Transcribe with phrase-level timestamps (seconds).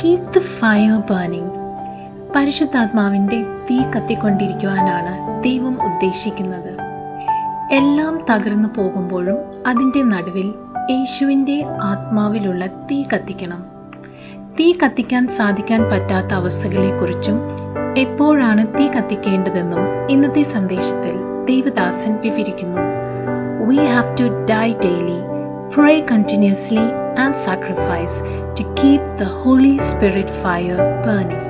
[0.00, 1.54] Keep the fire burning
[2.34, 3.38] പരിശുദ്ധാത്മാവിന്റെ
[3.68, 5.12] തീ കത്തിക്കൊണ്ടിരിക്കുവാനാണ്
[5.42, 6.72] ദൈവം ഉദ്ദേശിക്കുന്നത്
[7.72, 9.38] എല്ലാം തകർന്നു പോകുമ്പോഴും
[9.66, 10.48] അതിൻ്റെ നടുവിൽ
[10.90, 11.56] യേശുവിൻ്റെ
[11.82, 13.60] ആത്മാവിലുള്ള തീ കത്തിക്കണം
[14.58, 17.36] തീ കത്തിക്കാൻ സാധിക്കാൻ പറ്റാത്ത അവസ്ഥകളെക്കുറിച്ചും
[17.98, 19.84] എപ്പോഴാണ് തീ കത്തിക്കേണ്ടതെന്നും
[20.10, 21.14] ഇന്നത്തെ സന്ദേശത്തിൽ
[21.46, 22.82] ദേവദാസൻ വിവരിക്കുന്നു
[23.68, 25.18] we have to die daily
[25.70, 26.84] Pray continuously
[27.16, 28.14] and sacrifice
[28.56, 31.46] to keep the Holy Spirit fire burning.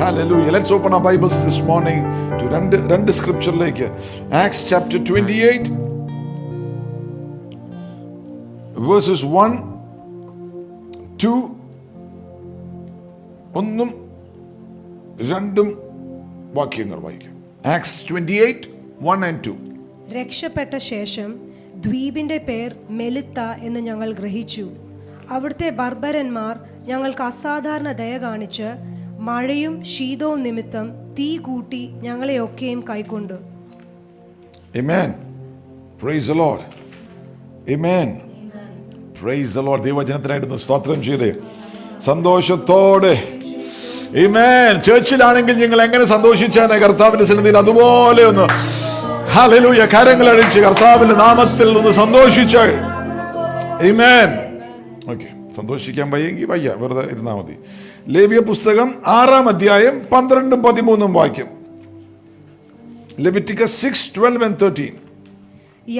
[0.00, 2.02] Hallelujah let's open ആ ബൈബിൾസ് ദിസ് മോർണിംഗ്
[2.38, 3.86] ടു രണ്ട് രണ്ട് സ്ക്രിപ്ചറിലേക്ക്
[4.40, 5.70] Acts chapter twenty eight
[8.88, 9.52] verses one
[11.22, 11.32] two
[13.56, 13.90] ഒന്നും
[15.30, 15.68] രണ്ടും
[16.54, 17.34] വാക്യങ്ങൾ വായിക്കാം
[17.74, 18.68] Acts twenty eight
[19.02, 19.54] one and two
[20.16, 21.30] രക്ഷപ്പെട്ട ശേഷം
[21.86, 24.66] ദ്വീപിൻ്റെ പേർ മെലിത്ത എന്ന് ഞങ്ങൾ ഗ്രഹിച്ചു
[25.30, 26.54] അവിടുത്തെ ബർബരന്മാർ
[26.86, 28.68] ഞങ്ങൾക്ക് അസാധാരണ ദയ കാണിച്ച്
[29.20, 30.86] മഴയും ശീതവും നിമിത്തം
[31.18, 33.38] തീ കൂട്ടി ഞങ്ങളെയൊക്കെയും കൈക്കൊണ്ടു
[34.76, 35.10] Amen.
[40.62, 40.98] സ്തോത്രം
[42.00, 43.14] സന്തോഷത്തോടെ
[44.82, 48.46] ചേർച്ചിലാണെങ്കിൽ നിങ്ങൾ എങ്ങനെ സന്തോഷിച്ചാണ് കർത്താവിന്റെ സന്നിധിയിൽ അതുപോലെ ഒന്ന്
[49.36, 52.62] ഹലലൂയ കരങ്ങളഴിച്ച് കർത്താവിന്റെ നാമത്തിൽ നിന്ന് സന്തോഷിച്ച്
[55.56, 57.56] സന്തോഷിക്കാൻ വയ്യെങ്കിൽ വയ്യ വെറുതെ ഇരുന്നാൽ മതി
[58.08, 61.46] ലേവ്യ പുസ്തകം ആറാം അധ്യായം പന്ത്രണ്ടും പതിമൂന്നും വാക്യം
[63.20, 64.94] Leviticus six twelve and thirteen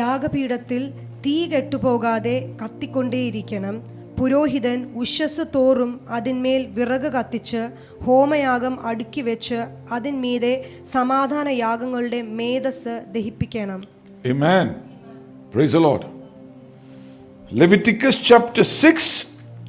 [0.00, 0.83] യാഗപീഠത്തിൽ
[1.27, 3.96] തീ കെട്ടുപോകാതെ കത്തിക്കൊണ്ടേയിരിക്കണം
[4.19, 7.63] പുരോഹിതൻ ഉശ്വസ് തോറും അതിന്മേൽ വിറക് കത്തിച്ച്
[8.07, 9.59] ഹോമയാഗം അടുക്കി വെച്ച്
[9.91, 10.55] അതിന്മീതെ
[10.93, 13.83] സമാധാന യാഗങ്ങളുടെ medas ദഹിപ്പിക്കണം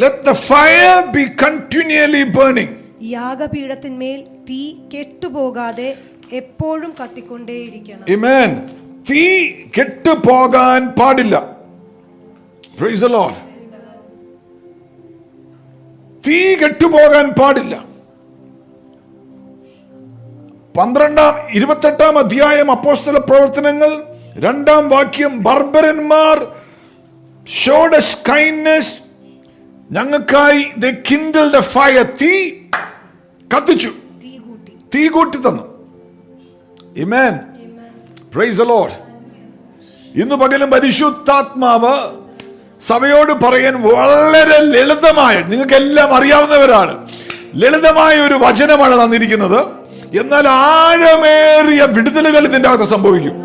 [0.00, 2.69] let the fire be continually burning.
[3.11, 4.19] യാഗപീഠത്തിന്മേൽ
[4.49, 4.61] തീ
[4.93, 5.89] കെട്ടുപോകാതെ
[6.31, 8.05] എപ്പോഴും കത്തിക്കൊണ്ടേയിരിക്കണം
[9.05, 9.23] തീ
[9.77, 11.35] കെട്ടുപോകാൻ പാടില്ല
[16.23, 17.75] തീ കെട്ടുപോകാൻ പാടില്ല
[20.75, 23.91] പന്ത്രണ്ടാം ഇരുപത്തെട്ടാം അധ്യായം അപ്പോസ്തല പ്രവർത്തനങ്ങൾ
[24.37, 26.37] രണ്ടാം വാക്യം ബർബരന്മാർ
[27.47, 28.95] ഷോഡസ് കൈൻഡ്നസ്
[29.91, 32.33] ഞങ്ങൾക്കായി ദ കിൻഡൽഡ് ഫയർ തീ
[33.51, 33.91] കത്തിച്ചു
[34.93, 35.65] തീ കൂട്ടി തന്നു
[36.95, 37.33] ഇമേൻ
[38.33, 38.95] പ്രൈസ് ലോഡ്
[40.15, 41.93] ഇന്ന് പകലും പരിശുദ്ധാത്മാവ്
[42.81, 46.93] സഭയോട് പറയാൻ വളരെ ലളിതമായ നിങ്ങൾക്കെല്ലാം അറിയാവുന്നവരാണ്
[47.55, 49.59] ലളിതമായ ഒരു വചനമാണ് തന്നിരിക്കുന്നത്
[50.13, 50.47] എന്നാൽ
[50.47, 53.37] ആഴമേറിയ വിടുതലുകൾ ഇതിൻ്റെ അകത്ത് സംഭവിക്കും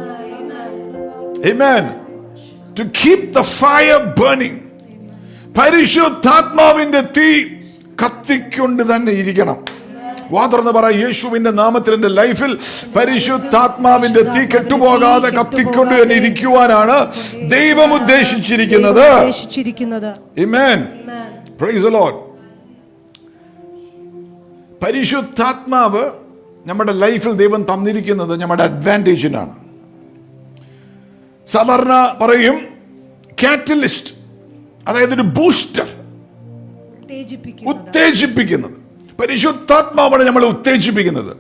[5.54, 7.30] പരിശുദ്ധാത്മാവിന്റെ തീ
[8.02, 9.56] കത്തിക്കൊണ്ട് തന്നെ ഇരിക്കണം
[10.30, 12.52] വാതർന്ന് പറ യേശുവിന്റെ നാമത്തിൽ എന്റെ ലൈഫിൽ
[12.96, 16.96] പരിശുദ്ധാത്മാവിന്റെ തീ കെട്ടുപോകാതെ കത്തിക്കൊണ്ട് തന്നെ ഇരിക്കുവാനാണ്
[17.48, 19.06] ദൈവം ഉദ്ദേശിച്ചിരിക്കുന്നത്
[24.82, 26.04] പരിശുദ്ധാത്മാവ്
[26.66, 29.54] നമ്മുടെ ലൈഫിൽ ദൈവം തന്നിരിക്കുന്നത് നമ്മുടെ അഡ്വാൻറ്റേജിനാണ്
[31.48, 32.56] സാധാരണ പറയും
[33.42, 34.12] കാറ്റലിസ്റ്റ്
[34.88, 35.86] അതായത് ഒരു ബൂസ്റ്റർ
[37.66, 38.77] ഉത്തേജിപ്പിക്കുന്നത്
[39.18, 41.32] പരിശുദ്ധാത്മാവാണ് നമ്മളെ ഉത്തേജിപ്പിക്കുന്നത്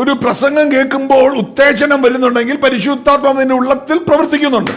[0.00, 4.74] ഒരു പ്രസംഗം കേൾക്കുമ്പോൾ ഉത്തേജനം വരുന്നുണ്ടെങ്കിൽ പരിശുദ്ധാത്മാവ് നിന്റെ ഉള്ളത്തിൽ പ്രവർത്തിക്കുന്നുണ്ട്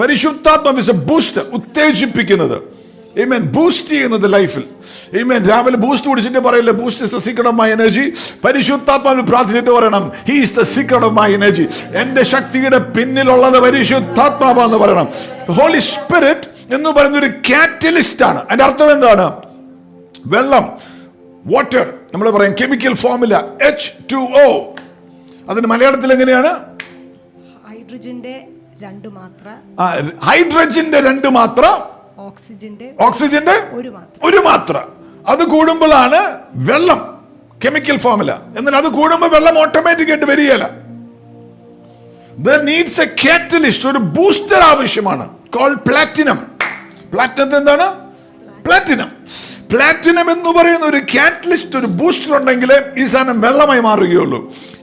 [0.00, 2.58] പരിശുദ്ധാത്മാവ് ഇസ് എ ബൂസ്റ്റ് ഉത്തേജിപ്പിക്കുന്നത്
[3.26, 4.64] മീൻ ബൂസ്റ്റ് ചെയ്യുന്നത് ലൈഫിൽ
[5.24, 8.04] മീൻ രാവിലെ ബൂസ്റ്റ് കുടിച്ചിട്ട് പറയില്ല boost is the secret of my energy
[8.44, 11.64] പരിശുദ്ധാത്മാവ് പ്രാർത്ഥിച്ചിട്ട് പറയണം he is the secret of my energy
[11.94, 15.08] എന്റെ ശക്തിയുടെ പിന്നിലുള്ളത് പരിശുദ്ധാത്മാവാന്ന് പറയണം
[15.58, 16.48] ഹോളി സ്പിരിറ്റ്
[16.74, 19.26] എന്ന് പറയുന്ന ഒരു കാറ്റലിസ്റ്റ് ആണ് അതിന്റെ അർത്ഥം എന്താണ്
[20.26, 20.64] വെള്ളം
[21.44, 23.36] വാട്ടർ നമ്മൾ പറയും chemical formula
[23.68, 24.46] H two O
[25.48, 26.50] അതിന് മലയാളത്തിൽ എങ്ങനെയാണ്
[27.68, 28.34] ഹൈഡ്രജന്റെ
[28.80, 29.46] രണ്ട് മാത്ര
[30.28, 31.64] ഹൈഡ്രജന്റെ രണ്ട് മാത്ര
[32.26, 33.56] ഓക്സിജന്റെ ഓക്സിജന്റെ
[34.22, 34.76] ഒരു മാത്ര
[35.28, 36.20] അത് കൂടുമ്പോഴാണ്
[36.68, 37.00] വെള്ളം
[37.60, 40.66] കെമിക്കൽ ഫോർമുല എന്നാൽ അത് കൂടുമ്പോൾ വെള്ളം ഓട്ടോമാറ്റിക് ആയിട്ട് വരികയല്ല
[42.64, 45.24] നീഡ്സ് എ കാറ്റലിസ്റ്റ് ഒരു ബൂസ്റ്റർ ആവശ്യമാണ്
[45.50, 46.38] കോൾ പ്ലാറ്റിനം
[47.12, 47.86] പ്ലാറ്റിനത്തെ എന്താണ്
[48.64, 49.10] പ്ലാറ്റിനം
[49.70, 52.70] പ്ലാറ്റിനം എന്ന് പറയുന്ന ഒരു കാറ്റലിസ്റ്റ് ഒരു ബൂസ്റ്റർ ഉണ്ടെങ്കിൽ
[52.96, 54.40] ഈ സാധനം വെള്ളമായി മാറുകയുള്ളൂ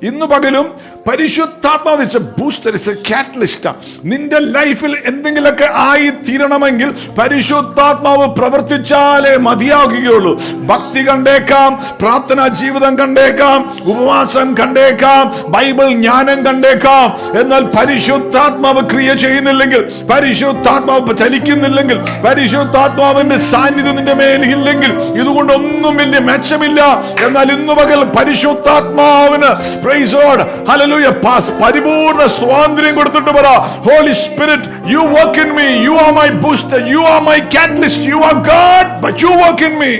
[0.02, 0.68] ഇന്ന് പകലും
[1.08, 3.72] പരിശുദ്ധാത്മാവ് it's a booster it's a catalyst
[4.04, 6.90] നിന്റെ ലൈഫിൽ എന്തെങ്കിലുമൊക്കെ ആയി തീരണമെങ്കിൽ
[7.20, 10.34] പരിശുദ്ധാത്മാവ് പ്രവർത്തിച്ചാലേ മതിയാകുകയുള്ളൂ
[10.66, 11.70] ഭക്തി കണ്ടേക്കാം
[12.00, 13.60] പ്രാർത്ഥനാ ജീവിതം കണ്ടേക്കാം
[13.86, 15.24] ഉപവാസം കണ്ടേക്കാം
[15.48, 17.06] ബൈബിൾ ജ്ഞാനം കണ്ടേക്കാം
[17.40, 19.82] എന്നാൽ പരിശുദ്ധാത്മാവ് ക്രിയ ചെയ്യുന്നില്ലെങ്കിൽ
[20.12, 26.82] പരിശുദ്ധാത്മാവ് ചലിക്കുന്നില്ലെങ്കിൽ പരിശുദ്ധാത്മാവിന്റെ സാന്നിധ്യം നിന്റെ മേലില്ലെങ്കിൽ ഇതുകൊണ്ടൊന്നും വലിയ മെച്ചമില്ല
[27.26, 29.50] എന്നാൽ ഇന്നു പകൽ പരിശുദ്ധാത്മാവിന്
[29.84, 33.48] പ്രൈസോട് ഹലലു ഹല്ലേലൂയ സ്വാതന്ത്ര്യം കൊടുത്തിട്ട് പറ
[33.88, 38.20] Holy Spirit you work in me you are my booster you are my catalyst you
[38.20, 39.94] are God you work in me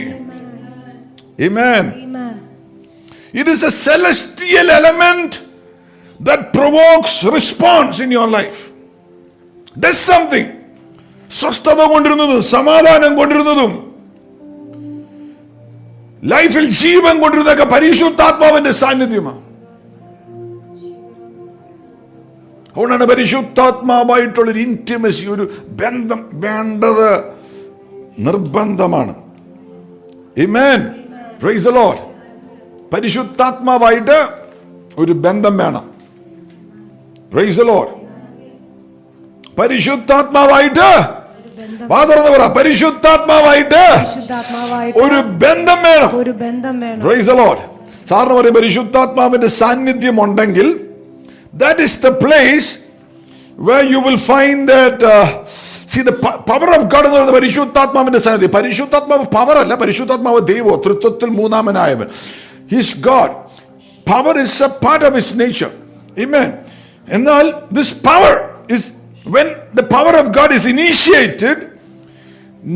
[1.40, 1.94] Amen.
[1.96, 2.48] Amen.
[3.32, 5.46] It is a celestial element
[6.20, 8.72] that provokes response in your life.
[9.94, 10.46] something.
[11.32, 13.72] സ്വസ്ഥത കൊണ്ടിരുന്നതും സമാധാനം കൊണ്ടിരുന്നതും
[16.24, 19.47] ലൈഫിൽ ജീവൻ കൊണ്ടിരുന്നതൊക്കെ പരിശുദ്ധാത്മാവിന്റെ സാന്നിധ്യമാണ്
[22.78, 25.46] അതുകൊണ്ടാണ് പരിശുദ്ധാത്മാവായിട്ടുള്ളൊരു intimacy ഒരു
[25.80, 27.08] ബന്ധം വേണ്ടത്
[28.20, 29.14] നിർബന്ധമാണ്
[30.38, 30.82] ഇമേൻ
[31.42, 31.72] പ്രൈസ്
[32.92, 34.18] പരിശുദ്ധാത്മാവായിട്ട്
[34.98, 35.86] ഒരു ബന്ധം വേണം
[37.32, 37.66] പ്രൈസ്
[39.58, 40.90] പരിശുദ്ധാത്മാവായിട്ട്
[42.58, 43.84] പരിശുദ്ധാത്മാവായിട്ട്
[45.00, 47.02] ഒരു ബന്ധം വേണം ഒരു ബന്ധം വേണം
[48.08, 50.68] സാറിന് പറയും പരിശുദ്ധാത്മാവിന്റെ സാന്നിധ്യം ഉണ്ടെങ്കിൽ
[51.54, 52.68] That is the place
[53.58, 55.04] where you will find that.
[55.06, 55.48] Uh,
[55.90, 56.12] see the
[56.50, 62.08] power of God എന്ന് പറയുന്നത് പരിശുദ്ധാത്മാവിന്റെ സന്നിധി പരിശുദ്ധാത്മാവ് പവർ അല്ല പരിശുദ്ധാത്മാവ് ദൈവോ തൃത്വത്തിൽ മൂന്നാമനായവൻ
[62.74, 63.36] his God
[64.08, 65.72] power is a part of his nature
[66.18, 66.50] ഇമേൻ
[67.10, 67.46] എന്നാൽ
[67.72, 68.36] this power
[68.70, 68.90] is
[69.28, 69.50] when
[69.76, 71.62] the power of God is initiated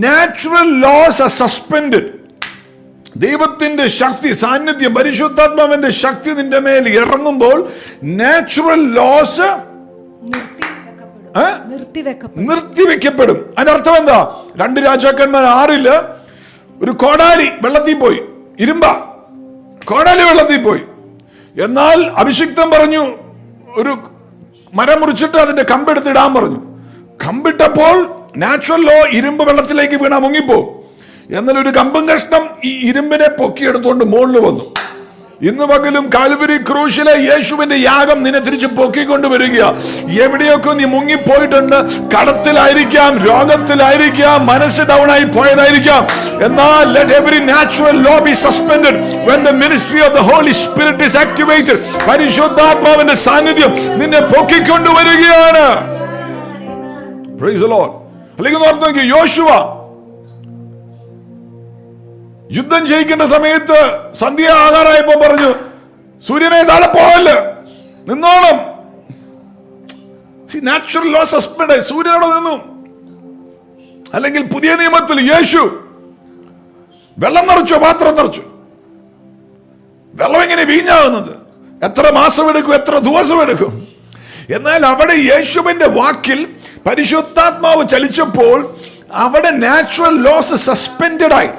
[0.02, 2.10] natural laws are suspended
[3.16, 7.58] ദൈവത്തിന്റെ ശക്തി സാന്നിധ്യം പരിശുദ്ധാത്മാവിന്റെ ശക്തി നിന്റെ മേൽ ഇറങ്ങുമ്പോൾ
[8.20, 9.50] നാച്ചുറൽ ലോസ്
[12.48, 14.20] നിർത്തിവെക്കപ്പെടും അതിന്റെ അർത്ഥം എന്താ
[14.60, 15.96] രണ്ട് രാജാക്കന്മാർ ആറില്
[16.82, 18.20] ഒരു കോടാലി വെള്ളത്തിൽ പോയി
[18.60, 18.86] ഇരുമ്പ
[19.86, 20.84] കോടാലി വെള്ളത്തിൽ പോയി
[21.56, 23.04] എന്നാൽ അഭിഷിക്തം പറഞ്ഞു
[23.78, 23.94] ഒരു
[24.74, 26.60] മരം മുറിച്ചിട്ട് അതിന്റെ കമ്പെടുത്തിടാൻ പറഞ്ഞു
[27.20, 27.96] കമ്പിട്ടപ്പോൾ
[28.38, 30.81] നാച്ചുറൽ ലോ ഇരുമ്പ് വെള്ളത്തിലേക്ക് വീണാ മുങ്ങിപ്പോകും
[31.30, 34.66] എന്നാൽ ഒരു കമ്പം കഷ്ണം ഈ ഇരുമ്പിനെ പൊക്കിയെടുത്തുകൊണ്ട് മുകളിൽ വന്നു
[35.42, 39.60] ഇന്ന് പകലും കാൽവരി ക്രൂശിലെ യേശുവിന്റെ യാഗം നിന്നെ തിരിച്ച് പൊക്കിക്കൊണ്ട് വരിക
[40.26, 41.78] എവിടെയൊക്കെ നീ മുങ്ങിപ്പോയിട്ടുണ്ട്
[42.16, 46.04] കടത്തിലായിരിക്കാം രോഗത്തിലായിരിക്കാം മനസ്സ് ഡൗൺ ആയി പോയതായിരിക്കാം
[46.44, 51.16] എന്നാൽ let every natural law be suspended when the ministry of the holy spirit is
[51.16, 51.78] activated
[52.08, 55.68] പരിശുദ്ധാത്മാവിന്റെ സാന്നിധ്യം നിന്നെ പൊക്കിക്കൊണ്ട് വരികയാണ്
[58.38, 59.81] അല്ലെങ്കിൽ യോശുവ
[62.52, 63.80] യുദ്ധം ജയിക്കേണ്ട സമയത്ത്
[64.20, 65.52] സന്ധ്യ ആകാറായപ്പോ പറഞ്ഞു
[66.24, 67.36] സൂര്യനെ താഴെ പോകല്ല്
[68.08, 68.58] നിന്നോളം
[70.64, 72.56] നാച്ചുറൽ ലോ സസ്പെൻഡ് സൂര്യനോട് നിന്നു
[74.14, 75.62] അല്ലെങ്കിൽ പുതിയ നിയമത്തിൽ യേശു
[77.18, 78.44] വെള്ളം നിറച്ചു പാത്രം നിറച്ചു
[80.14, 81.34] വെള്ളം എങ്ങനെ വീഞ്ഞാകുന്നത്
[81.82, 83.72] എത്ര മാസം എടുക്കും എത്ര ദിവസം എടുക്കും
[84.50, 86.40] എന്നാൽ അവിടെ യേശുവിന്റെ വാക്കിൽ
[86.88, 88.58] പരിശുദ്ധാത്മാവ് ചലിച്ചപ്പോൾ
[89.18, 91.52] അവിടെ നാച്ചുറൽ ലോസ് സസ്പെൻഡഡ് ആയി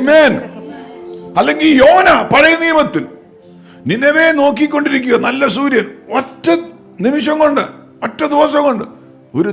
[0.00, 0.32] ഇമേൻ
[1.36, 3.04] അല്ലെങ്കിൽ യോന പഴയ നിയമത്തിൽ
[3.86, 5.86] നിന്നവേ നോക്കിക്കൊണ്ടിരിക്കുക നല്ല സൂര്യൻ
[6.12, 6.48] ഒറ്റ
[7.00, 7.62] നിമിഷം കൊണ്ട്
[8.02, 8.84] ഒറ്റ ദിവസം കൊണ്ട്
[9.34, 9.50] ഒരു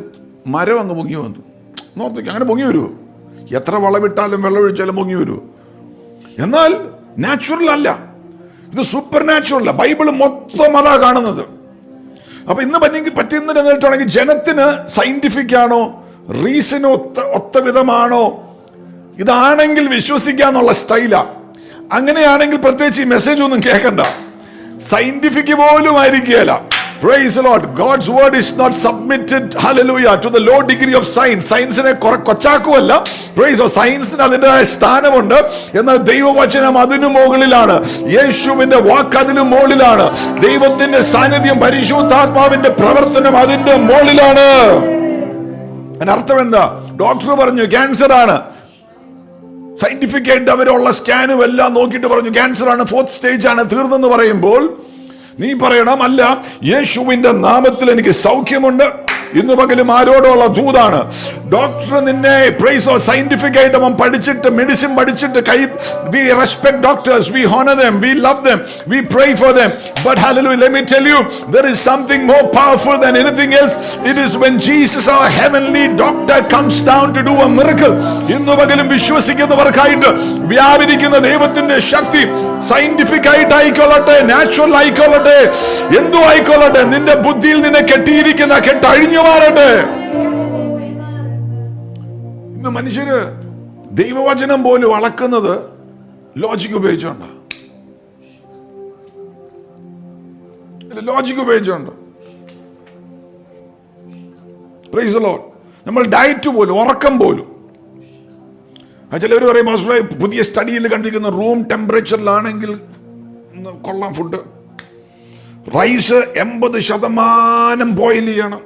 [0.46, 1.42] മരം അങ്ങ് പൊങ്ങി വന്നു
[1.98, 2.90] നോർത്തേക്ക് അങ്ങനെ പൊങ്ങി വരുമോ
[3.56, 5.42] എത്ര വളമിട്ടാലും വെള്ളമൊഴിച്ചാലും പൊങ്ങി വരുമോ
[6.40, 6.72] എന്നാൽ
[7.18, 7.90] നാച്ചുറൽ അല്ല
[8.68, 11.44] ഇത് സൂപ്പർ നാച്ചുറൽ ബൈബിൾ മൊത്തം അതാ കാണുന്നത്
[12.50, 14.68] അപ്പൊ ഇന്ന് പറ്റിയെങ്കിൽ പറ്റുന്ന ജനത്തിന്
[14.90, 15.82] സയന്റിഫിക് ആണോ
[16.44, 18.24] റീസന് ഒത്ത ഒത്ത വിധമാണോ
[19.20, 21.22] ഇതാണെങ്കിൽ വിശ്വസിക്കാന്നുള്ള സ്റ്റൈലാ
[21.92, 24.02] അങ്ങനെയാണെങ്കിൽ പ്രത്യേകിച്ച് ഈ മെസ്സേജ് ഒന്നും കേൾക്കണ്ട
[24.90, 26.54] സയന്റിഫിക് പോലും ആയിരിക്കുകയല്ല
[27.04, 31.94] praise Lord God's word is not submitted hallelujah to the low degree of science സയൻസിനെ
[31.96, 32.94] കുറെ കൊച്ചാക്കുമല്ല
[33.38, 35.38] പ്രൈസ് സയൻസിന് അതിൻ്റെതായ സ്ഥാനമുണ്ട്
[35.80, 37.78] എന്നാൽ ദൈവവചനം അതിനു മുകളിലാണ്
[38.16, 40.08] യേശുവിന്റെ വാക്ക് അതിനു മുകളിലാണ്
[40.42, 44.48] ദൈവത്തിന്റെ സാന്നിധ്യം പരിശുദ്ധാത്മാവിന്റെ പ്രവർത്തനം അതിന്റെ മുകളിലാണ്
[46.12, 46.64] അർത്ഥം എന്താ
[47.00, 48.36] ഡോക്ടർ പറഞ്ഞു ക്യാൻസർ ആണ്
[49.80, 54.62] സയന്റിഫിക് ആയിട്ട് അവരുള്ള സ്കാനും എല്ലാം നോക്കിയിട്ട് പറഞ്ഞു ക്യാൻസർ ആണ് ഫോർത്ത് സ്റ്റേജ് ആണ് തീർന്നെന്ന് പറയുമ്പോൾ
[55.40, 56.22] നീ പറയണം അല്ല
[56.64, 58.88] യേശുവിന്റെ നാമത്തിൽ എനിക്ക് സൗഖ്യമുണ്ട്
[59.34, 61.00] ഇന്ന് പകലും ആരോടുള്ള ദൂതാണ്
[61.50, 65.58] ഡോക്ടർ നിന്നെ പ്രൈസ് ഓർ സയന്റിഫിക് ആയിട്ട് അവൻ പഠിച്ചിട്ട് മെഡിസിൻ പഠിച്ചിട്ട് കൈ
[66.14, 68.60] we respect doctors we honour them we love them
[68.88, 69.70] we pray for them
[70.06, 71.20] but hallelujah let me tell you
[71.56, 73.78] there is something more powerful than anything else
[74.02, 77.94] it is when Jesus our heavenly doctor comes down to do a miracle
[78.36, 80.12] ഇന്നു പകലും വിശ്വസിക്കുന്നവർക്കായിട്ട്
[80.48, 82.24] വ്യാപരിക്കുന്ന ദൈവത്തിന്റെ ശക്തി
[82.70, 85.40] scientific ആയിട്ട് ആയിക്കൊള്ളട്ടെ natural ആയിക്കൊള്ളട്ടെ
[86.00, 89.72] എന്തു ആയിക്കൊള്ളട്ടെ നിന്റെ ബുദ്ധിയിൽ നിന്നെ കെട്ടിയിരിക്കുന്ന കെട്ടഴിഞ്ഞു മാറട്ടെ
[92.60, 93.18] ഇന്ന് മനുഷ്യര്
[93.92, 95.54] ദൈവവചനം പോലും അളക്കുന്നത്
[96.38, 97.36] ലോജിക് ഉപയോഗിച്ചുകൊണ്ടാണ്
[101.06, 101.92] ലോജിക് ഉപയോഗിച്ചുകൊണ്ട്
[104.92, 105.22] പ്രൈസ്
[105.86, 107.48] നമ്മൾ ഡയറ്റ് പോലും ഉറക്കം പോലും
[109.20, 109.94] ചിലവർ പറയും മാസ്റ്റർ
[110.20, 112.74] പുതിയ സ്റ്റഡിയിൽ കണ്ടിരിക്കുന്ന റൂം ടെമ്പറേച്ചറിലാണെങ്കിൽ
[113.82, 114.42] കൊള്ളാം ഫുഡ്
[115.76, 118.62] റൈസ് എൺപത് ശതമാനം ബോയിൽ ചെയ്യണം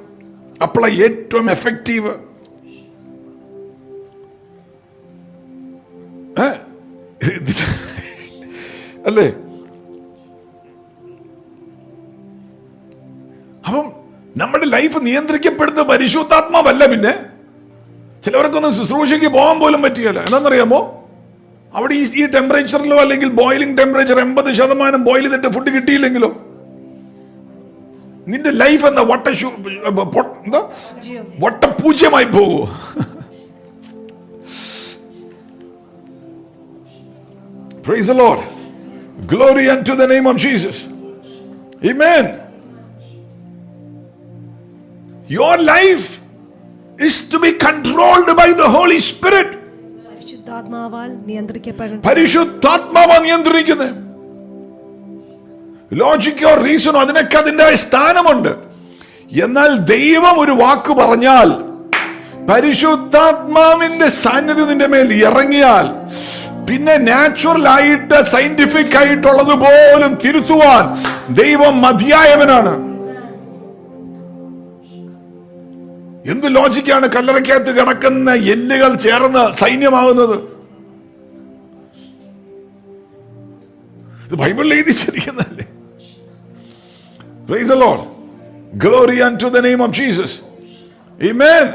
[0.62, 2.12] അപ്പോഴാണ് ഏറ്റവും എഫക്റ്റീവ്
[9.08, 9.26] അല്ലേ
[13.64, 13.86] അപ്പം
[14.36, 17.12] നമ്മുടെ ലൈഫ് നിയന്ത്രിക്കപ്പെടുന്ന പരിശുദ്ധാത്മാവല്ല പിന്നെ
[18.24, 20.80] ചിലവർക്കൊന്നും ശുശ്രൂഷയ്ക്ക് പോകാൻ പോലും പറ്റുകയില്ല എന്താണെന്നറിയാമോ
[21.72, 26.30] അവിടെ ഈ ടെമ്പറേച്ചറിലോ അല്ലെങ്കിൽ ബോയിലിംഗ് ടെമ്പറേച്ചർ എൺപത് ശതമാനം ബോയിൽ ചെയ്തിട്ട് ഫുഡ് കിട്ടിയില്ലെങ്കിലോ
[28.26, 29.28] നിന്റെ ലൈഫ് എന്താ വട്ട
[30.44, 30.60] എന്താ
[31.40, 32.62] വട്ടപൂജ്യമായി പോകുമോ
[37.84, 38.40] Praise the Lord.
[39.26, 40.86] Glory unto the name of Jesus.
[41.82, 42.24] Amen.
[45.28, 46.06] Your life
[46.98, 49.48] is to be controlled by the Holy Spirit.
[52.04, 53.92] പരിശുദ്ധാത്മാവാൽ നിയന്ത്രിക്കുന്നത്
[55.92, 58.52] ലോജിക്കോ റീസണോ അതിനൊക്കെ അതിൻ്റെ സ്ഥാനമുണ്ട്
[59.42, 61.48] എന്നാൽ ദൈവം ഒരു വാക്ക് പറഞ്ഞാൽ
[62.50, 65.86] പരിശുദ്ധാത്മാവിന്റെ സാന്നിധ്യം നിന്റെ മേൽ ഇറങ്ങിയാൽ
[66.68, 70.84] പിന്നെ നാച്ചുറൽ ആയിട്ട് സയന്റിഫിക് ആയിട്ടുള്ളത് പോലും തിരുത്തുവാൻ
[71.34, 72.74] ദൈവം മതിയായവനാണ്
[76.26, 80.36] എന്ത് ലോജിക്കാണ് കല്ലറയ്ക്കകത്ത് കിടക്കുന്ന എല്ലുകൾ ചേർന്ന് സൈന്യമാകുന്നത്
[84.38, 85.66] ബൈബിളിൽ എഴുതിച്ചിരിക്കുന്നല്ലേ
[88.76, 90.36] glory and to the name of Jesus
[91.18, 91.75] Amen.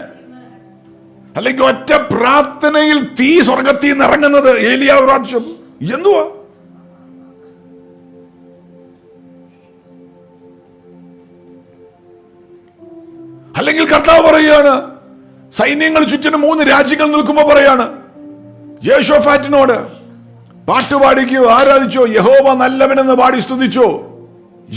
[1.35, 5.45] അല്ലെങ്കിൽ ഒറ്റ പ്രാർത്ഥനയിൽ തീ സ്വർഗത്തിൽ നിന്ന് ഇറങ്ങുന്നത് ഏലിയ പ്രാവശ്യം
[5.87, 6.25] എന്തുവാ
[13.57, 14.73] അല്ലെങ്കിൽ കർത്താവ് പറയുകയാണ്
[15.53, 17.85] സൈന്യങ്ങൾ ചുറ്റിനും മൂന്ന് രാജ്യങ്ങൾ നിൽക്കുമ്പോൾ പറയാണ്
[18.83, 19.77] യേശോഫാറ്റിനോട്
[20.69, 23.87] പാട്ടുപാടിക്കോ ആരാധിച്ചോ യഹോവ നല്ലവനെന്ന് പാടി സ്തുതിച്ചോ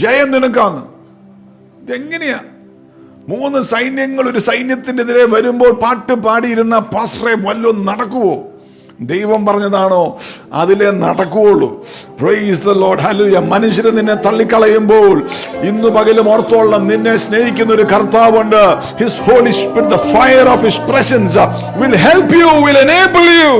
[0.00, 0.83] ജയം നിനക്കാന്ന്
[1.81, 2.39] ഇതെങ്ങനെയാ
[3.27, 8.33] മൂന്ന് സൈന്യങ്ങൾ ഒരു സൈന്യത്തിനെതിരെ വരുമ്പോൾ പാട്ട് പാടിയിരുന്ന പാസ്റ്ററെ വല്ലതും നടക്കുവോ
[9.03, 10.01] ദൈവം പറഞ്ഞതാണോ
[10.53, 11.69] അതിലെ നടക്കുകയുള്ളൂ
[12.19, 12.73] പ്രൈസ്
[13.53, 15.15] മനുഷ്യർ നിന്നെ തള്ളിക്കളയുമ്പോൾ
[15.63, 18.61] ഇന്ന് പകലും ഓർത്തോളം നിന്നെ സ്നേഹിക്കുന്ന ഒരു കർത്താവുണ്ട്
[19.01, 21.45] his Holy Spirit the fire of his presence
[21.81, 23.51] will help you will enable you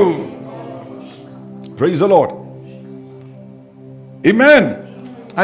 [1.78, 2.32] praise the Lord
[4.28, 4.64] amen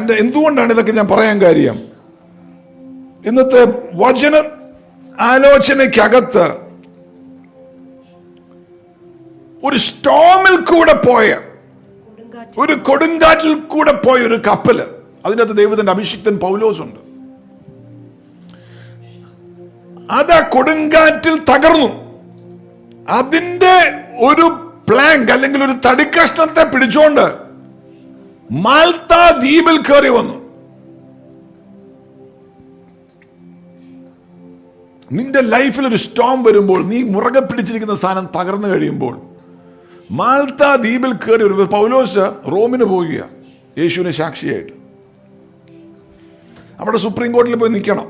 [0.00, 1.78] എൻ്റെ എന്തുകൊണ്ടാണ് ഇതൊക്കെ ഞാൻ പറയാൻ കാര്യം
[3.24, 3.62] ഇന്നത്തെ
[3.94, 4.36] വചന
[5.24, 6.46] ആലോചനയ്ക്കകത്ത്
[9.62, 11.28] ഒരു സ്റ്റോമിൽ കൂടെ പോയ
[12.58, 14.84] ഒരു കൊടുങ്കാറ്റിൽ കൂടെ പോയ ഒരു കപ്പല്
[15.24, 17.00] അതിനകത്ത് ദൈവത്തിന്റെ അഭിഷിക്തൻ പൗലോസ് ഉണ്ട്
[20.12, 21.90] അത് ആ കൊടുങ്കാറ്റിൽ തകർന്നു
[23.08, 23.76] അതിന്റെ
[24.20, 24.46] ഒരു
[24.90, 27.26] പ്ലാങ്ക് അല്ലെങ്കിൽ ഒരു തടിക്കഷ്ണത്തെ പിടിച്ചോണ്ട്
[28.62, 29.14] മാൽത്ത
[29.40, 30.36] ദ്വീപിൽ കയറി വന്നു
[35.10, 39.14] നിന്റെ ലൈഫിൽ ഒരു സ്റ്റോം വരുമ്പോൾ നീ മുറകെ പിടിച്ചിരിക്കുന്ന സാധനം തകർന്നു കഴിയുമ്പോൾ
[40.10, 43.24] മാൾത്ത ദ്വീപിൽ കയറി ഒരു പൗലോസ് റോമിന് പോവുക
[43.78, 44.74] യേശുവിന് സാക്ഷിയായിട്ട്
[46.80, 48.08] അവിടെ സുപ്രീം കോടതിയിൽ പോയി നിൽക്കണം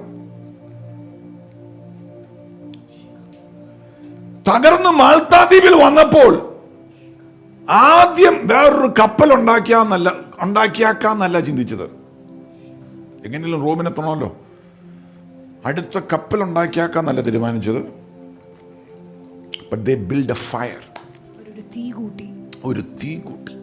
[4.48, 6.32] തകർന്ന് മാൾത്താ ദ്വീപിൽ വന്നപ്പോൾ
[7.68, 10.08] ആദ്യം വേറൊരു കപ്പൽ ഉണ്ടാക്കിയാന്നല്ല
[10.40, 11.86] ഉണ്ടാക്കിയാക്കാന്നല്ല ചിന്തിച്ചത്
[13.26, 14.30] എങ്ങനെയും റോമിനെത്തണമല്ലോ
[15.64, 15.98] അടുത്ത
[17.02, 17.80] നല്ല തീരുമാനിച്ചത്
[19.70, 20.80] but they build a fire
[22.64, 23.54] ഒരു തീ കൂട്ടി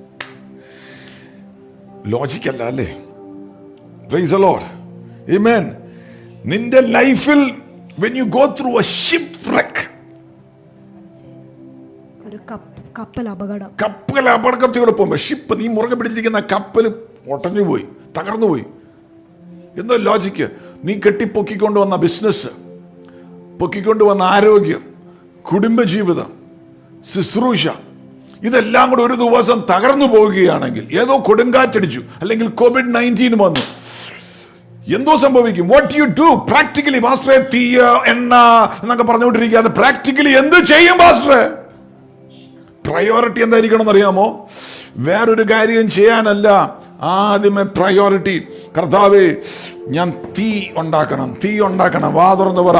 [2.09, 2.87] ലോജിക്കല്ല അല്ലേ
[4.09, 4.67] പ്രൈസ് ലോഡ്
[5.31, 5.65] ഇമേൻ
[6.45, 7.41] നിന്റെ ലൈഫിൽ
[7.99, 9.83] when you go through a shipwreck
[12.99, 16.85] കപ്പൽ അപകടം കപ്പൽ അപകടത്തിലൂടെ പോകുമ്പോൾ ഷിപ്പ് നീ മുറുകെ പിടിച്ചിരിക്കുന്ന കപ്പൽ
[17.31, 17.85] ഒട്ടഞ്ഞു പോയി
[18.17, 18.65] തകർന്നു പോയി
[19.79, 20.45] എന്തോ ലോജിക്ക്
[20.83, 20.93] നീ
[21.77, 22.49] വന്ന ബിസിനസ്
[24.03, 24.81] വന്ന ആരോഗ്യം
[25.45, 26.31] കുടുംബജീവിതം
[27.13, 27.67] ശുശ്രൂഷ
[28.43, 33.63] ഇതെല്ലാം കൂടെ ഒരു ദിവസം തകർന്നു പോവുകയാണെങ്കിൽ ഏതോ കൊടുങ്കാറ്റടിച്ചു അല്ലെങ്കിൽ കോവിഡ് നയൻറ്റീൻ വന്നു
[34.95, 37.79] എന്തോ സംഭവിക്കും വാട്ട് യു ഡു പ്രാക്ടിക്കലി മാസ്റ്ററെ തീയ
[38.05, 38.35] എണ്ണ
[38.83, 41.41] എന്നൊക്കെ പറഞ്ഞുകൊണ്ടിരിക്കാതെ പ്രാക്ടിക്കലി എന്ത് ചെയ്യും മാസ്റ്ററെ
[42.85, 44.49] പ്രയോറിറ്റി എന്തായിരിക്കണം എന്നറിയാമോ
[44.97, 46.47] വേറൊരു കാര്യം ചെയ്യാനല്ല
[47.01, 48.37] ആദ്യമേ പ്രയോറിറ്റി
[48.77, 49.25] കർത്താവേ
[49.95, 50.47] ഞാൻ തീ
[50.77, 52.77] ഉണ്ടാക്കണം തീ ഉണ്ടാക്കണം വാ തുറന്ന് പറ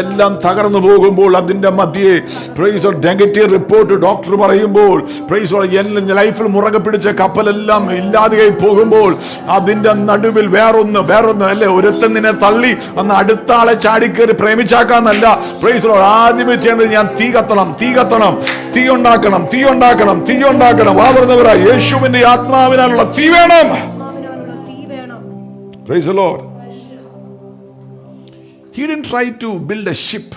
[0.00, 2.12] എല്ലാം തകർന്നു പോകുമ്പോൾ അതിന്റെ മധ്യേ
[2.58, 4.96] പ്രൈസ് നെഗറ്റീവ് റിപ്പോർട്ട് ഡോക്ടർ പറയുമ്പോൾ
[5.28, 9.10] പ്രൈസ് എല്ലാം ലൈഫിൽ മുറകെ പിടിച്ച കപ്പലെല്ലാം ഇല്ലാതെയായി പോകുമ്പോൾ
[9.48, 12.72] അതിന്റെ നടുവിൽ വേറൊന്ന് വേറൊന്ന് അല്ലെ ഒരുത്തൻ നിന്നെ തള്ളി
[13.00, 15.26] അന്ന് അടുത്ത ആളെ ചാടിക്കേറി പ്രേമിച്ചാക്കാന്നല്ല
[15.62, 18.36] പ്രൈസ് ആദ്യമേ ചെയ്യേണ്ടത് ഞാൻ തീ കത്തണം തീ കത്തണം
[18.76, 23.68] തീ ഉണ്ടാക്കണം തീ ഉണ്ടാക്കണം തീ ഉണ്ടാക്കണം വാ തുറന്നവരാ യേശുവിന്റെ ആത്മാവിനാലുള്ള തീ വേണം
[25.86, 26.45] Praise the Lord.
[28.76, 30.34] He didn't try to build a ship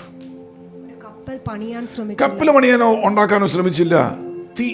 [2.18, 3.96] കപ്പൽ പണിയാനോ ഉണ്ടാക്കാനോ ശ്രമിച്ചില്ല
[4.60, 4.68] തീ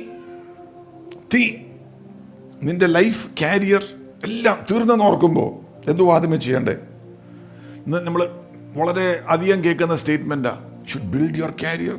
[1.35, 1.43] തീ
[2.63, 3.83] നിന്റെ ലൈഫ് കാരിയർ
[4.25, 5.49] എല്ലാം തീർന്നെന്ന് ഓർക്കുമ്പോൾ
[5.89, 6.75] എന്തു ആദ്യമേ ചെയ്യണ്ടേ
[8.05, 8.23] നമ്മൾ
[8.77, 11.99] വളരെ അധികം കേൾക്കുന്ന സ്റ്റേറ്റ്മെൻറ്റാണ് should build your career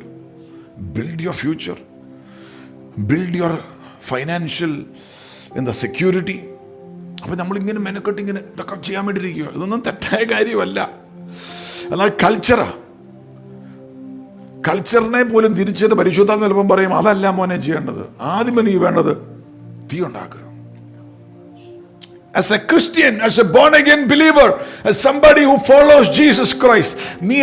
[0.96, 1.76] build your future
[3.02, 3.54] build your
[4.02, 4.72] financial
[5.56, 6.36] എന്താ സെക്യൂരിറ്റി
[7.22, 10.80] അപ്പോൾ നമ്മളിങ്ങനെ മെനക്കെട്ട് ഇങ്ങനെ ഇതൊക്കെ ചെയ്യാൻ വേണ്ടിയിരിക്കുക ഇതൊന്നും തെറ്റായ കാര്യമല്ല
[11.90, 12.68] എന്നാൽ കൾച്ചറാ
[14.68, 18.02] കൾച്ചറിനെ പോലും തിരിച്ചത് പരിശുദ്ധാൽ നിലപ്പം പറയും അതല്ല മോനെ ചെയ്യേണ്ടത്
[18.28, 19.12] ആദ്യമേ നീ വേണ്ടത്
[19.92, 20.44] തീ ഉണ്ടാക്കുക
[22.36, 24.48] as a Christian as a born again believer
[25.02, 27.38] somebody who follows Jesus Christ നീ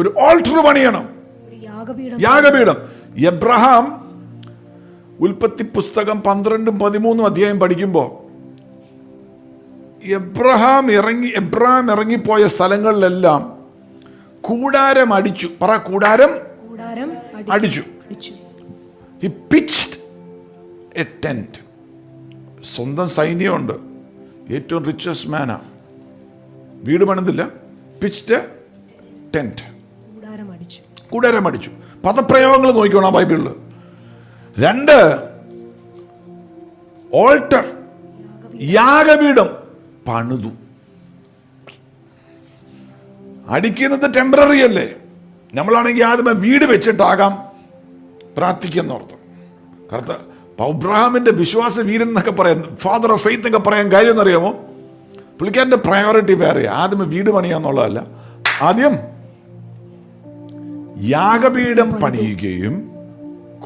[0.00, 1.06] ഒരു ഓൾട്ടർ പണിയണം
[2.20, 2.76] യാഗപീഠം
[3.26, 3.84] എബ്രഹാം
[5.20, 8.08] ഉൽപ്പത്തി പുസ്തകം പന്ത്രണ്ടും പതിമൂന്നും അധ്യായം പഠിക്കുമ്പോൾ
[10.12, 13.42] എബ്രഹാം ഇറങ്ങി എബ്രഹാം ഇറങ്ങിപ്പോയ സ്ഥലങ്ങളിലെല്ലാം
[14.44, 16.30] കൂടാരം അടിച്ചു പറ കൂടാരം
[17.50, 17.82] അടിച്ചു
[19.22, 19.98] ഹി പിച്ച്ഡ്
[20.96, 21.04] എ
[22.64, 23.76] സ്വന്തം സൈന്യമുണ്ട്
[24.50, 25.56] ഏറ്റവും റിച്ചസ്റ്റ് മാനാ
[26.84, 27.42] വീട് പണിതില്ല
[28.02, 28.38] പിച്ച്ഡ്
[29.34, 29.66] ടെൻറ്റ്
[31.10, 31.70] കൂടാരം അടിച്ചു
[32.04, 33.48] പദപ്രയോഗങ്ങൾ നോക്കിക്കോണം ആ ബൈബിളിൽ
[34.56, 34.96] രണ്ട്
[37.12, 37.64] ഓൾട്ടർ
[38.60, 39.48] യാഗപീഠം
[40.08, 40.50] പണിതു
[43.48, 44.88] അടിക്കുന്നത് ടെമ്പററി അല്ലേ
[45.54, 47.32] നമ്മളാണെങ്കിൽ ആദ്യമേ വീട് വെച്ചിട്ടാകാം
[48.36, 49.16] പ്രാർത്ഥിക്കുന്നോർത്ത്
[49.92, 50.12] കറുത്ത
[50.58, 54.50] പൗബ്രഹാമിൻ്റെ വിശ്വാസ വീരൻ എന്നൊക്കെ പറയാൻ ഫാദർ ഓഫ് ഫെയ്ത്ത് എന്നൊക്കെ പറയാൻ കാര്യം എന്നറിയാമോ
[55.38, 58.00] പുള്ളിക്കാരൻ്റെ പ്രയോറിറ്റി വേറെ ആദ്യമേ വീട് പണിയാന്നുള്ളതല്ല
[58.62, 58.94] ആദ്യം
[61.08, 62.74] യാഗപീഠം പണിയുകയും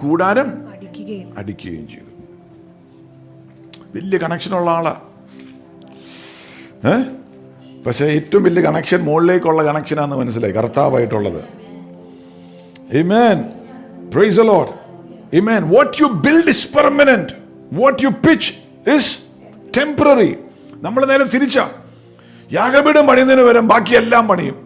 [0.00, 0.64] കൂടാരം
[0.95, 2.11] അടിക്കുകയും അടിക്കുകയും ചെയ്തു
[3.95, 4.95] വലിയ കണക്ഷനുള്ള ആളാ
[7.87, 11.43] പക്ഷേ ഏറ്റവും വലിയ കണക്ഷൻ മുകളിലേക്കുള്ള കണക്ഷനാന്ന് മനസ്സിലായി കർത്താവായിട്ടുള്ളത്
[12.93, 13.39] amen
[14.15, 14.73] praise Lord
[15.37, 17.33] amen what you build is permanent
[17.73, 18.51] what you pitch
[18.97, 19.13] is
[19.79, 20.31] temporary
[20.83, 21.59] നമ്മൾ നേരെ തിരിച്ച
[22.51, 24.57] യാഗപീഠം പണിയുന്നതിന് വരും ബാക്കിയെല്ലാം പണിയും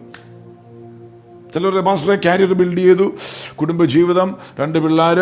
[1.53, 3.13] ചിലർ മാസ്റ്ററെ ക്യാരിയർ ബിൽഡ് ചെയ്തു
[3.55, 4.37] കുടുംബജീവിതം
[4.59, 5.19] രണ്ട് പിള്ളേർ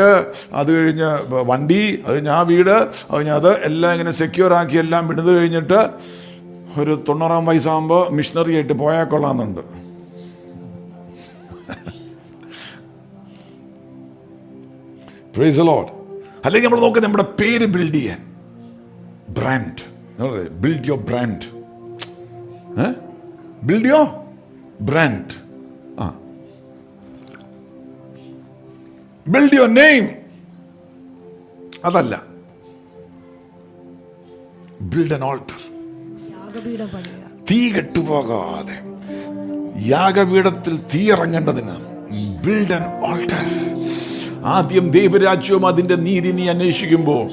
[0.52, 1.06] അത് കഴിഞ്ഞ്
[1.32, 5.90] വണ്ടി അത് കഴിഞ്ഞ് ആ വീട് അത് കഴിഞ്ഞ് അത് എല്ലാം ഇങ്ങനെ സെക്യൂർ ആക്കി എല്ലാം വിടുന്നത് കഴിഞ്ഞിട്ട്
[6.78, 9.88] ഒരു തൊണ്ണൂറാം വയസ്സാകുമ്പോൾ മിഷണറി ആയിട്ട് പോയാൽ കൊള്ളാമെന്നുണ്ട്
[16.46, 18.20] അല്ലെങ്കിൽ നമ്മൾ നോക്കുക നമ്മുടെ പേര് ബിൽഡ് ചെയ്യാൻ
[19.30, 19.84] brand
[20.50, 21.46] build your brand
[23.64, 24.26] build your
[24.82, 25.47] brand
[29.28, 30.06] build your name
[31.86, 32.16] അതല്ല
[34.94, 35.62] ബിൽഡ് എൻ ഓൾട്ടർ
[37.50, 38.78] തീ കെട്ടുപോകാതെ
[39.86, 41.76] യാഗപീഠത്തിൽ തീ ഇറങ്ങേണ്ടതിന്
[42.44, 43.44] ബിൽഡ് എൻ ഓൾട്ടർ
[44.46, 47.24] ആദ്യം ദൈവരാജ്യവും അതിന്റെ നീതി നീ അന്വേഷിക്കുമ്പോൾ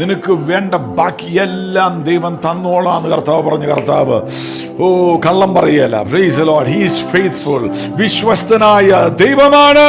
[0.00, 4.16] നിനക്ക് വേണ്ട ബാക്കി എല്ലാം ദൈവം തന്നോളാന്ന് കർത്താവ് പറഞ്ഞു കർത്താവ്
[4.78, 4.88] ഓ
[5.16, 6.02] കള്ളം പറയല
[6.66, 7.62] ഹീസ് ഫെയ്ത്ത്ഫുൾ
[7.96, 8.90] വിശ്വസ്തനായ
[9.18, 9.86] ദൈവമാണ്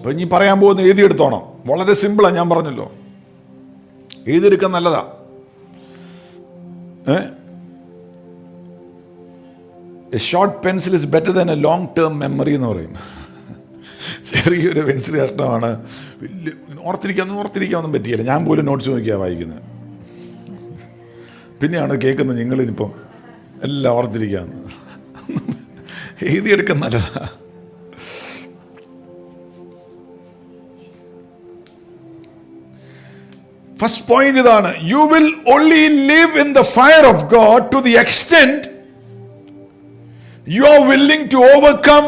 [0.00, 2.86] അപ്പം ഇനി പറയാൻ പോകുന്ന എഴുതിയെടുത്തോണം വളരെ സിമ്പിളാണ് ഞാൻ പറഞ്ഞല്ലോ
[4.26, 5.02] എഴുതിയെടുക്കാൻ നല്ലതാ
[10.12, 12.94] a short pencil is better than a long term memory എന്ന് പറയും
[14.28, 15.70] ചെറിയൊരു പെൻസിൽ കഷ്ടമാണ്
[16.22, 16.52] വലിയ
[16.84, 19.62] ഓർത്തിരിക്കാൻ ഓർത്തിരിക്കാനൊന്നും പറ്റിയില്ല ഞാൻ പോലും നോട്ട്സ് നോക്കിയാണ് വായിക്കുന്നത്
[21.60, 22.90] പിന്നെയാണ് കേൾക്കുന്നത് നിങ്ങളിതിപ്പം
[23.62, 24.72] എല്ലാം ഓർത്തിരിക്കാമെന്ന്
[26.26, 27.28] എഴുതിയെടുക്കുന്നല്ലതാണ്
[33.80, 38.62] ഫസ്റ്റ് പോയിന്റ് ഇതാണ് you will only live in the fire of God to the extent
[40.46, 42.04] you are willing to overcome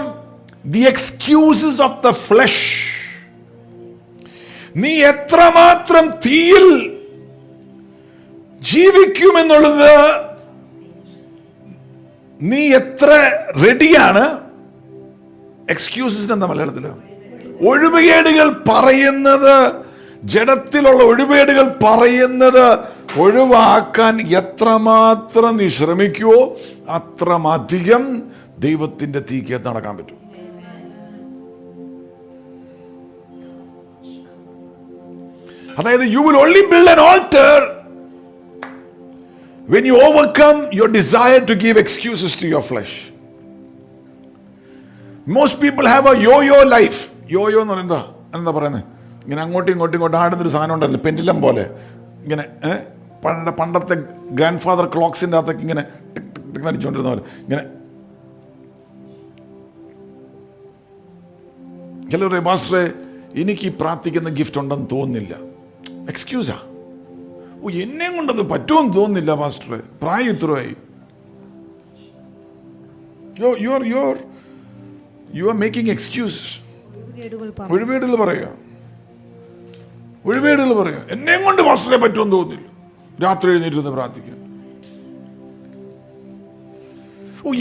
[0.75, 2.65] the excuses of the flesh
[4.77, 6.67] നീ എത്രമാത്രം തീയിൽ
[8.63, 9.95] ജീവിക്കുമെന്നുള്ളത്
[12.41, 13.09] നീ എത്ര
[13.65, 14.25] റെഡിയാണ്
[15.71, 16.87] എക്സ്ക്യൂസസിന് എന്താ മലയാളത്തിൽ
[17.67, 19.55] ഒഴിവുകേടുകൾ പറയുന്നത്
[20.23, 22.67] ജഡത്തിലുള്ള ഒഴിവേടുകൾ പറയുന്നത്
[23.21, 26.41] ഒഴിവാക്കാൻ എത്രമാത്രം നീ ശ്രമിക്കുവോ
[26.89, 28.05] അത്രമധികം
[28.59, 30.19] ദൈവത്തിന്റെ തീക്ക് നടക്കാൻ പറ്റും
[35.79, 37.59] അതായത് you will only build an altar
[39.69, 42.99] when you overcome your desire to give excuses to your flesh
[45.29, 47.01] most people have a yo yo life
[47.31, 48.05] യോ യോ എന്ന് പറയുന്നത്
[48.35, 48.85] എന്താ പറയുന്നത്
[49.25, 51.65] ഇങ്ങനെ അങ്ങോട്ടും ഇങ്ങോട്ടും ഇങ്ങോട്ടും ആടുന്നൊരു സാധനം ഉണ്ടായിരുന്നു പെൻഡിലം പോലെ
[52.23, 52.45] ഇങ്ങനെ
[53.25, 53.97] പണ്ട പണ്ടത്തെ
[54.31, 55.83] ഗ്രാൻഡ് ഫാദർ ക്ലോക്സിൻ്റെ അകത്തൊക്കെ ഇങ്ങനെ
[56.69, 57.63] അടിച്ചുകൊണ്ടിരുന്ന പോലെ ഇങ്ങനെ
[62.11, 62.85] ചില മാസ്റ്ററെ
[63.37, 65.35] എനിക്ക് പ്രാർത്ഥിക്കുന്ന ഗിഫ്റ്റ് ഉണ്ടെന്ന് തോന്നുന്നില്ല
[66.09, 66.59] എക്സ്ക്യൂസാ
[67.63, 70.75] ഓ എന്നെ കൊണ്ടത് പറ്റുമെന്ന് തോന്നുന്നില്ല മാസ്റ്ററെ പ്രായം ഇത്രയായി
[73.41, 74.17] yo you are you are
[75.35, 76.53] you are making excuses
[77.71, 78.49] ഒഴിവേടുകൾ പറയുക
[80.25, 82.69] ഒഴിവേടുകൾ പറയാം എന്നെയും കൊണ്ട് പാസ്റ്ററെ പറ്റുമെന്ന് തോന്നില്ല
[83.23, 84.39] രാത്രി എഴുന്നേറ്റ് പ്രാർത്ഥിക്കാം പ്രാർത്ഥിക്കാൻ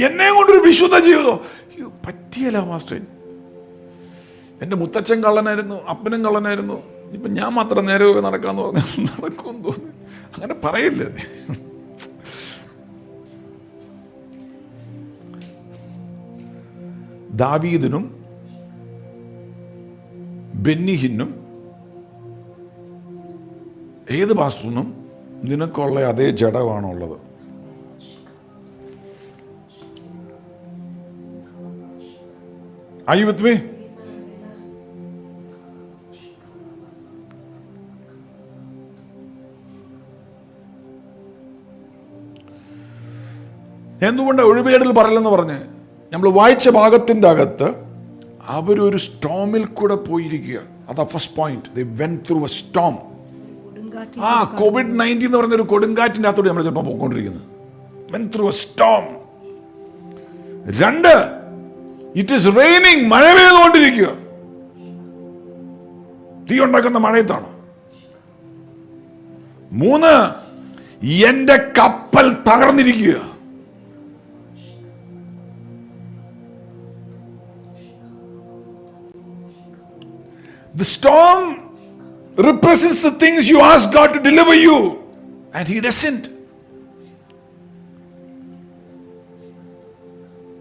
[0.05, 1.39] എന്നെ കൊണ്ടൊരു വിശുദ്ധ ജീവിതം
[2.05, 2.97] പറ്റിയല്ല മാസ്റ്റേ
[4.61, 6.83] എൻ്റെ മുത്തച്ഛൻ കള്ളനായിരുന്നു അപ്പനും കള്ളനായിരുന്നു
[7.13, 9.91] ഇപ്പൊ ഞാൻ മാത്രം നേരെ പോയി നടക്കാന്ന് പറഞ്ഞാൽ നടക്കും തോന്നി
[10.35, 11.07] അങ്ങനെ പറയില്ലേ
[17.29, 18.21] ദാവീദിനും
[20.53, 21.40] ബെന്നിഹിന്നും
[24.15, 24.87] ഏത് പാസ്റ്ററിനും
[25.43, 27.17] നിനക്കുള്ള അതേ ജഡമാണുള്ളത്
[33.11, 33.19] ഐ
[44.01, 45.59] എന്തുകൊണ്ട് ഒഴിവേടൽ പറയലെന്ന് പറഞ്ഞ്
[46.11, 47.67] നമ്മൾ വായിച്ച ഭാഗത്തിൻ്റെ അകത്ത്
[48.47, 50.59] അവരൊരു സ്റ്റോമിൽ കൂടെ പോയിരിക്കുക
[50.89, 52.95] അതാ first point the went through a storm
[54.17, 58.51] ആ കോവിഡ് നയൻറ്റീൻ എന്ന് പറയുന്ന ഒരു കൊടുങ്കാറ്റിൻ്റെ അകത്തോട് നമ്മൾ ചിലപ്പോൾ പോയിക്കൊണ്ടിരിക്കുന്നത്
[58.51, 59.05] സ്റ്റോം
[60.79, 61.13] രണ്ട്
[62.15, 64.09] ഇറ്റ് ഈസ് റെയിനിങ് മഴ പെയ്തുകൊണ്ടിരിക്കുക
[66.49, 67.49] തീ ഉണ്ടാക്കുന്ന മഴയത്താണ്
[69.71, 70.13] മൂന്ന്
[71.25, 73.17] എന്റെ കപ്പൽ തകർന്നിരിക്കുക
[80.75, 81.60] The storm
[82.37, 84.77] represents the things you ask God to deliver you,
[85.53, 86.23] and He doesn't.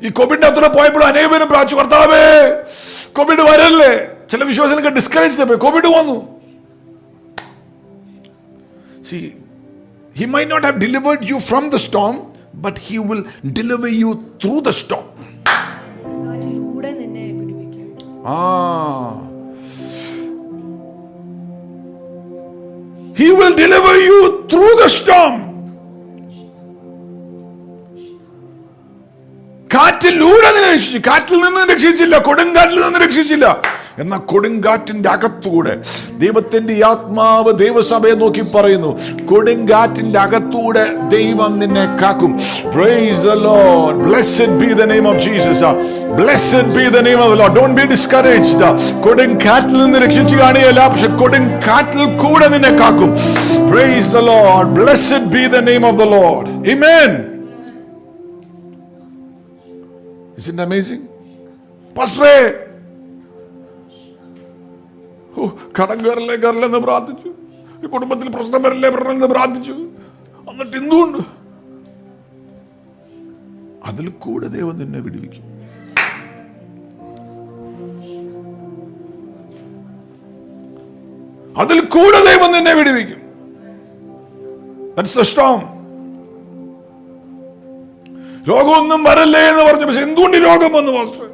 [0.00, 2.26] ഈ കോവിഡിന്റെ അത്ര പോയപ്പോൾ അനേകപേരും പ്രാച്ചു കർത്താവേ
[3.18, 3.90] കോവിഡ് വരല്ലേ
[4.30, 6.16] ചില വിശ്വാസികൾക്ക് ഡിസ്കറേജ് പോയി കോവിഡ് വന്നു
[9.10, 9.18] see
[10.20, 12.14] he may not have delivered you from the storm
[12.66, 13.22] but he will
[13.58, 14.12] deliver you
[14.44, 15.04] through the storm
[18.30, 18.38] ആ
[23.20, 24.18] He will deliver you
[24.50, 25.36] through the storm.
[29.70, 33.46] കാറ്റിലൂടെ അതിനെ രക്ഷിച്ചു കാറ്റിൽ നിന്ന് രക്ഷിച്ചില്ല കൊടുങ്കാറ്റിൽ നിന്ന് രക്ഷിച്ചില്ല
[34.02, 35.74] എന്ന കൊടുങ്കാറ്റിൻ്റെ അകത്തൂടെ
[36.22, 38.90] ദൈവത്തിൻ്റെ ആത്മാവ് ദൈവസഭയെ നോക്കി പറയുന്നു
[39.30, 40.84] കൊടുങ്കാറ്റിൻ്റെ അകത്തൂടെ
[41.16, 42.32] ദൈവം നിന്നെ കാക്കും
[42.74, 43.94] Praise the Lord.
[44.08, 45.60] Blessed be the name of Jesus.
[46.12, 47.54] Blessed be the name of the Lord.
[47.54, 48.62] Don't be discouraged.
[49.06, 53.10] കൊടുങ്കാറ്റിൽ നിന്ന് രക്ഷിച്ചു കാണുകയല്ല പക്ഷെ കൊടുങ്കാറ്റിൽ കൂടെ നിന്നെ കാക്കും
[53.72, 54.66] Praise the Lord.
[54.74, 56.46] Blessed be the name of the Lord.
[56.66, 57.10] Amen.
[60.38, 61.02] Isn't amazing?
[61.96, 62.28] Pastor,
[65.36, 65.46] ഓ
[65.78, 67.28] കടം കയറല്ലേ കയറില്ലെന്ന് പ്രാർത്ഥിച്ചു
[67.82, 69.74] ഈ കുടുംബത്തിൽ പ്രശ്നം വരല്ലേ വരണമെന്ന് പ്രാർത്ഥിച്ചു
[70.50, 71.18] എന്നിട്ട് എന്തുകൊണ്ട്
[73.84, 75.46] അതിൽ കൂടെ ദൈവം നിന്നെ വിടുവിക്കും
[81.56, 83.16] അതിൽ കൂടെ ദൈവം നിന്നെ വിടുവിക്കും
[88.46, 91.26] രോഗമൊന്നും വരല്ലേ എന്ന് പറഞ്ഞു പക്ഷെ എന്തുകൊണ്ട് രോഗം വന്നു മാസ്റ്റർ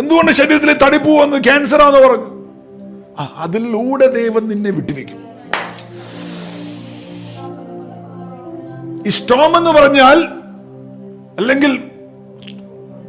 [0.00, 2.28] എന്തുകൊണ്ട് ശരീരത്തിലെ തടിപ്പ് വന്നു ക്യാൻസറാന്ന് പറഞ്ഞു
[3.18, 5.20] അതിലൂടെ ദൈവം നിന്നെ വിട്ടുവെക്കും
[9.06, 10.18] ഈ സ്റ്റോം എന്ന് പറഞ്ഞാൽ
[11.38, 11.72] അല്ലെങ്കിൽ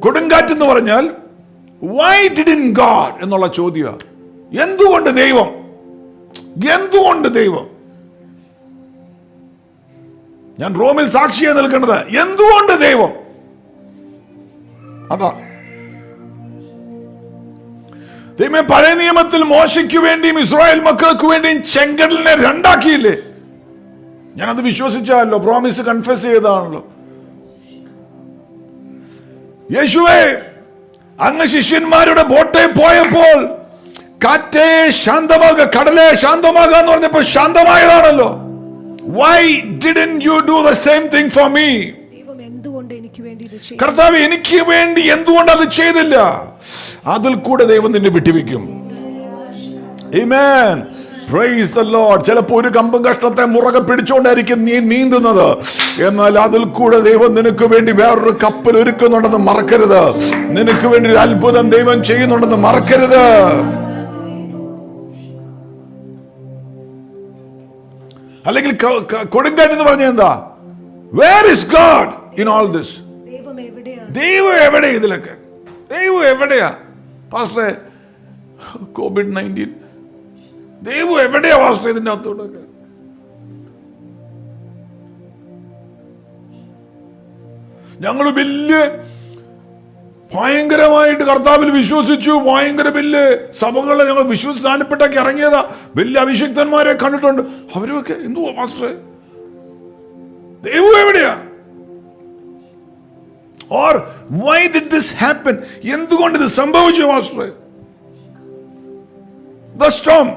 [0.00, 1.05] കൊടുങ്കാറ്റ് എന്ന് പറഞ്ഞാൽ
[1.81, 4.05] വൈ ഡിഡിൻ ഗാഡ് എന്നുള്ള ചോദ്യമാണ്
[4.59, 5.49] എന്തുകൊണ്ട് ദൈവം
[6.69, 7.65] എന്തുകൊണ്ട് ദൈവം
[10.59, 13.11] ഞാൻ റോമിൽ സാക്ഷിയെ നിൽക്കേണ്ടത് എന്തുകൊണ്ട് ദൈവം
[15.11, 15.29] അതാ
[18.41, 23.15] ദൈവമേ പഴയ നിയമത്തിൽ മോശയ്ക്ക് വേണ്ടിയും ഇസ്രായേൽ മക്കൾക്ക് വേണ്ടിയും ചെങ്കടലിനെ രണ്ടാക്കിയില്ലേ
[24.35, 26.81] ഞാനത് വിശ്വസിച്ചാലോ പ്രോമിസ് കൺഫ്യസ് ചെയ്താണല്ലോ
[29.75, 30.21] യേശുവേ
[31.19, 33.39] അങ്ങ് ശിഷ്യന്മാരുടെ ബോട്ടെ പോയപ്പോൾ
[34.23, 34.69] കാറ്റേ
[34.97, 38.29] ശാന്തമാക കടലെ ശാന്തമാക എന്ന് പറഞ്ഞപ്പോൾ ശാന്തമായതാണല്ലോ
[39.19, 39.41] why
[39.85, 41.69] didn't you do the same thing for me
[43.79, 46.17] കർത്താവ് എനിക്ക് വേണ്ടി എന്തുകൊണ്ട് അത് ചെയ്തില്ല
[47.05, 48.63] അതിൽ കൂടെ ദൈവം നിന്നെ വിട്ടുവെക്കും
[51.31, 55.47] ചിലപ്പോ ലോർഡ് ഒരു കമ്പും കഷ്ടത്തെ മുറകെ പിടിച്ചുകൊണ്ടായിരിക്കും നീ നീന്തുന്നത്
[55.99, 60.03] എന്നാൽ അതിൽ കൂടെ ദൈവം നിനക്ക് വേണ്ടി വേറൊരു കപ്പൽ ഒരുക്കുന്നുണ്ടെന്ന് മറക്കരുത്
[60.49, 63.23] നിനക്ക് വേണ്ടി ഒരു അത്ഭുതം ദൈവം ചെയ്യുന്നുണ്ടെന്ന് മറക്കരുത്
[68.45, 68.73] അല്ലെങ്കിൽ
[69.29, 70.31] കൊടുങ്കാറ്റ് എന്ന് പറഞ്ഞ എന്താ
[71.13, 72.95] where is God in all this
[74.11, 75.35] ദൈവം എവിടെയാ ഇതിലൊക്കെ
[75.89, 76.69] ദൈവം എവിടെയാ
[77.31, 77.67] പാസ്റ്റേ
[78.93, 79.71] കോവിഡ് നയൻറ്റീൻ
[80.81, 82.63] ദൈവം എവിടെയാ പാസ്റ്റർ ഇതിൻ്റെ അകത്തോടൊക്കെ
[88.01, 88.75] ഞങ്ങൾ വലിയ
[90.31, 93.21] ഭയങ്കരമായിട്ട് കർത്താവിൽ വിശ്വസിച്ചു ഭയങ്കര വലിയ
[93.53, 95.61] സഭകളെ ഞങ്ങൾ വിശ്വസാനപ്പെട്ടൊക്കെ ഇറങ്ങിയതാ
[95.95, 97.41] വലിയ അഭിഷിക്തന്മാരെ കണ്ടിട്ടുണ്ട്
[97.75, 98.87] അവരൊക്കെ എന്തുവാ മാസ്റ്റർ
[100.63, 101.33] ദൈവം എവിടെയാ
[103.71, 103.95] or
[104.43, 105.55] why did this happen
[105.93, 107.43] എന്തുകൊണ്ട് ഇത് സംഭവിച്ചു മാസ്റ്റർ
[109.75, 110.27] ദ സ്റ്റോം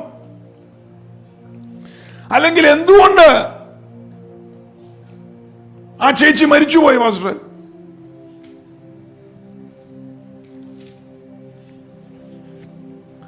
[2.34, 3.26] അല്ലെങ്കിൽ എന്തുകൊണ്ട്
[6.00, 7.34] ആ ചേച്ചി മരിച്ചുപോയി മാസ്റ്റർ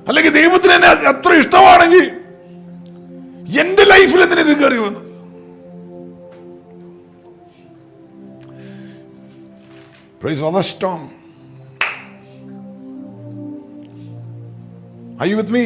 [0.07, 2.05] അല്ലെങ്കിൽ ദൈവത്തിന് എന്നെ അത്ര ഇഷ്ടമാണെങ്കിൽ
[3.61, 5.01] എന്റെ ലൈഫിൽ എന്തിനു കയറി വന്നു
[10.27, 11.03] Praise for the storm.
[15.17, 15.63] Are you with me?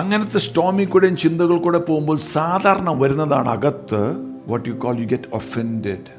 [0.00, 4.00] അങ്ങനത്തെ സ്റ്റോമിൽ കൂടെയും ചിന്തകൾ കൂടെ പോകുമ്പോൾ സാധാരണ വരുന്നതാണ് അകത്ത്
[4.46, 6.14] what you call you get offended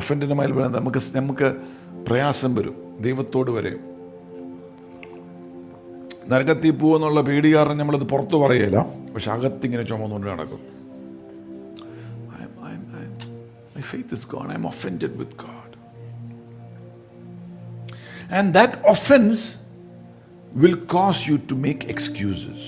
[0.00, 1.50] ഒഫൻഡിൻ്റെ മേൽ വരുന്നത് നമുക്ക് നമുക്ക്
[2.08, 2.76] പ്രയാസം വരും
[3.00, 3.72] ദൈവത്തോട് വരെ
[6.28, 8.80] നരകത്തിൽ പോകുമെന്നുള്ള പേടി കാരണം നമ്മളത് പുറത്ത് പറയല്ല
[9.14, 10.62] പക്ഷെ അകത്തിങ്ങനെ ചുമന്നുകൊണ്ട് നടക്കും
[13.86, 14.48] faith is gone.
[14.50, 15.70] I'm offended with God.
[18.30, 19.42] And that offense
[20.52, 22.60] will cause you to make excuses.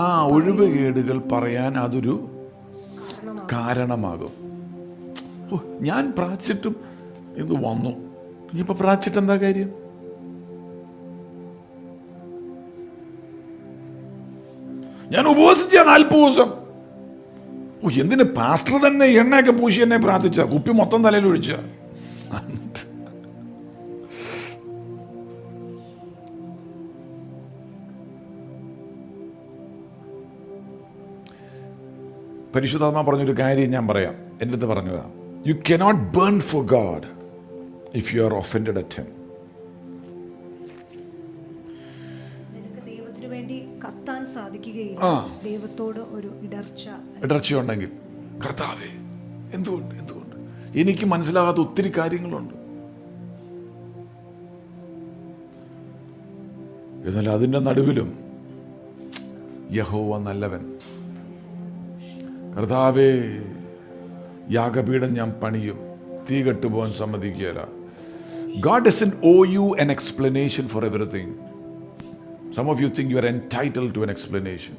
[0.00, 2.14] ആ ഒഴിവുകേടുകൾ പറയാൻ അതൊരു
[3.52, 4.34] കാരണമാകും
[5.52, 6.74] ഓ ഞാൻ പ്രാച്ചിട്ടും
[7.42, 7.92] ഇത് വന്നു
[8.50, 9.70] ഇനിയിപ്പോൾ പ്രാച്ചിട്ട് എന്താ കാര്യം
[15.14, 16.50] ഞാൻ ഉപവസിച്ച നാൽപ്പത് ദിവസം
[17.84, 21.52] ഓ എന്തിന് പാസ്റ്റർ തന്നെ എണ്ണയൊക്കെ പൂശി എന്നെ പ്രാർത്ഥിച്ച കുപ്പി മൊത്തം തലയിൽ ഒഴിച്ച
[32.54, 35.12] പരിശുദ്ധാത്മ പറഞ്ഞൊരു കാര്യം ഞാൻ പറയാം എൻ്റെ അടുത്ത് പറഞ്ഞതാണ്
[35.46, 37.06] you not burn for God
[37.94, 39.19] if you are offend at him
[44.20, 45.10] ഉൾക്കൊള്ളാൻ സാധിക്കുകയില്ല
[45.44, 46.84] ദൈവത്തോട് ഒരു ഇടർച്ച
[47.24, 47.90] ഇടർച്ചയുണ്ടെങ്കിൽ
[48.44, 48.90] കർത്താവേ
[49.54, 50.36] എന്തുകൊണ്ട് എന്തുകൊണ്ട്
[50.78, 52.56] എനിക്ക് മനസ്സിലാകാത്ത ഒത്തിരി കാര്യങ്ങളുണ്ട്
[57.04, 58.08] എന്നാൽ അതിൻ്റെ നടുവിലും
[59.72, 60.62] യഹോവ നല്ലവൻ
[62.54, 63.10] കർത്താവേ
[64.50, 65.78] യാഗപീഠം ഞാൻ പണിയും
[66.26, 67.62] തീ കെട്ടുപോകാൻ സമ്മതിക്കുകയില്ല
[68.66, 71.34] God doesn't owe you an explanation for everything
[72.50, 74.74] Some of you think you are entitled to an explanation.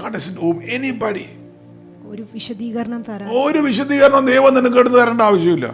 [0.00, 1.26] God doesn't owe anybody.
[2.08, 5.66] ഒരു വിശദീകരണം തരാൻ ഒരു വിശദീകരണം ദൈവം നിനക്ക് എടുത്തു തരേണ്ട ആവശ്യമില്ല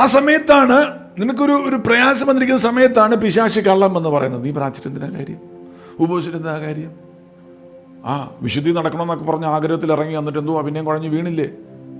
[0.00, 0.78] ആ സമയത്താണ്
[1.18, 5.40] നിനക്കൊരു ഒരു പ്രയാസം വന്നിരിക്കുന്ന സമയത്താണ് പിശാശി കള്ളം എന്ന് പറയുന്നത് നീ പ്രാചിരത്തിൻ്റെ കാര്യം
[5.98, 6.90] ഉപവസിച്ചിരുന്ന കാര്യം
[8.06, 8.14] ആ
[8.40, 11.46] വിശുദ്ധി നടക്കണമെന്നൊക്കെ പറഞ്ഞ് ആഗ്രഹത്തിൽ ഇറങ്ങി വന്നിട്ട് എന്തോ പിന്നെയും കുഴഞ്ഞ് വീണില്ലേ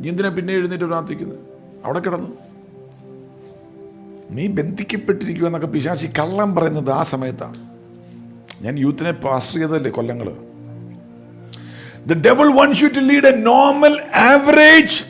[0.01, 1.41] നീ എന്തിനാ പിന്നെ എഴുന്നേറ്റ് പ്രാർത്ഥിക്കുന്നത്
[1.85, 2.31] അവിടെ കിടന്നു
[4.31, 7.61] നീ ബന്ധിക്കപ്പെട്ടിരിക്കുക എന്നൊക്കെ പിശാശി കള്ളം പറയുന്നത് ആ സമയത്താണ്
[8.63, 10.29] ഞാൻ യൂത്തിനെ പാസ്റ്റർ ചെയ്തതല്ലേ കൊല്ലങ്ങൾ
[12.53, 13.95] wants you to lead a normal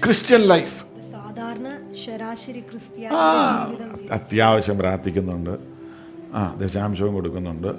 [0.02, 0.76] Christian life
[1.10, 1.68] സാധാരണ
[2.04, 2.62] ശരാശരി
[4.10, 5.54] അത്യാവശ്യം പ്രാർത്ഥിക്കുന്നുണ്ട്
[6.34, 7.70] ആ ദശാംശവും കൊടുക്കുന്നുണ്ട്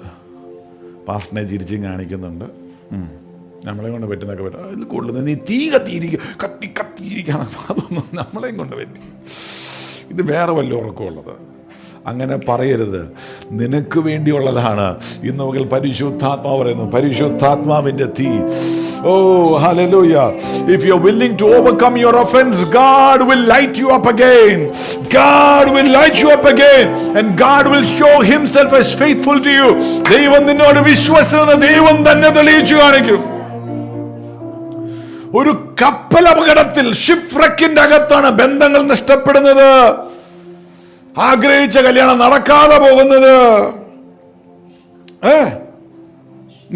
[1.08, 2.46] പാസ്റ്റിനെ ചിരിച്ചും കാണിക്കുന്നുണ്ട്
[3.66, 9.02] നമ്മളെ കൊണ്ട് പറ്റുന്നൊക്കെ പറ്റും അതിൽ കൂടുതൽ നീ തീ കത്തിയിരിക്കുക കത്തി കത്തിയിരിക്കണം അതൊന്നും നമ്മളെയും കൊണ്ട് പറ്റി
[10.10, 11.34] ഇത് വേറെ വല്ല ഉറക്കമുള്ളത്
[12.06, 13.00] അങ്ങനെ പറയരുത്
[13.50, 14.86] നിനക്ക് വേണ്ടിയുള്ളതാണ്
[15.22, 18.28] ഇന്ന് മുതൽ പരിശുദ്ധാത്മാവ് പറയുന്നു പരിശുദ്ധാത്മാവിൻ്റെ തീ
[19.00, 20.32] Oh, hallelujah.
[20.68, 24.72] If you're willing to overcome your offense, God will light you up again.
[25.08, 27.16] God will light you up again.
[27.16, 29.68] And God will show Himself as faithful to you.
[30.10, 33.20] ദൈവം നിന്നോട് വിശ്വസനത ദൈവം തന്നെ തെളിയിച്ചു കാണിക്കും
[35.38, 39.68] ഒരു കപ്പൽ അപകടത്തിൽ ഷിഫ്രക്കിന്റെ അകത്താണ് ബന്ധങ്ങൾ നഷ്ടപ്പെടുന്നത്
[41.28, 43.32] ആഗ്രഹിച്ച കല്യാണം നടക്കാതെ പോകുന്നത്
[45.34, 45.50] ഏഹ്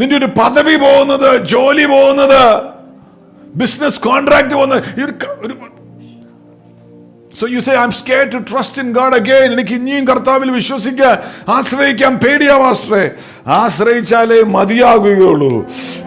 [0.00, 2.42] നിന്റെ ഒരു പദവി പോകുന്നത് ജോലി പോകുന്നത്
[3.54, 4.82] ബിസിനസ് കോൺട്രാക്ട് പോകുന്നത്
[7.35, 11.11] so you say I'm scared to trust in God again എനിക്ക് ഇനിയും കർത്താവിൽ വിശ്വസിക്കുക
[11.48, 13.04] ആശ്രയിക്കാം പേടിയാവാസ്ത്രേ
[13.56, 15.52] ആശ്രയിച്ചാലേ മതിയാകുകയുള്ളൂ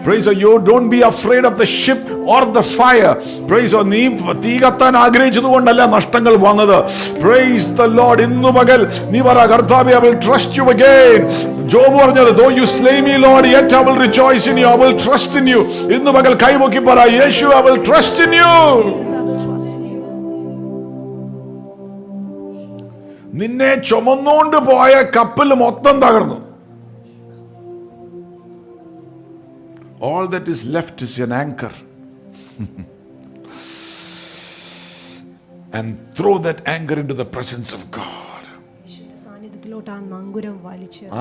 [0.04, 3.10] praise you don't be afraid of the ship or the fire
[3.48, 4.02] praise നീ
[4.44, 6.78] തീ കത്താൻ ആഗ്രഹിച്ചത് കൊണ്ടല്ല നഷ്ടങ്ങൾ വന്നത്
[7.20, 8.82] പ്രൈസ് ദ ലോഡ് ഇന്നു പകൽ
[9.10, 11.20] നീ പറ കർത്താവി I will trust you again
[11.66, 14.96] Job പറഞ്ഞത് though you slay me Lord yet I will rejoice in you I will
[15.04, 15.60] trust in you
[15.96, 18.52] ഇന്നു പകൽ കൈമുക്കി പറ Yesu I will trust in you
[23.36, 26.38] നിന്നെ ചുമന്നുകൊണ്ട് പോയ കപ്പൽ മൊത്തം തകർന്നു
[30.08, 31.74] all that is left is an anchor
[35.74, 37.26] and throw that anchor in to the
[37.74, 38.22] of God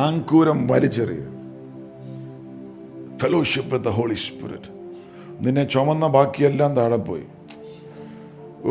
[0.02, 1.32] ആങ്കൂരം വലിച്ചെറിയുക
[3.22, 4.72] fellowship with the Holy Spirit
[5.42, 7.26] നിന്നെ ചുമന്ന ബാക്കിയെല്ലാം താഴെ പോയി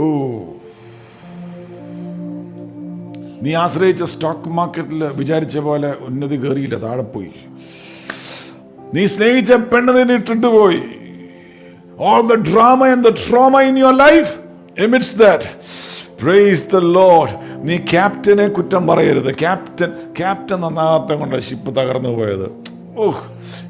[0.00, 0.04] ഓ
[3.44, 7.32] നീ ആശ്രയിച്ച സ്റ്റോക്ക് മാർക്കറ്റിൽ വിചാരിച്ച പോലെ ഉന്നതി കയറിയില്ല താഴെ പോയി
[8.94, 10.82] നീ സ്നേഹിച്ച പെണ്ണതിന് ഇട്ടിട്ട് പോയി
[11.98, 15.48] all the drama and the trauma in your life that
[17.64, 22.63] നീ ക്യാപ്റ്റനെ കുറ്റം പറയരുത് ക്യാപ്റ്റൻ ക്യാപ്റ്റൻ നന്നാകത്തെ കൊണ്ട് ഷിപ്പ് തകർന്നു പോയത്
[22.94, 23.20] ഓഹ്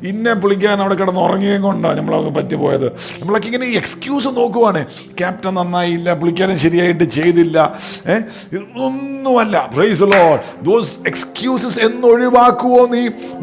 [0.06, 2.86] ഇന്നെ പുളിക്കാൻ അവിടെ കിടന്ന് ഉറങ്ങിയും കൊണ്ടാണ് നമ്മളൊക്കെ പറ്റിപ്പോയത്
[3.20, 4.80] നമ്മളൊക്കെ ഇങ്ങനെ എക്സ്ക്യൂസ് നോക്കുവാണ്
[5.20, 7.58] ക്യാപ്റ്റൻ നന്നായില്ല പുളിക്കാനും ശരിയായിട്ട് ചെയ്തില്ല
[8.06, 8.22] ഏഹ്
[8.52, 13.02] ഇതൊന്നുമല്ല പ്രൈസ് ലോഡ് ദോസ് എക്സ്ക്യൂസസ് എന്നൊഴിവാക്കുവോ നീ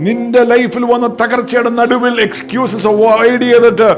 [0.00, 3.89] നിന്റെ ലൈഫിൽ വന്ന തകർച്ചയുടെ നടുവിൽ എക്സ്ക്യൂസസ് അവോയ്ഡ് ചെയ്തിട്ട്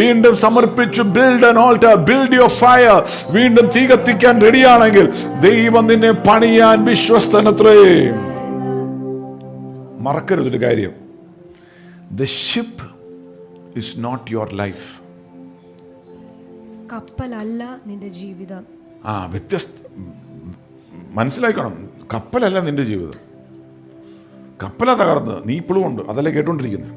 [0.00, 2.98] വീണ്ടും സമർപ്പിച്ചു build an altar build your fire
[3.30, 5.08] വീണ്ടും തീ കത്തിക്കാൻ റെഡിയാണെങ്കിൽ
[5.40, 7.78] ദൈവം നിന്നെ പണിയാൻ വിശ്വസ്തനത്രേ
[10.00, 10.92] മറക്കരുതൊരു കാര്യം
[12.12, 12.86] the ship
[13.76, 14.88] is not your life
[16.92, 18.64] കപ്പലല്ല നിന്റെ ജീവിതം
[19.04, 19.70] ആ വ്യത്യസ്ത
[21.12, 21.74] മനസ്സിലാക്കണം
[22.12, 23.18] കപ്പലല്ല നിന്റെ ജീവിതം
[24.62, 26.94] കപ്പല തകർന്ന് നീ ഇപ്പോഴും ഉണ്ട് അതല്ലേ കേട്ടോണ്ടിരിക്കുന്നത്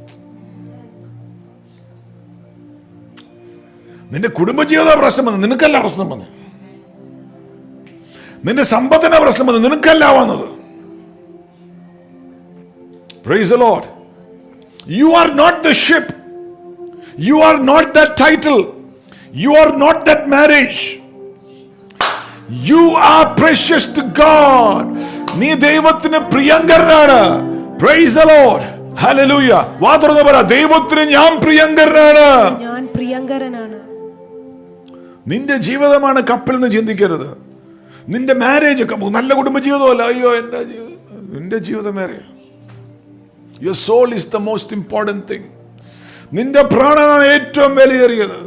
[4.11, 6.31] നിന്റെ കുടുംബജീവിത പ്രശ്നം വന്നത് നിനക്കല്ല പ്രശ്നം വന്നത്
[8.45, 10.47] നിന്റെ സമ്പത്തിന്റെ പ്രശ്നം വന്നത് നിനക്കല്ല വന്നത്
[13.25, 13.88] praise Lord
[14.93, 16.13] you are not the ship
[17.21, 18.57] you are not the title
[19.38, 20.81] you are not that marriage
[22.69, 22.83] you
[23.09, 24.88] are precious to God
[25.38, 27.19] നീ ദൈവത്തിന് പ്രിയങ്കരനാണ്
[27.79, 28.67] പ്രൈസ് ദ ലോർഡ്
[29.01, 29.53] ഹല്ലേലൂയ
[29.79, 32.27] വാ തുറന്ന് പറ ദൈവത്തിന് ഞാൻ പ്രിയങ്കരനാണ്
[32.65, 33.79] ഞാൻ പ്രിയങ്കരനാണ്
[35.27, 37.29] നിന്റെ ജീവിതമാണ് കപ്പിൽ നിന്ന് ചിന്തിക്കരുത്
[38.07, 38.85] നിന്റെ മാരേജ്
[39.17, 41.21] നല്ല കുടുംബ ജീവിതമല്ല അയ്യോ എന്റെ ജീവിതം
[41.33, 42.34] നിന്റെ ജീവിതം marriage
[43.61, 45.49] your soul is the most important thing
[46.33, 48.38] നിന്റെ പ്രാണനാണ് ഏറ്റവും വിലയേറിയത്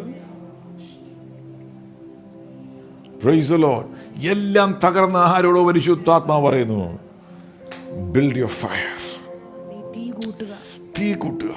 [4.28, 6.82] എല്ലാം തകർന്ന ആരോടോ പരിശുദ്ധാത്മാ പറയുന്നു
[8.12, 8.98] ബിൽഡ് യുവർ ഫയർ
[9.96, 10.52] തീ കൂട്ടുക
[10.98, 11.52] തീ കൂട്ടുക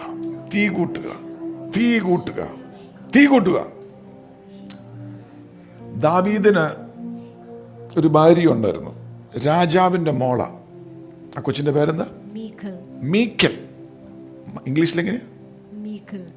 [1.76, 2.42] തീ കൂട്ടുക
[3.16, 3.60] തീ കൂട്ടുക
[6.00, 6.66] ദാവീദിന്
[7.98, 8.94] ഒരു ഭാര്യ ഉണ്ടായിരുന്നു
[9.46, 10.42] രാജാവിന്റെ മോള
[11.38, 12.08] ആ കൊച്ചിന്റെ പേരെന്താ
[13.10, 13.54] മീക്കൽ
[14.68, 15.26] ഇംഗ്ലീഷിൽ എങ്ങനെയാ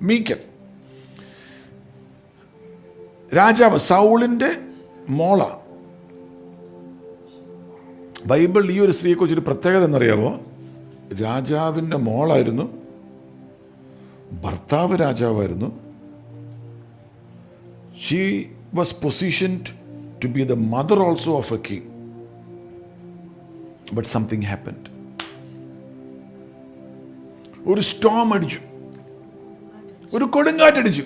[0.00, 0.40] മീക്കൽ
[3.34, 4.50] രാജാവ് സൗളിന്റെ
[5.10, 5.42] മോള
[8.26, 10.30] ബൈബിൾ ഈ ഒരു സ്ത്രീയെക്കുറിച്ച് ഒരു പ്രത്യേകത എന്നറിയാമോ
[11.20, 12.66] രാജാവിൻ്റെ മോളായിരുന്നു
[14.42, 15.68] ഭർത്താവ് രാജാവായിരുന്നു
[18.00, 18.22] she
[18.74, 19.70] was positioned
[20.24, 21.88] to be the mother also of a king
[23.94, 24.93] but something happened
[27.66, 28.58] ഒരു സ്റ്റോം അടിച്ചു
[30.16, 31.02] ഒരു കൊടുങ്കാറ്റടിച്ചു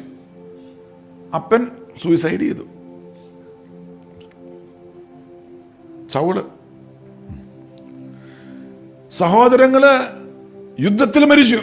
[1.34, 1.68] അപ്പൻ
[2.02, 2.64] സൂയിസൈഡ് ചെയ്തു
[6.08, 6.42] സൗള്
[9.12, 9.92] സഹോദരങ്ങള്
[10.80, 11.60] യുദ്ധത്തിൽ മരിച്ചു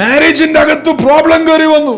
[0.00, 1.97] മാരേജിന്റെ അകത്ത് പ്രോബ്ലം കയറി വന്നു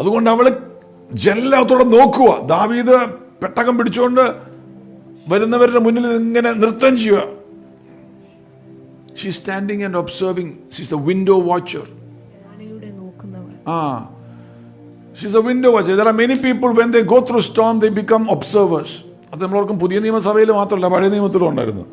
[0.00, 0.46] അതുകൊണ്ട് അവൾ
[1.18, 2.96] ജനലകത്തോടെ നോക്കുക ദാവീദ്
[3.42, 4.24] പെട്ടകം പിടിച്ചുകൊണ്ട്
[5.28, 7.24] വരുന്നവരുടെ മുന്നിൽ ഇങ്ങനെ നൃത്തം ചെയ്യുക
[9.20, 11.86] she standing and observing she's a window watcher
[13.68, 13.76] ah
[15.16, 18.22] she's a window watcher there are many people when they go through storm they become
[18.30, 18.96] observers
[19.32, 21.84] അത് നമ്മളോർക്കും പുതിയ നിയമസഭയിൽ മാത്രമല്ല പഴയ നിയമത്തിലും ഉണ്ടായിരുന്നു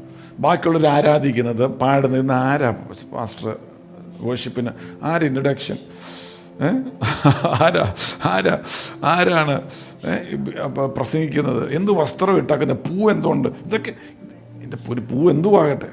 [0.40, 2.70] ബാക്കിയുള്ളവർ ആരാധിക്കുന്നത് പാടുന്നത് ഇന്ന് ആരാ
[3.14, 3.50] പാസ്റ്റർ
[4.22, 4.72] വേർഷിപ്പിന്
[5.04, 5.78] ആര് ഇൻട്രഡക്ഷൻ
[7.58, 7.86] ആരാ
[8.26, 8.56] ആരാ
[9.04, 9.56] ആരാണ്
[10.96, 13.94] പ്രസംഗിക്കുന്നത് എന്ത് വസ്ത്രം ഇട്ടാക്കുന്നത് പൂ എന്തുകൊണ്ട് ഇതൊക്കെ
[14.64, 15.92] എൻ്റെ ഒരു പൂ എന്തുവാകട്ടെ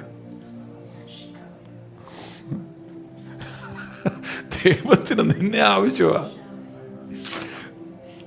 [4.57, 6.31] ദൈവത്തിന് നിന്നെ ആവശ്യമാണ്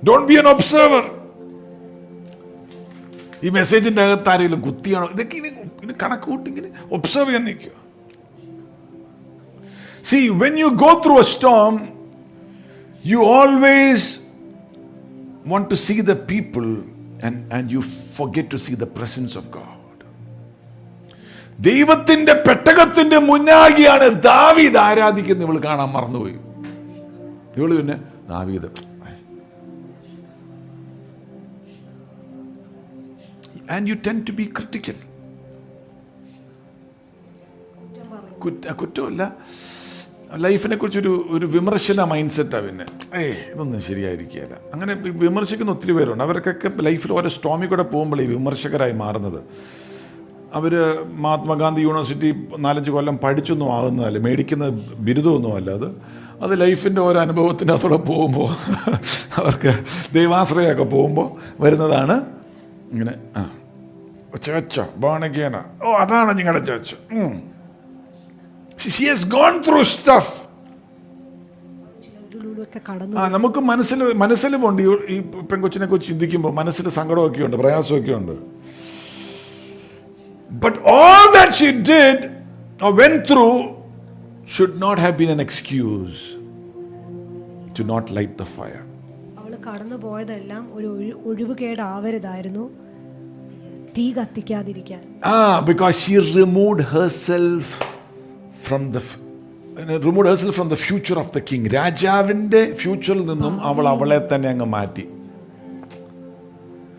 [0.02, 1.04] ഡോണ്ട് ബി എൻ ഒബ്സർവർ
[3.44, 5.50] ഈ മെസ്സേജിൻ്റെ അകത്ത് ആരെങ്കിലും കുത്തിയാണോ ഇതൊക്കെ ഇനി
[5.82, 7.74] ഇനി കണക്ക് കൂട്ടിങ്ങനെ ഒബ്സർവ് ചെയ്യാൻ നിൽക്കുക
[10.04, 11.74] see when you go through a storm
[13.06, 14.10] you always
[15.46, 16.66] want to see the people
[17.26, 17.82] and and you
[18.18, 19.72] forget to see the presence of God.
[21.66, 26.36] ദൈവത്തിന്റെ പെട്ടകത്തിന്റെ മുന്നാകിയാണ് ദാവീദ് ആരാധിക്കുന്നത് ഇവൾ കാണാൻ മറന്നുപോയി
[27.56, 27.96] ഇവൾ പിന്നെ
[28.28, 28.68] ദാവീദ്
[33.76, 34.98] and you tend to be critical
[38.42, 39.22] കുറ്റമല്ല
[40.36, 42.86] ലൈഫിനെ കുറിച്ചൊരു ഒരു വിമർശന മൈൻഡ് സെറ്റാണ് പിന്നെ
[43.16, 43.22] ഏ
[43.52, 44.92] ഇതൊന്നും ശരിയായിരിക്കുകയല്ല അങ്ങനെ
[45.20, 49.40] വിമർശിക്കുന്ന ഒത്തിരി പേരുണ്ട് അവർക്കൊക്കെ ലൈഫിൽ ഓരോ സ്റ്റോമിൽ കൂടെ പോകുമ്പോഴേ വിമർശകരായി മാറുന്നത്
[50.54, 50.74] അവർ
[51.16, 52.28] മഹാത്മാഗാന്ധി യൂണിവേഴ്സിറ്റി
[52.58, 54.66] നാലഞ്ച് കൊല്ലം പഠിച്ചൊന്നും ആകുന്നതല്ല മേടിക്കുന്ന
[55.00, 55.88] ബിരുദമൊന്നും അല്ല അത്
[56.42, 58.48] അത് ലൈഫിൻ്റെ ഓരോ അനുഭവത്തിൻ്റെ അതോടെ പോകുമ്പോൾ
[59.38, 59.72] അവർക്ക്
[60.14, 61.28] ദൈവാശ്രയമൊക്കെ പോകുമ്പോൾ
[61.60, 62.16] വരുന്നതാണ്
[62.92, 63.42] ഇങ്ങനെ ആ
[64.42, 66.96] ചേച്ചോ ബാണകേന ഓ അതാണ് നിങ്ങളുടെ ചേച്ചോ
[68.78, 70.34] she has gone through stuff
[73.16, 73.60] ആ നമുക്ക്
[73.60, 74.82] മനസ്സിൽ ഉണ്ട്
[75.08, 75.16] ഈ
[75.50, 78.34] പെൺകൊച്ചിനെ കുറിച്ച് ചിന്തിക്കുമ്പോൾ മനസ്സിൽ സങ്കടമൊക്കെ ഉണ്ട് പ്രയാസമൊക്കെ ഉണ്ട്
[80.50, 82.24] but all that she did
[83.00, 83.48] went through
[84.56, 86.20] should not have been an excuse
[87.78, 88.82] to not light the fire
[89.66, 90.64] കടന്നു പോയതെല്ലാം
[91.26, 92.64] ഒരു കേടാവരുതായിരുന്നു
[93.96, 95.02] തീ കത്തിക്കാതിരിക്കാൻ
[95.26, 95.36] ah
[95.60, 97.74] because she remove herself
[98.66, 99.00] from the
[100.06, 105.04] റിമൂഡേഴ്സൽ from the future of the king രാജാവിൻ്റെ ഫ്യൂച്ചറിൽ നിന്നും അവൾ അവളെ തന്നെ അങ്ങ് മാറ്റി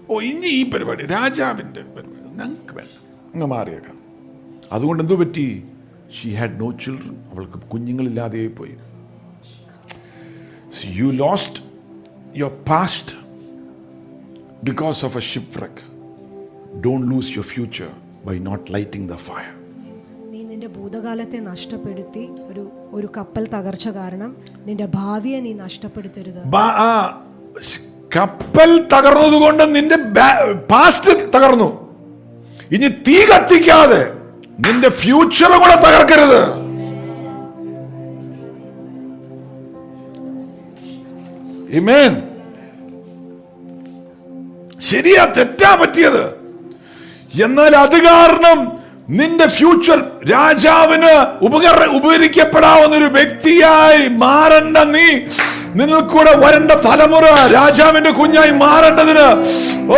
[0.09, 2.93] ഓ ഇനി ഈ പരിപാടി രാജാവിൻ്റെ പരിപാടി ഞങ്ങൾക്ക് വേണ്ട
[3.33, 3.97] അങ്ങ് മാറിയേക്കാം
[4.71, 5.45] അതുകൊണ്ട് എന്തു പറ്റി
[6.17, 8.75] ഷീ ഹാഡ് നോ ചിൽഡ്രൻ അവൾക്ക് കുഞ്ഞുങ്ങളില്ലാതെ പോയി
[10.97, 11.61] you lost
[12.37, 13.13] your past
[14.63, 17.89] because of a shipwreck wreck don't lose your future
[18.25, 19.51] by not lighting the fire
[20.57, 22.61] നിന്റെ ഭൂതകാലത്തെ നഷ്ടപ്പെടുത്തി ഒരു
[22.93, 24.29] ഒരു കപ്പൽ തകർച്ച കാരണം
[24.65, 26.39] നിന്റെ ഭാവിയെ നീ നഷ്ടപ്പെടുത്തരുത്
[28.15, 29.97] കപ്പൽ തകർന്നതുകൊണ്ട് നിന്റെ
[30.69, 31.67] പാസ്റ്റ് തകർന്നു
[32.71, 34.01] ഇനി തീ കത്തിക്കാതെ
[34.65, 36.41] നിന്റെ ഫ്യൂച്ചർ കൂടെ തകർക്കരുത്
[44.87, 46.23] ശരിയാ തെറ്റാ പറ്റിയത്
[47.45, 48.59] എന്നാൽ അത് കാരണം
[49.09, 49.99] നിന്റെ ഫ്യൂച്ചർ
[50.29, 51.11] രാജാവിന്
[51.41, 55.07] ഉപകര ഉപകരിക്കപ്പെടാവുന്ന ഒരു വ്യക്തിയായി മാറണ്ട നീ
[55.77, 57.25] നിങ്ങൾ കൂടെ വരേണ്ട തലമുറ
[57.51, 59.25] രാജാവിന്റെ കുഞ്ഞായി മാറേണ്ടതിന്
[59.89, 59.97] ഓ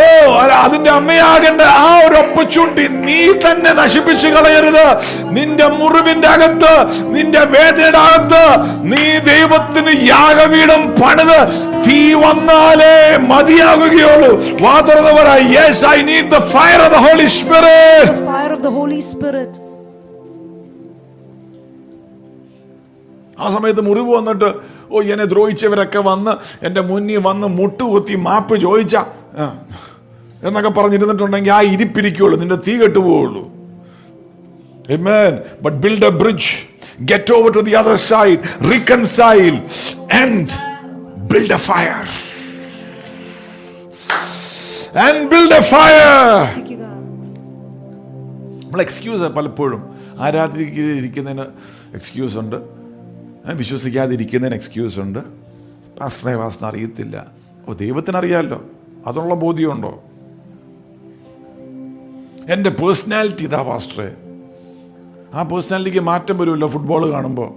[0.56, 4.84] അതിന്റെ അമ്മയാകേണ്ട ആ ഒരു ഒപ്പച്ചൂണ്ടി നീ തന്നെ നശിപ്പിച്ചു കളയരുത്
[5.36, 6.74] നിന്റെ മുറിവിന്റെ അകത്ത്
[7.14, 8.44] നിന്റെ വേദനയുടെ അകത്ത്
[8.90, 11.40] നീ ദൈവത്തിന് യാഗവീടം പണിത്
[11.86, 12.94] തീ വന്നാലേ
[13.30, 14.32] മതിയാകുകയുള്ളൂ
[14.62, 14.76] വാ
[15.50, 19.58] yes I need the fire of the Holy Spirit fire of the Holy Spirit
[23.38, 24.48] ആ സമയത്ത് മുറിവ് വന്നിട്ട്
[24.90, 26.32] ഓ എന്നെ ദ്രോഹിച്ചവരൊക്കെ വന്ന്
[26.66, 28.96] എൻ്റെ മുന്നിൽ വന്ന് മുട്ടുകുത്തി മാപ്പ് ചോദിച്ച
[30.44, 33.42] എന്നൊക്കെ പറഞ്ഞിരുന്നിട്ടുണ്ടെങ്കിൽ ആ ഇരിപ്പിരിക്കുള്ളൂ നിന്റെ തീ കെട്ടുപോവുള്ളൂ
[34.88, 35.32] Amen.
[35.62, 36.46] But build a bridge.
[37.04, 38.40] Get over to the other side.
[38.64, 39.56] Reconcile.
[40.12, 40.46] And
[41.28, 42.02] build a fire.
[44.96, 46.40] And build a fire.
[48.64, 49.80] നമ്മൾ എക്സ്ക്യൂസ് പലപ്പോഴും
[50.18, 51.44] ആരാധിക്കുന്നതിന്
[51.94, 52.58] എക്സ്ക്യൂസ് ഉണ്ട്
[53.58, 55.20] വിശ്വസിക്കാതിരിക്കുന്നതിന് എക്സ്ക്യൂസ് ഉണ്ട്
[55.98, 57.16] പാസ്റ്ററെ പാസ്റ്റർ അറിയത്തില്ല
[57.60, 58.60] അപ്പോൾ ദൈവത്തിനറിയാമല്ലോ
[59.06, 59.92] അതിനുള്ള ബോധ്യമുണ്ടോ
[62.52, 64.08] എൻ്റെ പേഴ്സണാലിറ്റി ഇതാ പാസ്റ്ററെ
[65.34, 67.50] ആ പേഴ്സണാലിറ്റിക്ക് മാറ്റം വരുമല്ലോ ഫുട്ബോൾ കാണുമ്പോൾ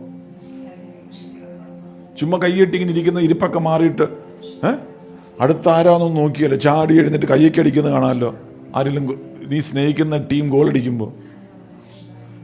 [2.17, 4.07] ചുമ്മാ ഇങ്ങനെ ഇരിക്കുന്ന ഇരിപ്പൊക്കെ മാറിയിട്ട്
[5.41, 8.29] അടുത്ത ആരാന്നൊന്നും നോക്കിയല്ലോ ചാടി എഴുന്നിട്ട് കയ്യൊക്കെ അടിക്കുന്നത് കാണാമല്ലോ
[8.75, 9.05] ആരെങ്കിലും
[9.49, 11.09] നീ സ്നേഹിക്കുന്ന ടീം ഗോൾ അടിക്കുമ്പോൾ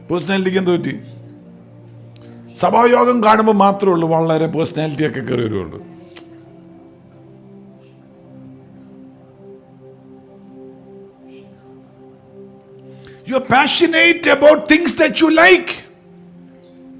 [0.08, 0.94] പേഴ്സണാലിറ്റിക്ക് എന്ത് പറ്റി
[2.60, 5.78] സഭായോഗം കാണുമ്പോൾ മാത്രമേ ഉള്ളൂ വളരെ പേഴ്സണാലിറ്റി ഒക്കെ കയറി വരുള്ളൂ
[13.28, 15.72] you are passionate about things that you like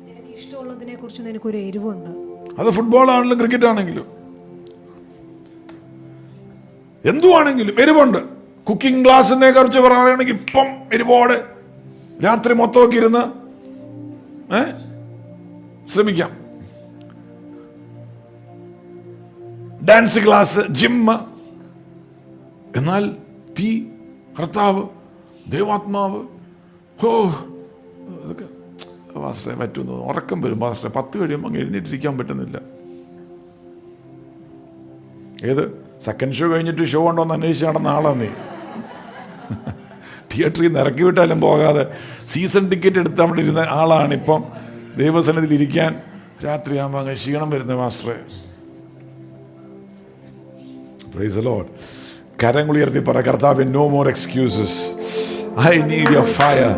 [0.06, 2.10] നിനക്ക് ഇഷ്ടമുള്ളതിനെ കുറിച്ച് ഒരു എരിവുണ്ട്
[2.58, 4.06] അത് ഫുട്ബോൾ ആണെങ്കിലും ക്രിക്കറ്റ് ആണെങ്കിലും
[7.04, 8.20] എന്തുവാണെങ്കിലും എരിവുണ്ട്
[8.66, 11.38] കുക്കിംഗ് ക്ലാസ്സിനെ കുറിച്ച് പറയുകയാണെങ്കിൽ ഇപ്പം എരിവോടെ
[12.24, 13.22] രാത്രി മൊത്തമൊക്കെ ഇരുന്ന്
[14.56, 14.72] ഏഹ്
[15.90, 16.32] ശ്രമിക്കാം
[19.84, 21.16] ഡാൻസ് ക്ലാസ് ജിമ്മ്
[22.76, 23.04] എന്നാൽ
[23.58, 23.70] തീ
[24.38, 24.82] ഭർത്താവ്
[25.46, 26.20] ദൈവാത്മാവ്
[26.98, 27.12] ഹോ
[28.16, 28.46] ഇതൊക്കെ
[29.16, 32.58] പാസ്റ്ററെ പറ്റുന്നു ഉറക്കം വരും പാസ്റ്ററെ പത്ത് കഴിയുമ്പോൾ അങ്ങ് എഴുന്നേറ്റിരിക്കാൻ പറ്റുന്നില്ല
[35.44, 35.64] ഏത്
[36.00, 38.30] സെക്കൻഡ് ഷോ കഴിഞ്ഞിട്ട് ഷോ ഉണ്ടോ എന്ന് അന്വേഷിച്ച് നടന്ന ആളാണ് നീ
[40.32, 41.84] തിയേറ്ററിൽ നിന്ന് ഇറക്കി വിട്ടാലും പോകാതെ
[42.28, 44.42] സീസൺ ടിക്കറ്റ് എടുത്ത് അവിടെ ഇരുന്ന ആളാണിപ്പം
[44.96, 45.92] ദൈവസനത്തിൽ ഇരിക്കാൻ
[46.44, 48.16] രാത്രിയാകുമ്പോൾ അങ്ങ് ക്ഷീണം വരുന്ന മാസ്റ്ററെ
[51.12, 51.68] പ്രൈസ് ലോഡ്
[52.42, 54.78] കരങ്ങൾ ഉയർത്തി പറ കർത്താവ് no more excuses
[55.66, 56.72] I need your fire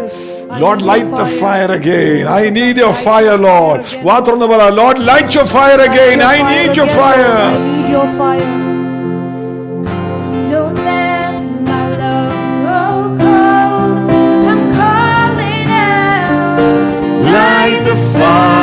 [0.61, 5.49] Lord light the fire again I need your fire Lord മാത്രം പറ Lord light your
[5.49, 8.72] fire again I need your fire
[18.12, 18.62] 花。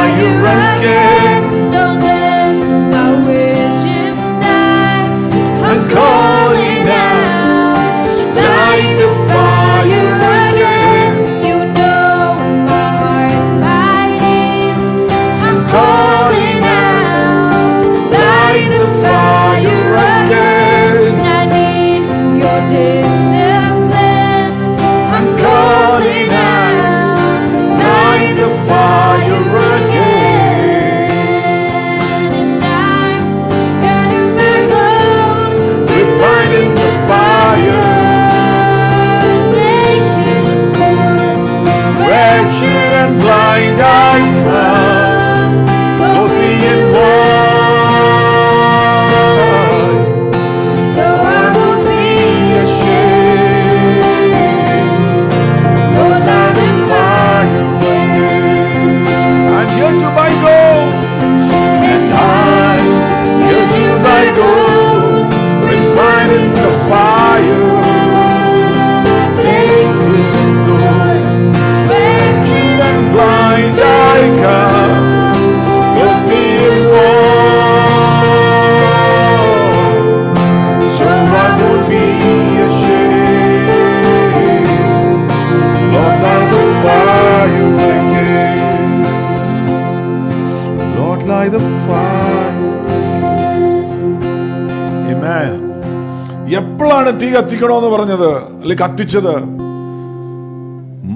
[97.42, 98.30] എന്ന് പറഞ്ഞത്
[98.62, 99.34] അല്ലെ കത്തിച്ചത്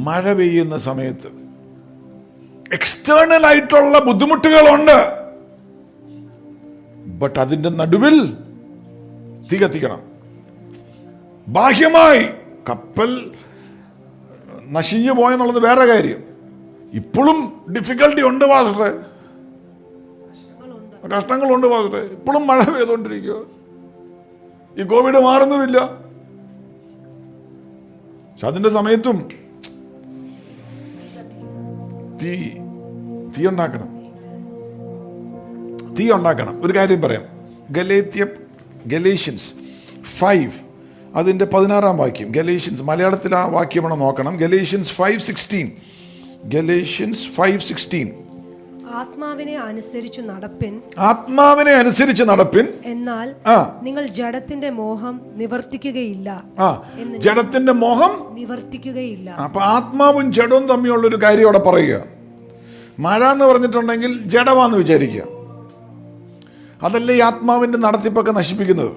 [0.05, 1.29] മഴ പെയ്യുന്ന സമയത്ത്
[2.73, 4.97] എക്സ്റ്റേണൽ ആയിട്ടുള്ള ബുദ്ധിമുട്ടുകളുണ്ട്
[7.21, 8.17] ബട്ട് അതിന്റെ നടുവിൽ
[9.43, 10.01] തീ കത്തിക്കണം
[11.47, 12.23] ബാഹ്യമായി
[12.69, 13.11] കപ്പൽ
[14.71, 16.21] നശിഞ്ഞു പോയെന്നുള്ളത് വേറെ കാര്യം
[16.93, 17.37] ഇപ്പോഴും
[17.71, 18.91] ഡിഫിക്കൽട്ടി ഉണ്ട് വാസ്റ്റർ
[21.13, 23.37] കഷ്ടങ്ങളുണ്ട് വാസ്റ്റർ ഇപ്പോഴും മഴ പെയ്തുകൊണ്ടിരിക്കുക
[24.77, 25.79] ഈ കോവിഡ് മാറുന്നുമില്ല
[28.43, 29.17] പക്ഷെ അതിൻ്റെ സമയത്തും
[32.21, 32.31] തീ
[33.35, 33.89] തീ ഉണ്ടാക്കണം
[35.99, 37.23] തീ ഉണ്ടാക്കണം ഒരു കാര്യം പറയാം
[37.71, 38.25] ഗലേത്യ
[38.87, 39.47] ഗലേഷ്യൻസ്
[40.17, 40.51] ഫൈവ്
[41.15, 45.69] അതിൻ്റെ പതിനാറാം വാക്യം ഗലേഷ്യൻസ് മലയാളത്തിൽ ആ വാക്യമാണ് നോക്കണം Galatians five sixteen
[46.45, 48.09] Galatians five sixteen
[48.91, 50.73] ആത്മാവിനെ അനുസരിച്ച് നടപ്പിൻ
[51.01, 53.27] ആത്മാവിനെ അനുസരിച്ച് നടപ്പിൻ എന്നാൽ
[53.83, 56.29] നിങ്ങൾ ജഡത്തിന്റെ മോഹം നിവർത്തിക്കുകയില്ല
[57.17, 62.01] ജഡത്തിന്റെ മോഹം നിവർത്തിക്കുകയില്ല അപ്പൊ ആത്മാവും ജഡവും തമ്മിലുള്ള ഒരു കാര്യം അവിടെ പറയുക
[62.99, 65.23] മഴ എന്ന് പറഞ്ഞിട്ടുണ്ടെങ്കിൽ ജഡമാന്ന് വിചാരിക്കുക
[66.81, 68.93] അതല്ലേ ഈ ആത്മാവിന്റെ നടത്തിപ്പൊക്കെ നശിപ്പിക്കുന്നത്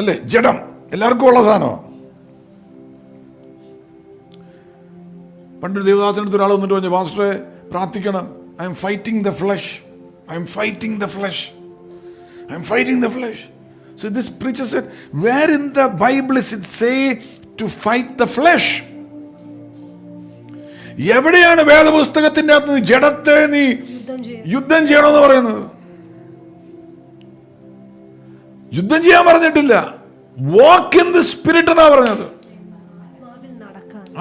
[0.00, 0.58] അല്ലേ ജഡം
[0.92, 1.80] എല്ലാവർക്കും ഉള്ള സാധനമാണ്
[5.62, 7.30] പണ്ടൊരു ദേവദാസിനടുത്ത് ഒരാൾ വന്നിട്ട് പറഞ്ഞു മാസ്റ്ററെ
[7.70, 8.26] പ്രാർത്ഥിക്കണം
[8.60, 9.70] I'm fighting the flesh
[10.30, 11.44] I'm fighting the flesh
[12.50, 13.42] I'm fighting the flesh
[13.96, 14.90] so this preacher it
[15.26, 16.92] where in the Bible is it say
[17.60, 18.72] to fight the flesh
[21.12, 23.62] എവിടെയാണ് വേദപുസ്തകത്തിന്റെ അകത്ത് ജഡത്തെ നീ
[24.54, 25.62] യുദ്ധം ചെയ്യണമെന്ന് പറയുന്നത്
[28.72, 29.74] യുദ്ധം ചെയ്യാൻ പറഞ്ഞിട്ടില്ല
[30.36, 32.26] വാക്ക് ഇൻ ദ സ്പിരിറ്റ് എന്നാ പറഞ്ഞത്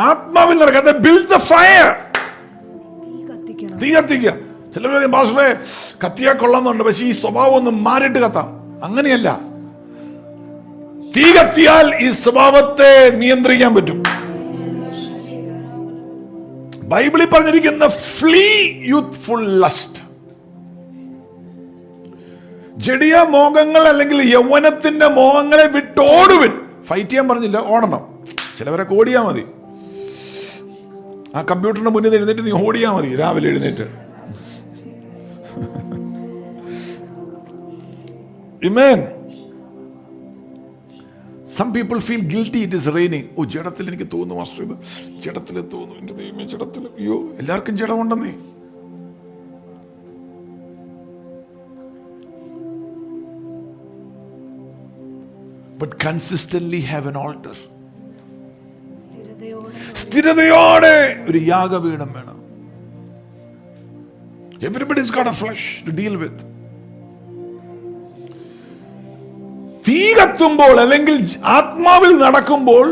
[0.01, 1.87] ആത്മാവിൽ നടക്കുക ബിൽഡ് ദ ഫയർ
[3.81, 4.33] തീ കത്തിക്കുക
[4.73, 5.47] ചിലർ പറയും പാസ്റ്ററെ
[6.03, 8.49] കത്തിയാൽ കൊള്ളാമെന്നുണ്ട് പക്ഷേ ഈ സ്വഭാവം ഒന്ന് മാറിയിട്ട് കത്താം
[8.83, 9.29] അങ്ങനെയല്ല
[11.15, 13.99] തീ കത്തിയാൽ ഈ സ്വഭാവത്തെ നിയന്ത്രിക്കാൻ പറ്റും
[16.87, 18.47] ബൈബിളിൽ പറഞ്ഞിരിക്കുന്ന ഫ്ലീ
[18.85, 19.99] യൂത്ത് ഫുൾ ലസ്റ്റ്
[22.81, 26.53] ജഡിയ മോഹങ്ങൾ അല്ലെങ്കിൽ യൗവനത്തിന്റെ മോഹങ്ങളെ വിട്ടോടുവിൻ
[26.87, 28.03] ഫൈറ്റ് ചെയ്യാൻ പറഞ്ഞില്ല ഓടണം
[28.57, 29.43] ചിലവരെ കോടിയാ മതി
[31.35, 33.87] ആ കമ്പ്യൂട്ടറിന് മുന്നിൽ എഴുന്നേറ്റ് നീ ഓടിയാൽ മതി രാവിലെ എഴുന്നേറ്റ്
[38.61, 38.99] amen
[41.55, 44.75] some people feel guilty it is raining ഓ ജഡത്തിൽ എനിക്ക് തോന്നുന്നു മാസ്റ്റർ ഇത്
[45.19, 48.33] ജഡത്തിൽ തോന്നുന്നു എന്റെ ദൈവമേ ജഡത്തിൽ അയ്യോ എല്ലാവർക്കും ജഡമുണ്ടെന്നേ
[55.79, 57.57] but consistent have an altar
[59.95, 60.95] സ്ഥിരതയോടെ
[61.29, 62.37] ഒരു യാഗപീഠം വേണം
[64.65, 65.03] everybody
[65.33, 66.45] flesh to deal with
[69.85, 71.17] തീ കത്തുമ്പോൾ അല്ലെങ്കിൽ
[71.49, 72.85] ആത്മാവിൽ നടക്കുമ്പോൾ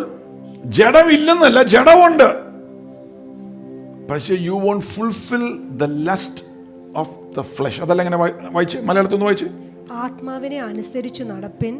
[0.70, 2.30] ജഡമില്ലെന്നല്ല ജഡമുണ്ട്
[4.10, 5.46] പക്ഷെ you won't fulfil
[5.78, 6.44] the lust
[6.96, 8.20] of the flesh അതല്ല എങ്ങനെ
[8.52, 9.50] വായിച്ച് മലയാളത്തിൽ നിന്ന് വായിച്ച്
[10.00, 11.76] ആത്മാവിനെ അനുസരിച്ച് നടപ്പിൻ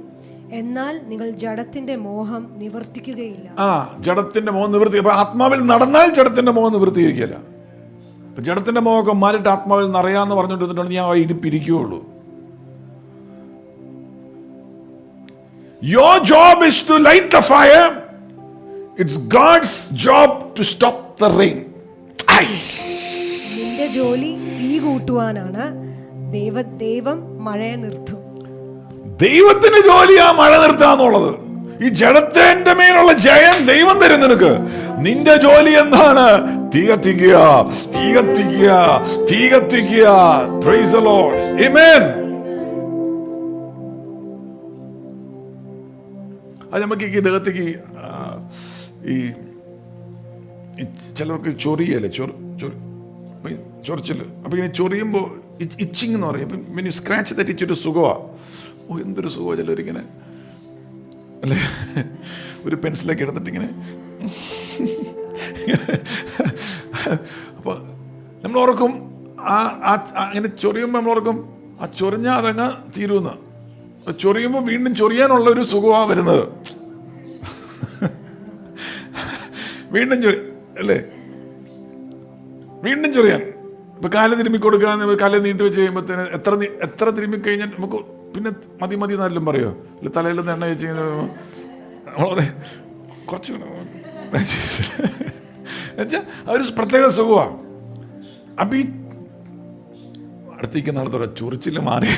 [0.58, 3.70] എന്നാൽ നിങ്ങൾ ജഡത്തിന്റെ മോഹം നിവർത്തിക്കുകയില്ല ആ
[4.00, 7.38] ജഡത്തിന്റെ മോഹം നിവർത്തി ആത്മാവിൽ നടന്നാൽ ജഡത്തിന്റെ മോഹം നിവർത്തിയിരിക്കില്ല
[8.40, 12.00] ജഡത്തിന്റെ മോഹമൊക്കെ മാറിയിട്ട് ആത്മാവിൽ നിറയാന്ന് പറഞ്ഞുകൊണ്ടിരുന്നിട്ടുണ്ട് ഞാൻ ഇരിപ്പിരിക്കുകയുള്ളൂ
[15.82, 17.86] your job is to light the fire
[19.00, 21.60] it's God's job to stop the rain
[23.56, 24.32] നിന്റെ ജോലി
[24.52, 25.66] തീ കൂട്ടുവാനാണ്
[26.32, 27.20] ദൈവ ദൈവം
[27.44, 28.19] മഴയെ നിർത്തും
[29.20, 31.32] ദൈവത്തിന് ജോലിയാ മഴ നിർത്താന്നുള്ളത്
[31.84, 34.52] ഈ ജഡത്തേന്റെ മേലുള്ള ജയം ദൈവം തരും നിനക്ക്
[34.98, 36.26] നിന്റെ ജോലി എന്താണ്
[36.74, 37.36] തീ കത്തിക്കുക
[37.96, 38.72] തീ കത്തിക്കുക
[39.32, 40.08] തീ കത്തിക്കുക
[46.72, 47.68] അത് നമുക്ക് ഈ ദേഹത്തേക്ക്
[49.08, 49.18] ഈ
[51.14, 52.76] ചിലർക്ക് ചൊറിയല്ലേ ചൊറി ചൊറി
[53.84, 55.22] ചൊറിച്ചില് അപ്പം ഇങ്ങനെ ചൊറിയുമ്പോ
[55.80, 58.29] ഇച്ചിങ് എന്ന് പറയും സ്ക്രാച്ച് തെറ്റിച്ചൊരു സുഖമാണ്
[58.90, 60.04] ഓ എന്തൊരു സുഖമോ ഇങ്ങനെ
[61.44, 61.58] അല്ലേ
[62.66, 63.70] ഒരു പെൻസിലൊക്കെ എടുത്തിട്ടിങ്ങനെ
[67.58, 67.76] അപ്പോൾ
[68.44, 68.92] നമ്മൾ ഓർക്കും
[69.50, 69.58] ആ
[69.86, 71.38] ആ അങ്ങനെ ചൊറിയുമ്പോൾ നമ്മൾ ഓർക്കും
[71.82, 73.36] ആ ചൊറിഞ്ഞാൽ അതങ്ങ് തീരുമെന്ന്
[74.14, 76.44] ചൊറിയുമ്പോൾ വീണ്ടും ചൊറിയാനുള്ള ഒരു സുഖമാണ് വരുന്നത്
[79.92, 80.40] വീണ്ടും ചൊറി
[80.80, 80.98] അല്ലേ
[82.84, 83.42] വീണ്ടും ചൊറിയാൻ
[83.96, 86.54] ഇപ്പൊ കാല് തിരുമ്മി കൊടുക്കുക കാല് നീട്ടി വെച്ച് കഴിയുമ്പോഴത്തേന് എത്ര
[86.82, 88.00] എത്ര തിരുമ്മി കഴിഞ്ഞാൽ നമുക്ക്
[88.34, 88.52] പിന്നെ
[88.82, 89.70] മതി മതി എന്നാലും പറയോ
[89.98, 91.10] അല്ലെ തലയിലൊന്ന് എണ്ണ വെച്ച് കഴിഞ്ഞാൽ
[93.26, 97.56] കുറച്ച് എന്നുവെച്ചാൽ അവർ പ്രത്യേക സുഖമാണ്
[98.62, 98.84] അപ്പം ഈ
[100.54, 102.10] അടുത്തേക്ക് നടത്തോടെ ചൊറിച്ചിൽ മാറി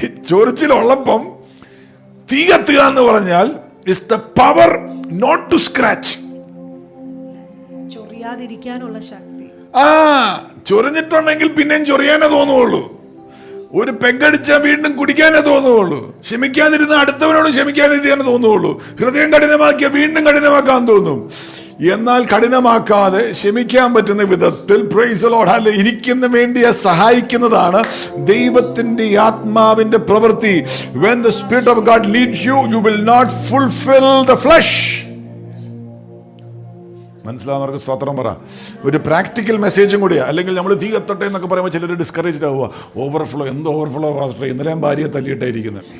[0.00, 1.22] ഈ ചൊറിച്ചിലുള്ളപ്പം
[2.28, 3.48] തീ കത്തുക എന്ന് പറഞ്ഞാൽ
[3.86, 4.70] is the power
[5.16, 6.12] not to scratch
[7.94, 9.31] ചൊറിയാതിരിക്കാനുള്ള ശക്തി
[9.74, 9.86] ആ
[10.66, 12.82] ചൊറിഞ്ഞിട്ടുണ്ടെങ്കിൽ പിന്നെയും ചൊറിയാനേ തോന്നുള്ളൂ
[13.74, 18.80] ഒരു പെഗടിച്ചാൽ വീണ്ടും കുടിക്കാനേ തോന്നുള്ളൂ ക്ഷമിക്കാതിരുന്ന അടുത്തവനോട് ക്ഷമിക്കാതിരിക്കാനേ തോന്നുള്ളൂ
[19.00, 21.18] ഹൃദയം കഠിനമാക്കിയ വീണ്ടും കഠിനമാക്കാൻ തോന്നും
[21.84, 25.26] എന്നാൽ കഠിനമാക്കാതെ ക്ഷമിക്കാൻ പറ്റുന്ന വിധത്തിൽ പ്രൈസ്
[25.68, 27.80] ഇരിക്കുന്ന വേണ്ടിയ സഹായിക്കുന്നതാണ്
[28.16, 30.54] ദൈവത്തിന്റെ ആത്മാവിന്റെ പ്രവൃത്തി
[30.96, 35.01] when the Spirit of God lead you you will not fulfil the flesh
[37.26, 38.28] മനസ്സിലാവുന്നവർക്ക് സ്തോത്രം പറ
[38.84, 42.66] ഒരു പ്രാക്ടിക്കൽ മെസ്സേജും കൂടിയാണ് അല്ലെങ്കിൽ നമ്മൾ തീ എത്തട്ടെ എന്നൊക്കെ പറയുമ്പോൾ ചിലർ ഡിസ്കറേജ്ഡ് ആവുക
[42.96, 45.90] ഓവർഫ്ലോ എന്ത് ഓവർഫ്ലോ പാസ്റ്റർ ഇന്നലെയും ഭാര്യയെ തല്ലിയിട്ടായിരിക്കുന്നത്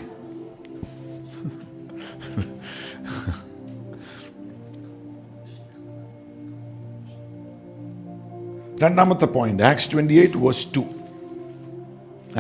[8.82, 10.82] രണ്ടാമത്തെ point Acts twenty eight verse two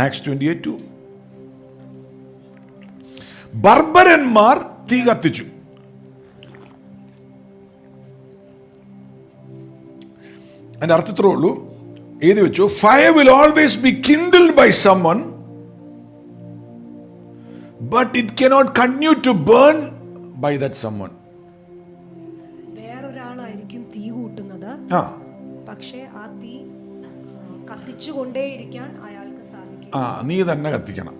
[0.00, 0.74] Acts twenty eight two
[3.56, 4.56] ബർബരന്മാർ
[4.90, 5.44] തീ കത്തിച്ചു
[10.82, 11.50] അതിൻ്റെ അർത്ഥത്തിലേ ഉള്ളൂ
[12.22, 15.18] എഴുതി വെച്ചു fire will always be kindled by someone
[17.80, 19.76] but it not continue to burn
[20.36, 21.10] by the someone
[22.78, 24.70] വേറൊരാളായിരിക്കും തീ കൂട്ടുന്നത്
[25.68, 26.54] പക്ഷേ ആ തീ
[27.70, 31.16] കത്തിച്ചുകൊണ്ടേയിരിക്കാൻ അയാൾക്ക് സാധിക്കും ആ നീ തന്നെ കത്തിക്കണം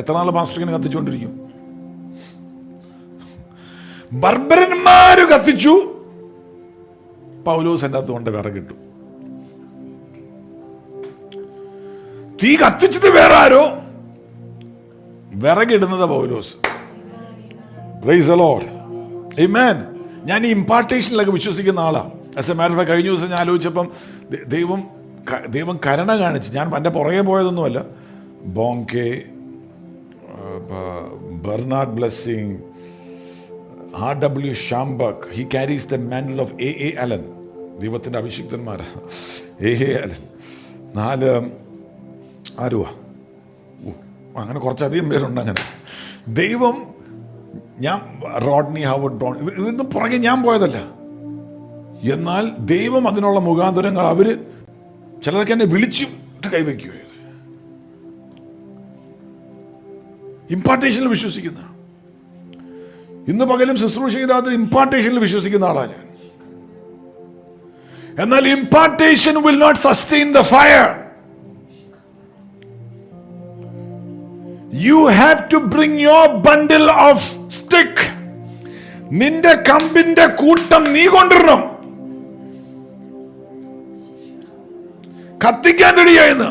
[0.00, 1.32] എത്ര നാൾ മാസ്റ്റർ ഇങ്ങനെ കത്തിച്ചുകൊണ്ടിരിക്കും
[4.12, 5.74] ബർബരന്മാര് കത്തിച്ചു
[7.44, 8.76] എൻ്റെ അത് കൊണ്ട് വിറകിട്ടു
[12.42, 13.62] തീ കത്തിച്ചത് വേറെ ആരോ
[15.34, 16.52] വിറകിടുന്നത് പൗലോസ്
[18.02, 18.68] പ്രൈസ് അലോഡ്
[19.42, 19.76] ഏമേൻ
[20.24, 22.10] ഞാൻ ഈ ഇമ്പാർട്ടേഷനിലൊക്കെ വിശ്വസിക്കുന്ന ആളാണ്
[22.38, 23.86] ആസ് എ മാരത്ത കഴിഞ്ഞ ദിവസം ഞാൻ ആലോചിച്ചപ്പം
[24.46, 24.80] ദൈവം
[25.50, 27.80] ദൈവം കരണ കാണിച്ച് ഞാൻ എൻ്റെ പുറകെ പോയതൊന്നുമല്ല
[28.54, 29.08] Bonnke
[31.42, 32.54] Bernard blessing
[33.98, 37.22] W Schambach he carries the mantle of A A Allen
[37.80, 38.80] ദൈവത്തിൻ്റെ അഭിഷിക്തന്മാർ
[39.60, 40.22] എ എ അലൻ
[40.96, 41.30] നാല്
[42.58, 42.88] ആരുവാ
[44.36, 45.64] അങ്ങനെ കുറച്ചധികം പേരുണ്ട് അങ്ങനെ
[46.28, 46.76] ദൈവം
[47.80, 48.00] ഞാൻ
[48.46, 50.78] റോഡ്നി ഹവർ ഡോൺ ഇവരിന്ന് പുറകെ ഞാൻ പോയതല്ല
[52.04, 54.38] എന്നാൽ ദൈവം അതിനുള്ള മുഖാന്തരങ്ങൾ അവർ
[55.24, 56.92] ചിലതൊക്കെ എന്നെ വിളിച്ചിട്ട് കൈവയ്ക്കുക
[60.50, 61.79] ഇമ്പാർട്ടേഷനിൽ വിശ്വസിക്കുന്നതാണ്
[63.28, 65.94] ഇന്ന് പകലും ശുശ്രൂഷയില്ലാത്ത ഇമ്പാർട്ടേഷനിൽ വിശ്വസിക്കുന്ന ആളാണ്
[65.94, 70.86] ഞാൻ എന്നാൽ impartation will not sustain the fire
[74.84, 77.26] you have to bring your bundle of
[77.50, 78.02] stick
[79.12, 81.62] നിന്റെ കമ്പിന്റെ കൂട്ടം നീ കൊണ്ടിരണം
[85.40, 86.50] കത്തിക്കാൻ റെഡിയായിരുന്നു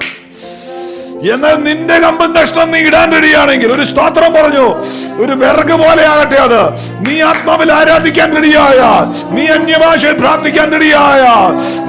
[1.28, 4.66] എന്നാൽ നിന്റെ കമ്പം ദക്ഷണം നീ ഇടാൻ റെഡിയാണെങ്കിൽ ഒരു സ്തോത്രം പറഞ്ഞു
[5.20, 6.60] ഒരു വിറക് പോലെ ആകട്ടെ അത്
[7.06, 9.06] നീ ആത്മാവിൽ ആരാധിക്കാൻ റെഡിയായാൽ
[9.36, 11.52] നീ അന്യഭാഷയിൽ പ്രാർത്ഥിക്കാൻ റെഡിയായാൽ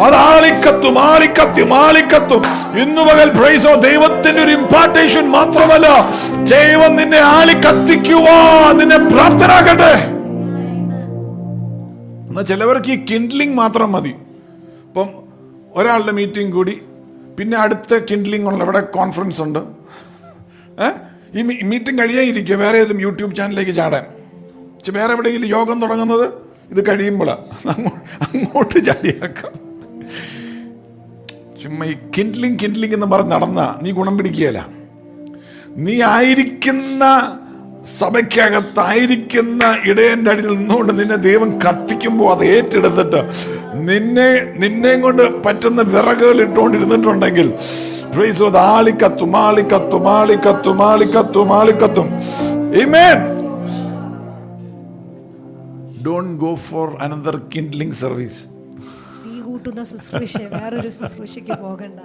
[0.05, 2.43] അത് ആളിക്കത്തും ആളിക്കത്തും ആളിക്കത്തും
[2.83, 5.89] ഇന്ന് പകൽ പ്രൈസോ ദൈവത്തിന്റെ ഒരു ഇമ്പാർട്ടേഷൻ മാത്രമല്ല
[6.55, 8.39] ദൈവം നിന്നെ ആളിക്കത്തിക്കുവാ
[8.81, 9.95] നിന്നെ പ്രാപ്തനാകട്ടെ
[12.31, 14.13] എന്നാൽ ചിലവർക്ക് ഈ കിൻഡ്ലിംഗ് മാത്രം മതി
[14.85, 15.09] ഇപ്പം
[15.75, 16.75] ഒരാളുടെ മീറ്റിംഗ് കൂടി
[17.41, 19.61] പിന്നെ അടുത്ത കിൻഡലിംഗ് ഉള്ള ഇവിടെ കോൺഫറൻസ് ഉണ്ട്
[21.35, 24.07] ഈ മീറ്റിംഗ് ഇരിക്കുക വേറെ ഏതും യൂട്യൂബ് ചാനലിലേക്ക് ചാടാൻ
[24.75, 26.27] പക്ഷെ വേറെ എവിടെയെങ്കിലും യോഗം തുടങ്ങുന്നത്
[26.71, 27.45] ഇത് കഴിയുമ്പോഴാണ്
[28.25, 29.55] അങ്ങോട്ട് ചാടിയാക്കാം
[31.63, 34.61] ചുമ്മാ ഈ കിൻഡ്ലിങ് കിൻഡ്ലിങ് എന്ന് പറഞ്ഞ് നടന്ന നീ ഗുണം പിടിക്കുകയല്ല
[35.77, 37.05] നീ ആയിരിക്കുന്ന
[38.01, 43.21] സഭയ്ക്കകത്തായിരിക്കുന്ന ഇടയൻ്റെ അടിയിൽ നിന്നുകൊണ്ട് നിന്നെ ദൈവം കത്തിക്കുമ്പോൾ അത് ഏറ്റെടുത്തിട്ട്
[43.75, 44.31] നിന്നെ
[44.57, 47.49] നിന്നെ കൊണ്ട് പറ്റുന്ന വിറകുകൾ ഇട്ടുകൊണ്ടിരുന്നിട്ടുണ്ടെങ്കിൽ
[56.05, 57.37] don't go for another
[57.95, 58.41] service
[61.61, 62.01] പോകണ്ട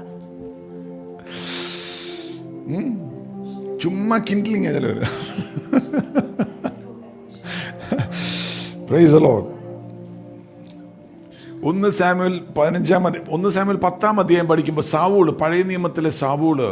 [3.80, 5.06] ചുമ്മാ കിൻഡ്ലിംഗ് ചിലവര്
[8.88, 9.55] പ്രൈസ് ലോഡ്
[11.66, 16.68] ഒന്ന് സാമുൽ പതിനഞ്ചാം മതി ഒന്ന് സാമുൽ പത്താം അധ്യായം പഠിക്കുമ്പോൾ സാവൂള് പഴയ നിയമത്തിലെ സാവൂള്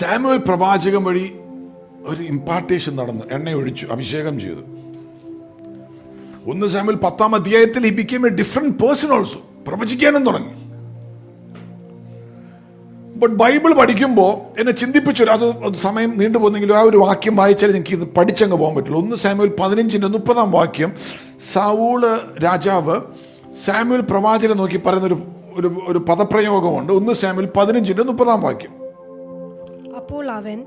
[0.00, 1.26] സാമുവൽ പ്രവാചകം വഴി
[2.06, 4.62] ഒരു ഇമ്പാർട്ടേഷൻ നടന്നു എണ്ണയൊഴിച്ചു അഭിഷേകം ചെയ്തു
[6.46, 10.54] ഒന്ന് സാമിൽ പത്താം അധ്യായത്തിൽ he became a different person also പ്രവചിക്കാനും തുടങ്ങി
[13.16, 15.24] ബട്ട് ബൈബിൾ പഠിക്കുമ്പോൾ എന്നെ ചിന്തിപ്പിച്ചു
[15.24, 20.08] അത് സമയം നീണ്ടുപോകുന്നെങ്കിലും ആ ഒരു വാക്യം വായിച്ചാൽ എനിക്ക് ഇത് പഠിച്ചങ്ങ് പോകാൻ പറ്റുള്ളൂ ഒന്ന് സാമുവൽ പതിനഞ്ചിൻ്റെ
[20.08, 20.92] മുപ്പതാം വാക്യം
[21.40, 22.12] സാവൂള്
[22.44, 23.00] രാജാവ്
[23.64, 25.18] സാമുൽ പ്രവാചകനെ നോക്കി പറയുന്നൊരു
[25.56, 28.74] ഒരു ഒരു പദപ്രയോഗമുണ്ട് ഒന്ന് സാമുൽ പതിനഞ്ചിന്റെ മുപ്പതാം വാക്യം
[29.96, 30.58] അപ്പോൾ അവൻ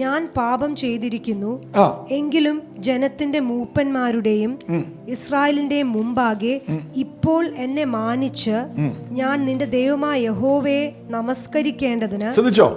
[0.00, 1.52] ഞാൻ പാപം ചെയ്തിരിക്കുന്നു
[2.10, 2.62] എങ്കിലും
[2.78, 4.58] ജനത്തിന്റെ മൂപ്പന്മാരുടെയും
[5.08, 6.60] ഇസ്രായേലിന്റെ മുമ്പാകെ
[6.94, 8.56] ഇപ്പോൾ എന്നെ മാനിച്ച്
[9.10, 10.94] ഞാൻ നിന്റെ ദൈവമായ യഹോവയെ
[11.10, 12.77] നമസ്കരിക്കേണ്ടതിന് ശ്രദ്ധിച്ചോ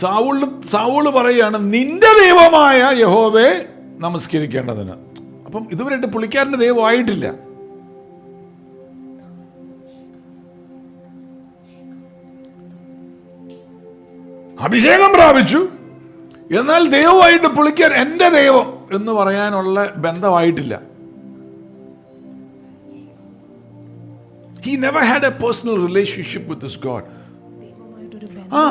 [0.00, 3.66] സാവൂള് സാവൂള് പറയാണ് നിന്റെ ദൈവമായ യഹോവയെ
[4.00, 5.07] നമസ്കരിക്കേണ്ടതിന്
[5.48, 7.26] അപ്പം ഇതുവരെയായിട്ട് പുള്ളിക്കാരൻ്റെ ദൈവമായിട്ടില്ല
[14.58, 15.60] അഭിഷേകം പ്രാപിച്ചു
[16.50, 20.74] എന്നാൽ ദൈവമായിട്ട് പുളിക്കാൻ എൻ്റെ ദൈവം എന്ന് പറയാനുള്ള ബന്ധമായിട്ടില്ല
[24.64, 27.06] he never had a personal relationship with God
[28.52, 28.64] ആ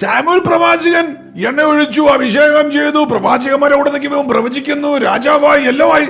[0.00, 1.06] സാമുൽ പ്രവാചകൻ
[1.46, 6.08] എണ്ണ ഒഴിച്ചു അഭിഷേകം ചെയ്തു പ്രവാചകന്മാരെ അവിടെ നിൽക്കുമ്പോൾ പ്രവചിക്കുന്നു രാജാവായി എല്ലാമായി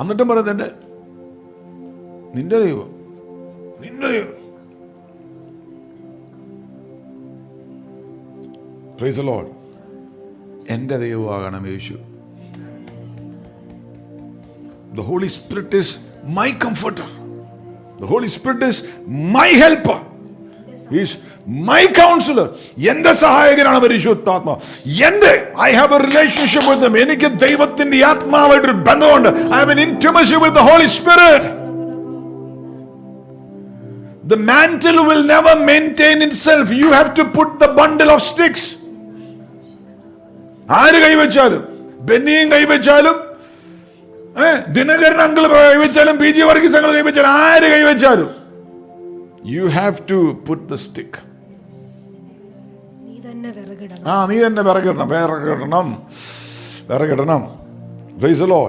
[0.00, 0.68] എന്നിട്ടും പറയുന്നത് എന്റെ
[2.34, 2.90] നിന്റെ ദൈവം
[3.84, 4.34] നിന്റെ ദൈവം
[10.70, 11.96] എന്റെ ദൈവമാകണം Yesu
[14.92, 15.94] the Holy Spirit is
[16.24, 17.08] my comforter
[18.00, 18.82] the Holy Spirit is
[19.34, 19.98] my helper
[20.94, 21.16] is
[21.66, 22.46] my counsellor
[22.90, 24.54] എൻ്റെ സഹായകനാണ് പരിശുദ്ധാത്മ
[25.08, 25.32] എൻ്റെ
[25.66, 30.90] I have a relationship with എനിക്ക് ദൈവത്തിന്റെ ആത്മാവായിട്ടൊരു ബന്ധമുണ്ട് I have an intimacy with Holy
[30.96, 31.52] Spirit
[34.24, 36.72] The mantle will never maintain itself.
[36.72, 38.62] You have to put the bundle of sticks.
[40.76, 41.60] ആര് കൈവച്ചാലും
[42.00, 43.16] ബെന്നിയും കൈവച്ചാലും
[44.72, 48.30] ദിനകരൻ അങ്കിൾ കൈവച്ചാലും പി ജി വർഗീസ് അങ്കിൾ കൈവച്ചാലും ആര് കൈവച്ചാലും
[49.48, 50.18] you have to
[50.48, 51.20] put the stick
[54.04, 55.88] ആ നീ തന്നെ വിറകിടണം വിറകിടണം
[56.88, 57.42] വിറകിടണം
[58.24, 58.60] റൈസലോ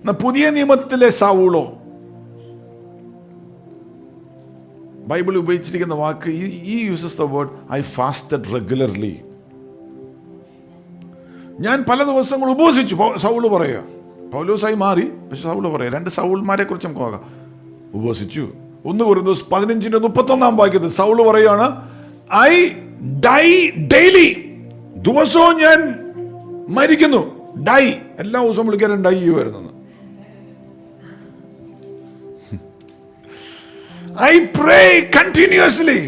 [0.00, 1.64] എന്നാ പുതിയ നിയമത്തിലെ സാവൂളോ
[5.06, 6.30] ബൈബിൾ ഉപയോഗിച്ചിരിക്കുന്ന വാക്ക്
[6.72, 9.14] ഈ uses the word I fasted regularly
[11.60, 12.94] ഞാൻ പല ദിവസങ്ങൾ ഉപവസിച്ചു
[13.18, 13.80] സൗള് പറയുക
[14.32, 17.24] പൗലോസായി മാറി പക്ഷെ സൗള് പറയുക രണ്ട് സൗൾമാരെ കുറിച്ച് നമുക്ക് നോക്കാം
[17.94, 18.44] ഉപവസിച്ചു
[18.84, 21.66] ഒന്ന് കുറിന്തോസ് പതിനഞ്ചിന്റെ മുപ്പത്തൊന്നാം വാക്യത്തിൽ സൗള് പറയാണ്
[22.40, 22.54] ഐ
[23.20, 23.46] ഡൈ
[23.92, 24.28] ഡെയിലി
[25.02, 25.78] ദിവസവും ഞാൻ
[26.68, 27.22] മരിക്കുന്നു
[27.62, 27.84] ഡൈ
[28.18, 29.60] എല്ലാ ദിവസവും വിളിക്കാൻ ഡൈ വരുന്നു
[34.24, 34.80] ഐ പ്രേ
[35.14, 35.98] കണ്ടിന്യൂസ്ലി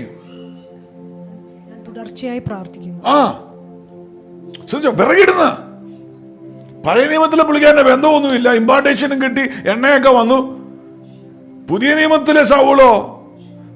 [1.86, 3.16] തുടർച്ചയായി പ്രാർത്ഥിക്കുന്നു ആ
[4.66, 5.44] ശ്രദ്ധിച്ചോ വിറകിടുന്ന
[6.84, 9.44] പഴയ നിയമത്തിലെ പുള്ളിക്കാരൻ്റെ ബന്ധമൊന്നുമില്ല ഇമ്പാർട്ടേഷനും കിട്ടി
[9.66, 10.38] എണ്ണയൊക്കെ വന്നു
[11.68, 12.90] പുതിയ നിയമത്തിലെ സൗളോ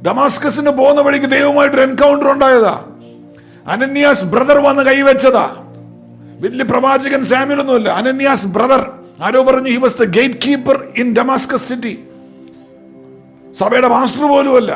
[0.06, 2.74] ഡമാസ്കസിന് പോകുന്ന വഴിക്ക് ദൈവമായിട്ടൊരു എൻകൗണ്ടർ ഉണ്ടായതാ
[3.68, 5.46] അനന്യാസ് ബ്രദർ വന്ന് കൈവച്ചതാ
[6.40, 8.82] വലിയ പ്രവാചകൻ സാമ്യലൊന്നുമില്ല അനന്യാസ് ബ്രദർ
[9.22, 11.94] ആരോ പറഞ്ഞു he was the gate keeper in Damascus city
[13.58, 14.72] സഭയുടെ മാസ്റ്റർ പോലുമല്ല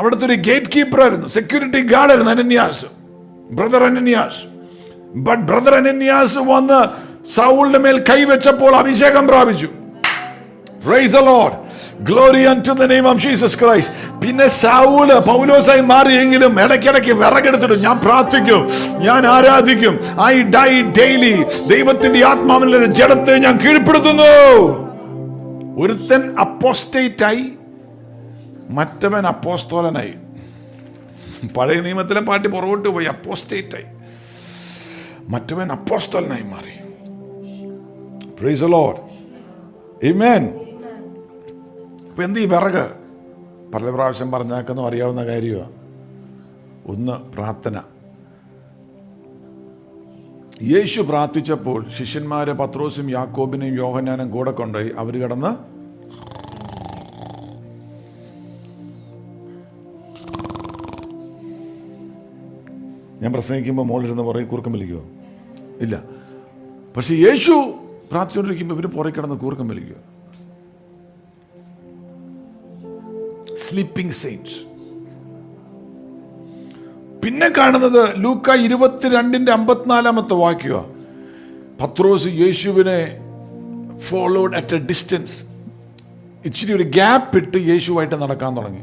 [0.00, 2.86] അവിടുത്തെ ഒരു ഗേറ്റ് കീപ്പർ ആയിരുന്നു സെക്യൂരിറ്റി ഗാർഡ് ആയിരുന്നു അനന്യാസ്
[3.50, 4.40] ബ്രദർ അനന്യാസ്
[5.18, 6.80] ബട്ട് ബ്രദർ അനന്യാസ് വന്ന്
[7.34, 9.68] സൗളിന്റെ മേൽ കൈവച്ചപ്പോൾ അഭിഷേകം പ്രാപിച്ചു
[10.90, 11.54] praise the Lord
[12.00, 12.42] glory
[13.18, 18.62] Jesus Christ പിന്നെ സാവൂല് പൗലോസായി മാറിയെങ്കിലും ഇടയ്ക്കിടയ്ക്ക് വിറകെടുത്തിടും ഞാൻ പ്രാർത്ഥിക്കും
[18.98, 19.94] ഞാൻ ആരാധിക്കും
[20.24, 20.70] ഐ ഡൈ
[20.82, 21.34] ഡെയിലി
[21.68, 24.30] ദൈവത്തിന്റെ ആത്മാവിലൊരു ജഡത്തെ ഞാൻ കീഴ്പ്പെടുത്തുന്നു
[25.78, 27.44] ഒരുത്തൻ അപ്പോസ്റ്റേറ്റായി
[28.70, 30.14] മറ്റവൻ അപ്പോസ്തോലനായി
[31.56, 33.88] പഴയ നിയമത്തിലെ പാട്ടി പുറകോട്ട് പോയി അപ്പോസ്റ്റേറ്റായി
[35.28, 36.74] മറ്റവൻ അപ്പോസ്തോലനായി മാറി
[38.40, 39.06] പ്രൈസ് ലോഡ്
[40.02, 40.65] Amen.
[42.16, 42.84] ഇപ്പം എന്ത് ഈ വിറക്
[43.74, 45.72] പല പ്രാവശ്യം പറഞ്ഞേക്കുന്നു അറിയാവുന്ന കാര്യമാണ്
[46.86, 47.76] ഒന്ന് പ്രാർത്ഥന
[50.64, 55.52] യേശു പ്രാർത്ഥിച്ചപ്പോൾ ശിഷ്യന്മാരെ പത്രോസും യാക്കോബിനെയും യോഹനാനും കൂടെ കൊണ്ടുപോയി അവർ കിടന്ന്
[63.22, 65.06] ഞാൻ പ്രസംഗിക്കുമ്പോൾ മോളിരുന്ന് പുറകെ കൂർക്കം വലിക്കുമോ
[65.80, 65.96] ഇല്ല
[66.96, 67.56] പക്ഷെ യേശു
[68.12, 70.02] പ്രാർത്ഥിച്ചുകൊണ്ടിരിക്കുമ്പോൾ ഇവർ പുറകെ കിടന്ന് കൂർക്കം വലിക്കുമോ
[73.64, 74.54] സ്ലീപ്പിംഗ് സെയിൻറ്റ്
[77.22, 80.80] പിന്നെ കാണുന്നത് ലൂക്ക ഇരുപത്തിരണ്ടിന്റെ അമ്പത്തിനാലാമത്തെ വാക്യ
[81.80, 82.98] പത്രോസ് യേശുവിനെ
[84.00, 85.36] ഫോളോഡ് അറ്റ് എ ഡിസ്റ്റൻസ്
[86.44, 88.82] ഇച്ചിരി ഒരു ഗ്യാപ്പ് ഇട്ട് യേശുവായിട്ട് നടക്കാൻ തുടങ്ങി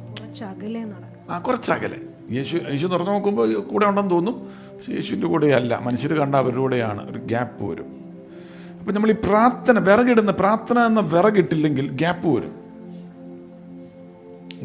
[1.30, 2.00] ആ കുറച്ചകലെ
[2.32, 4.36] യേശു യേശു തുറന്നു നോക്കുമ്പോൾ കൂടെ ഉണ്ടെന്ന് തോന്നും
[4.70, 7.90] പക്ഷേ യേശുവിൻ്റെ കൂടെയല്ല മനുഷ്യർ കണ്ട അവരുടെയാണ് കൂടെയാണ് ഒരു ഗ്യാപ്പ് വരും
[8.80, 12.54] അപ്പം നമ്മൾ ഈ പ്രാർത്ഥന വിറകിടുന്ന പ്രാർത്ഥന എന്ന വിറകിട്ടില്ലെങ്കിൽ ഗ്യാപ്പ് വരും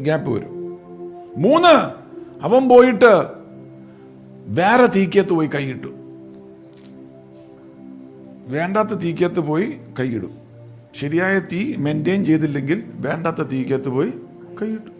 [0.00, 0.55] ഗ്യാപ്പ് വരും
[1.37, 1.75] മൂന്ന്
[2.41, 3.13] അവൻ പോയിട്ട്
[4.49, 5.91] വേറെ തീക്കത്ത് പോയി കൈയിട്ടു
[8.47, 10.35] വേണ്ടാത്ത തീക്കത്ത് പോയി കൈയിടും
[10.93, 14.13] ശരിയായ തീ മെയിൻറ്റെയിൻ ചെയ്തില്ലെങ്കിൽ വേണ്ടാത്ത തീക്കത്ത് പോയി
[14.61, 14.91] കൈയിട്ടു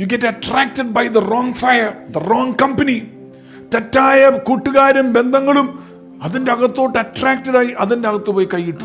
[0.00, 2.98] you get attracted by the wrong fire the wrong company
[3.74, 5.68] തെറ്റായ കൂട്ടുകാരും ബന്ധങ്ങളും
[6.22, 8.84] അതിൻ്റെ അകത്തോട്ട് അട്രാക്റ്റഡായി ആയി അതിൻ്റെ അകത്ത് പോയി കൈയിട്ടു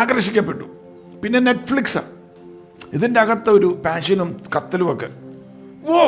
[0.00, 0.66] ആകർഷിക്കപ്പെട്ടു
[1.22, 2.02] പിന്നെ നെറ്റ്ഫ്ലിക്സ്
[2.94, 4.30] ഇതിൻ്റെ അകത്ത് ഒരു പാഷനും
[4.92, 5.10] ഒക്കെ
[5.88, 5.98] ഓ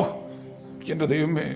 [0.90, 1.48] എൻ്റെ ദൈവമേ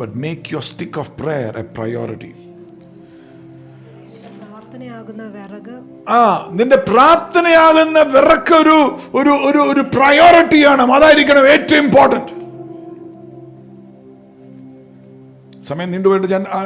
[0.00, 2.32] but make your stick of prayer a priority
[6.10, 6.18] ആ
[6.50, 12.39] നിന്റെ പ്രാർത്ഥനയാകുന്ന വിറക്ക് ഒരു ഒരു ഒരു പ്രയോറിറ്റിയാണ് അതായിരിക്കണം ഏറ്റവും ഇമ്പോർട്ടൻറ്റ്
[15.72, 16.60] സമയം നീണ്ടുപോയിട്ട് ഞാൻ ആ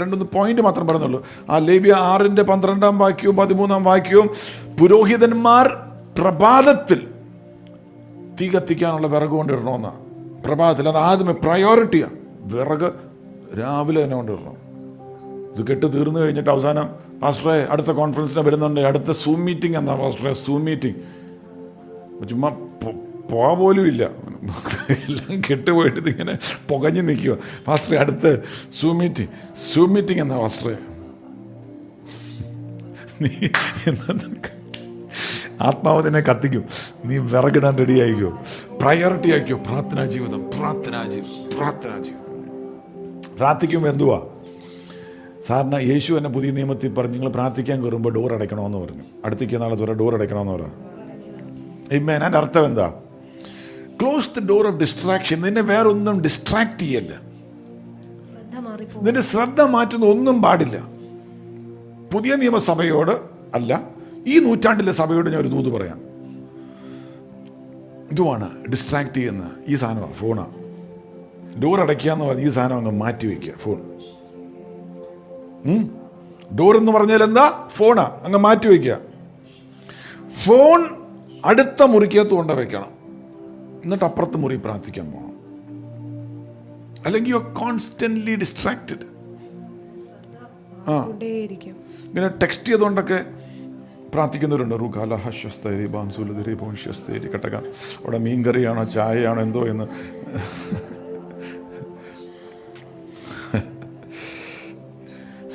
[0.00, 1.20] രണ്ടൊന്ന് പോയിന്റ് മാത്രം പറഞ്ഞുള്ളൂ
[1.50, 4.28] ആ ലേവ്യ ആറിൻ്റെ പന്ത്രണ്ടാം വാക്യവും പതിമൂന്നാം വാക്യവും
[4.78, 5.66] പുരോഹിതന്മാർ
[6.18, 7.00] പ്രഭാതത്തിൽ
[8.38, 10.00] തീ കത്തിക്കാനുള്ള വിറക് കൊണ്ടിടണമെന്നാണ്
[10.44, 12.16] പ്രഭാതത്തിൽ അത് ആദ്യമേ പ്രയോറിറ്റിയാണ്
[12.52, 12.88] വിറക്
[13.58, 14.56] രാവിലെ തന്നെ കൊണ്ടിടണം
[15.52, 16.86] ഇത് കെട്ട് തീർന്നു കഴിഞ്ഞിട്ട് അവസാനം
[17.22, 22.50] പാസ്റ്ററെ അടുത്ത കോൺഫറൻസിന് വരുന്നുണ്ട് അടുത്ത സൂം മീറ്റിംഗ് എന്നാ പാസ്റ്ററെ സൂം മീറ്റിംഗ് ചുമ്മാ
[23.30, 24.02] പോകാൻ പോലും ഇല്ല
[24.96, 26.34] എല്ലാം കെട്ടുപോയിട്ട് ഇങ്ങനെ
[26.68, 27.36] പുകഞ്ഞു നിൽക്കുക
[27.66, 28.32] ഫാസ്റ്റർ അടുത്ത്
[28.80, 29.32] സൂം മീറ്റിംഗ്
[29.66, 30.76] സൂം മീറ്റിംഗ് എന്നാ ഫാസ്റ്റർ
[33.22, 33.32] നീ
[33.88, 34.12] എന്താ
[35.60, 36.64] ആത്മാവ് കത്തിക്കും
[37.06, 38.30] നീ വിറകിടാൻ റെഡി ആയിക്കോ
[38.80, 42.24] പ്രയോറിറ്റി ആയിക്കോ പ്രാർത്ഥനാ ജീവിതം പ്രാർത്ഥനാ ജീവിതം പ്രാർത്ഥനാ ജീവിതം
[43.38, 44.18] പ്രാർത്ഥിക്കുമ്പോൾ എന്തുവാ
[45.46, 49.94] സാറിന് യേശു എന്നെ പുതിയ നിയമത്തിൽ പറഞ്ഞു നിങ്ങൾ പ്രാർത്ഥിക്കാൻ കയറുമ്പോൾ ഡോർ അടയ്ക്കണമെന്ന് പറഞ്ഞു അടുത്തേക്ക് നാളെ ദൂരെ
[49.94, 50.72] ഡോർ അടയ്ക്കണമെന്ന് പറയാം
[51.92, 52.86] ഇമ്മേൻ അർത്ഥം എന്താ
[54.00, 57.12] close the door of distraction നിന്നെ വേറെ ഒന്നും ഡിസ്ട്രാക്ട് ചെയ്യല്ല
[59.04, 60.76] നിന്റെ ശ്രദ്ധ മാറ്റുന്ന ഒന്നും പാടില്ല
[62.12, 63.14] പുതിയ നിയമസഭയോട്
[63.54, 63.72] അല്ല
[64.26, 65.98] ഈ നൂറ്റാണ്ടിലെ സഭയോട് ഞാൻ ഒരു ദൂത് പറയാം
[68.10, 70.54] ഇതുമാണ് ഡിസ്ട്രാക്ട് ചെയ്യുന്ന ഈ സാധനമാണ് ഫോണാണ്
[71.58, 73.78] ഡോർ അടയ്ക്കുക എന്ന് പറഞ്ഞ ഈ സാധനം അങ്ങ് മാറ്റി വയ്ക്കുക ഫോൺ
[76.54, 77.46] ഡോർ എന്ന് പറഞ്ഞാൽ എന്താ
[77.76, 78.96] ഫോണാ അങ്ങ് മാറ്റി വയ്ക്കുക
[80.36, 80.80] ഫോൺ
[81.44, 82.92] അടുത്ത മുറിക്കകത്ത് കൊണ്ട വയ്ക്കണം
[83.86, 85.34] എന്നിട്ട് അപ്പുറത്ത് മുറി പ്രാർത്ഥിക്കാൻ പോകണം
[87.06, 89.04] അല്ലെങ്കിൽ യു ആർ കോൺസ്റ്റന്റ്ലി ഡിസ്ട്രാക്റ്റഡ്
[90.86, 90.94] ആ
[92.06, 93.18] ഇങ്ങനെ ടെക്സ്റ്റ് ചെയ്തുകൊണ്ടൊക്കെ
[94.14, 97.56] പ്രാർത്ഥിക്കുന്നവരുണ്ട് റുഖാല ഹസ്വസ്തേരി ബാൻസുലതിരി പോൺഷ്യസ്തേരി കട്ടക
[97.96, 99.86] അവിടെ മീൻകറിയാണോ ചായയാണോ എന്തോ എന്ന്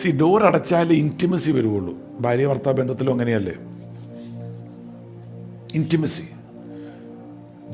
[0.01, 1.93] സി ഡോർ അടച്ചാലേ ഇൻറ്റിമസി വരുവുള്ളൂ
[2.21, 3.55] ഭാര്യ ഭർത്താ ബന്ധത്തിലും അങ്ങനെയല്ലേ
[5.73, 6.25] ഇൻറ്റിമസി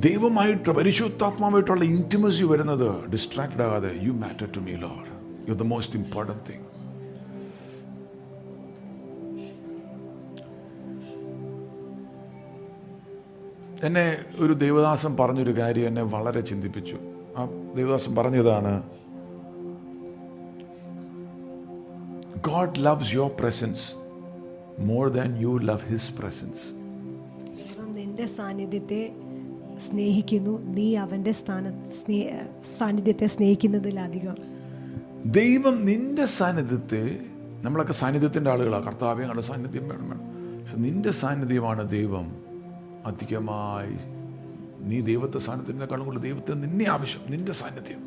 [0.01, 5.11] ദൈവമായിട്ട് പരിശുദ്ധാത്മാവായിട്ടുള്ള ഇൻറ്റിമസി വരുന്നത് ഡിസ്ട്രാക്ട് ആകാതെ you matter to me Lord
[5.49, 6.65] you the most important thing
[13.83, 14.05] എന്നെ
[14.39, 16.97] ഒരു ദേവദാസം പറഞ്ഞൊരു കാര്യം എന്നെ വളരെ ചിന്തിപ്പിച്ചു
[17.37, 17.43] ആ
[17.75, 18.73] ദേവദാസം പറഞ്ഞതാണ്
[22.47, 23.85] God loves your presence
[24.79, 26.65] more than you love his presence
[28.27, 29.01] സാന്നിധ്യത്തെ
[29.79, 31.71] സ്നേഹിക്കുന്നു നീ അവൻ്റെ സ്ഥാന
[32.77, 34.37] സാന്നിധ്യത്തെ സ്നേഹിക്കുന്നതിലധികം
[35.31, 37.03] ദൈവം നിന്റെ സാന്നിധ്യത്തെ
[37.61, 40.25] നമ്മളൊക്കെ സാന്നിധ്യത്തിൻ്റെ ആളുകളാണ് കർത്താവ് ഞങ്ങളുടെ സാന്നിധ്യം വേണം വേണം
[40.61, 42.27] പക്ഷെ നിന്റെ സാന്നിധ്യമാണ് ദൈവം
[43.05, 43.95] അധികമായി
[44.81, 48.03] നീ ദൈവത്തെ സാന്നിധ്യത്തിനേക്കാളും കൂടുതൽ ദൈവത്തെ നിന്നെ ആവശ്യം നിന്റെ സാന്നിധ്യം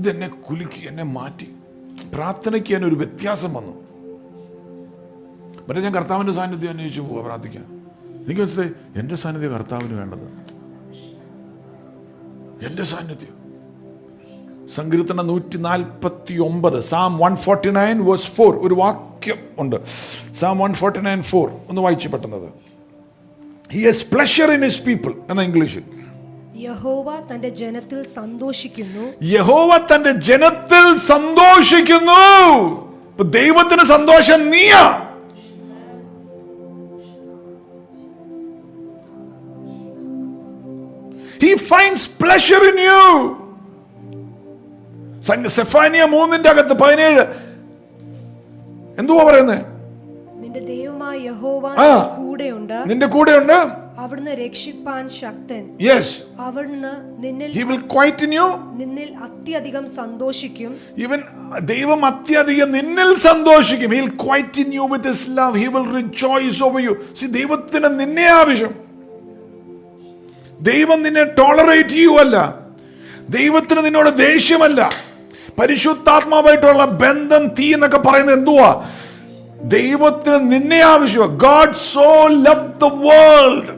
[0.00, 1.48] ഇതെന്നെ കുലുക്കി എന്നെ മാറ്റി
[2.14, 3.74] പ്രാർത്ഥനയ്ക്ക് എന്നെ ഒരു വ്യത്യാസം വന്നു
[5.68, 7.64] മറ്റേ ഞാൻ കർത്താവിൻ്റെ സാന്നിധ്യം അന്വേഷിച്ചു പോവാ പ്രാർത്ഥിക്കാൻ
[8.24, 10.26] എനിക്ക് മനസ്സിലായി എൻ്റെ സാന്നിധ്യം കർത്താവിന് വേണ്ടത്
[12.66, 13.32] എൻ്റെ സാന്നിധ്യം
[14.74, 19.76] സങ്കീർത്തന നൂറ്റി നാൽപ്പത്തി ഒമ്പത് Psalm one forty nine verse four ഒരു വാക്യം ഉണ്ട്
[20.34, 22.48] Psalm one forty nine four ഒന്ന് വായിച്ചു പെട്ടെന്നത്
[23.74, 25.84] he has pleasure in his people എന്ന ഇംഗ്ലീഷിൽ
[26.64, 29.04] യഹോവ തന്റെ ജനത്തിൽ സന്തോഷിക്കുന്നു
[29.30, 32.20] യഹോവ തന്റെ ജനത്തിൽ സന്തോഷിക്കുന്നു
[33.32, 34.84] ദൈവത്തിന് സന്തോഷം നീയാ
[41.44, 43.02] he finds pleasure in you
[45.54, 47.22] Zephaniah മൂന്നിന്റെ അകത്ത് പതിനേഴ്
[48.98, 49.62] എന്തുവാ പറയുന്നത്
[50.44, 51.66] നിന്റെ ദൈവമായ യഹോവ
[52.16, 53.56] കൂടെയുണ്ട് നിന്റെ കൂടെയുണ്ട്
[54.02, 56.14] അവിടുന്ന് രക്ഷിപ്പാൻ ശക്തൻ യെസ്
[56.40, 56.92] അവിടുന്ന്
[57.24, 58.46] നിന്നിൽ ഹി വിൽ ക്വൈറ്റ് യു
[58.80, 60.72] നിന്നിൽ അത്യധികം സന്തോഷിക്കും
[61.04, 61.20] ഇവൻ
[61.64, 66.82] ദൈവം അത്യധികം നിന്നിൽ സന്തോഷിക്കും he will quiet you with his love he will rejoice over
[66.82, 68.74] you see ദൈവത്തിന് നിന്നെ ആവശ്യം
[70.64, 72.36] ദൈവം നിന്നെ ടോളറേറ്റ് ചെയ്യുവല്ല
[73.28, 74.80] ദൈവത്തിന് നിന്നോട് ദേഷ്യമല്ല
[75.58, 78.70] പരിശുദ്ധാത്മാവായിട്ടുള്ള ബന്ധം തീ എന്നൊക്കെ പറയുന്നത് എന്തുവാ
[79.68, 82.08] ദൈവത്തിന് നിന്നെ ആവശ്യമാണ് God so
[82.38, 83.70] love the world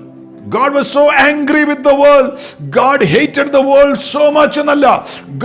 [0.54, 2.30] God was so angry with the world
[2.76, 4.86] God hated the world so much എന്നല്ല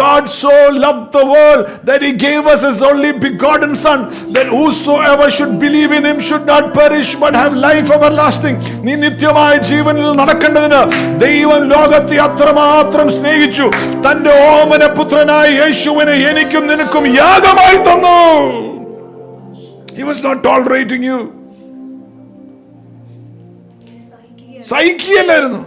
[0.00, 0.54] God so
[0.84, 4.00] love the world that he gave us us his only begotten son
[4.36, 9.54] that whosoever should believe in him should not perish but have life everlasting നീ നിത്യമായ
[9.70, 10.82] ജീവനിൽ നടക്കേണ്ടതിന്
[11.26, 13.68] ദൈവം ലോകത്തെ അത്രമാത്രം സ്നേഹിച്ചു
[14.08, 18.18] തന്റെ ഓമന പുത്രനായ യേശുവിനെ എനിക്കും നിനക്കും യാഗമായി തന്നു
[19.94, 21.41] He was not tolerating you.
[24.70, 25.62] സഹിക്കുകയല്ലായിരുന്നു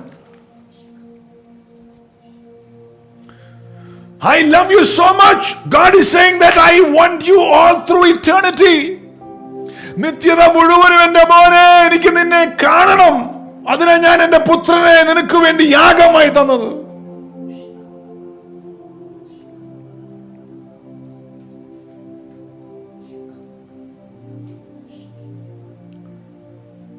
[4.29, 8.75] I love you so much God is saying that I want you all through eternity
[10.05, 13.17] നിത്യത മുഴുവനും എൻ്റെ മോനെ എനിക്ക് നിന്നെ കാണണം
[13.69, 16.69] അതിനെ ഞാൻ എൻ്റെ പുത്രനെ നിനക്ക് വേണ്ടി യാഗമായി തന്നത്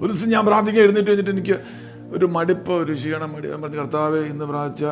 [0.05, 1.55] ഒരു ദിവസം ഞാൻ പ്രാർത്ഥിക്കാൻ എഴുന്നേറ്റ് കഴിഞ്ഞിട്ട് എനിക്ക്
[2.09, 4.86] ഒരു മടുപ്പ് ഒരു ക്ഷീണം മടി ഞാൻ പറഞ്ഞു കർത്താവ് ഇന്ന് പ്രാർത്ഥിച്ച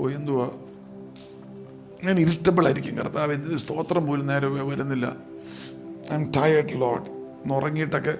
[0.00, 0.46] ഓ എന്തുവാ
[2.04, 5.06] ഞാൻ ഇരിട്ടബിളായിരിക്കും കർത്താവ് എന്തിന് സ്തോത്രം പോലും നേരെ വരുന്നില്ല
[6.10, 7.06] ഐ എം ടയേർഡ് ലോട്ട്
[7.42, 8.14] ഒന്ന് ഉറങ്ങിയിട്ടൊക്കെ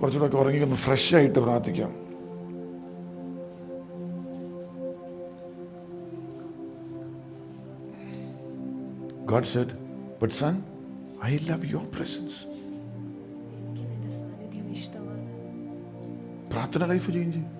[0.00, 1.92] കുറച്ചുകൂടെ ഉറങ്ങി ഒന്ന് ഫ്രഷ് ആയിട്ട് പ്രാർത്ഥിക്കാം
[9.30, 9.74] God said
[10.20, 10.62] But son,
[11.22, 12.34] I love your presence.
[16.50, 17.48] പ്രാർത്ഥന ലൈഫ് ചേഞ്ച് ചെയ്യും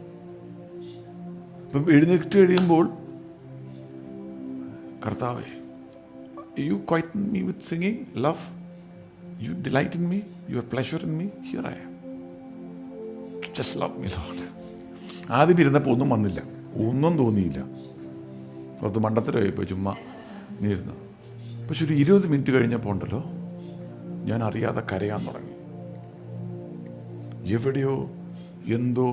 [1.64, 2.84] ഇപ്പം എഴുന്നേറ്റ് കഴിയുമ്പോൾ
[5.07, 5.47] കർത്താവേ
[6.62, 8.47] you quiet me with singing love
[9.43, 10.18] you delight in me
[10.51, 11.93] you are pleasure in me here I am
[13.57, 14.47] just love me Lord
[15.32, 16.41] ആദ്യം ഇരുന്നപ്പോൾ ഒന്നും വന്നില്ല
[16.88, 17.61] ഒന്നും തോന്നിയില്ല
[18.80, 19.93] കുറച്ച് മണ്ടത്തരമായിപ്പോൾ ചുമ്മാ
[20.61, 20.97] നീരുന്നു
[21.68, 23.20] പക്ഷെ ഒരു ഇരുപത് മിനിറ്റ് കഴിഞ്ഞപ്പോൾ ഉണ്ടല്ലോ
[24.24, 25.57] ഞാൻ അറിയാതെ കരയാൻ തുടങ്ങി
[27.55, 27.93] എവിടെയോ
[28.70, 29.13] എന്തോ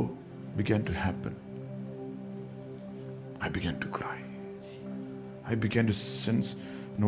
[0.57, 1.33] began to happen
[3.43, 4.17] I began to cry
[5.51, 6.55] I began to sense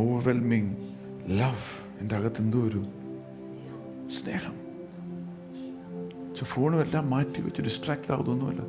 [0.00, 0.71] overwhelming
[1.29, 1.67] love
[2.01, 2.83] എൻ്റെ അകത്ത് എന്തോ ഒരു
[4.11, 4.55] സ്നേഹം
[6.45, 8.61] ഫോണും എല്ലാം മാറ്റി വെച്ച് ഡിസ്ട്രാക്റ്റ് ആകുന്നൊന്നുമല്ല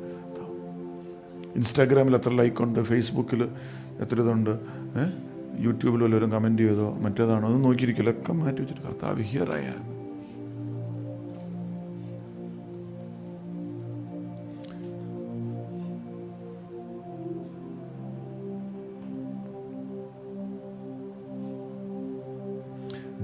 [1.55, 3.41] ഇൻസ്റ്റാഗ്രാമിൽ എത്ര ലൈക്കുണ്ട് ഫേസ്ബുക്കിൽ
[3.99, 4.51] എത്ര ഇതുണ്ട്
[5.59, 10.00] യൂട്യൂബിൽ വല്ലവരും കമൻറ്റ് ചെയ്തോ മറ്റേതാണോ അതൊന്നും നോക്കിയിരിക്കില്ല ഒക്കെ മാറ്റി വെച്ചിട്ട് കർത്താവ് ഹിയർ ആയാണ്